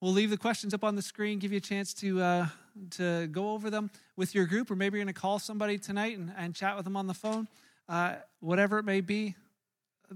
we'll 0.00 0.10
leave 0.10 0.30
the 0.30 0.36
questions 0.36 0.74
up 0.74 0.82
on 0.82 0.96
the 0.96 1.02
screen. 1.02 1.38
Give 1.38 1.52
you 1.52 1.58
a 1.58 1.60
chance 1.60 1.94
to 1.94 2.20
uh, 2.20 2.46
to 2.96 3.28
go 3.28 3.52
over 3.52 3.70
them 3.70 3.92
with 4.16 4.34
your 4.34 4.46
group, 4.46 4.72
or 4.72 4.74
maybe 4.74 4.98
you're 4.98 5.04
going 5.04 5.14
to 5.14 5.20
call 5.20 5.38
somebody 5.38 5.78
tonight 5.78 6.18
and, 6.18 6.32
and 6.36 6.52
chat 6.52 6.74
with 6.74 6.84
them 6.84 6.96
on 6.96 7.06
the 7.06 7.14
phone. 7.14 7.46
Uh, 7.88 8.16
whatever 8.40 8.80
it 8.80 8.84
may 8.84 9.02
be, 9.02 9.36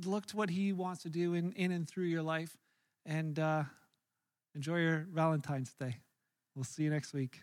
look 0.05 0.27
to 0.27 0.37
what 0.37 0.51
He 0.51 0.73
wants 0.73 1.05
to 1.05 1.09
do 1.09 1.35
in 1.35 1.53
in 1.53 1.71
and 1.71 1.89
through 1.89 2.07
your 2.07 2.23
life, 2.23 2.59
and. 3.07 3.39
Uh, 3.39 3.63
Enjoy 4.55 4.79
your 4.79 5.07
Valentine's 5.13 5.75
Day. 5.75 5.97
We'll 6.55 6.65
see 6.65 6.85
you 6.85 6.91
next 6.91 7.13
week. 7.13 7.41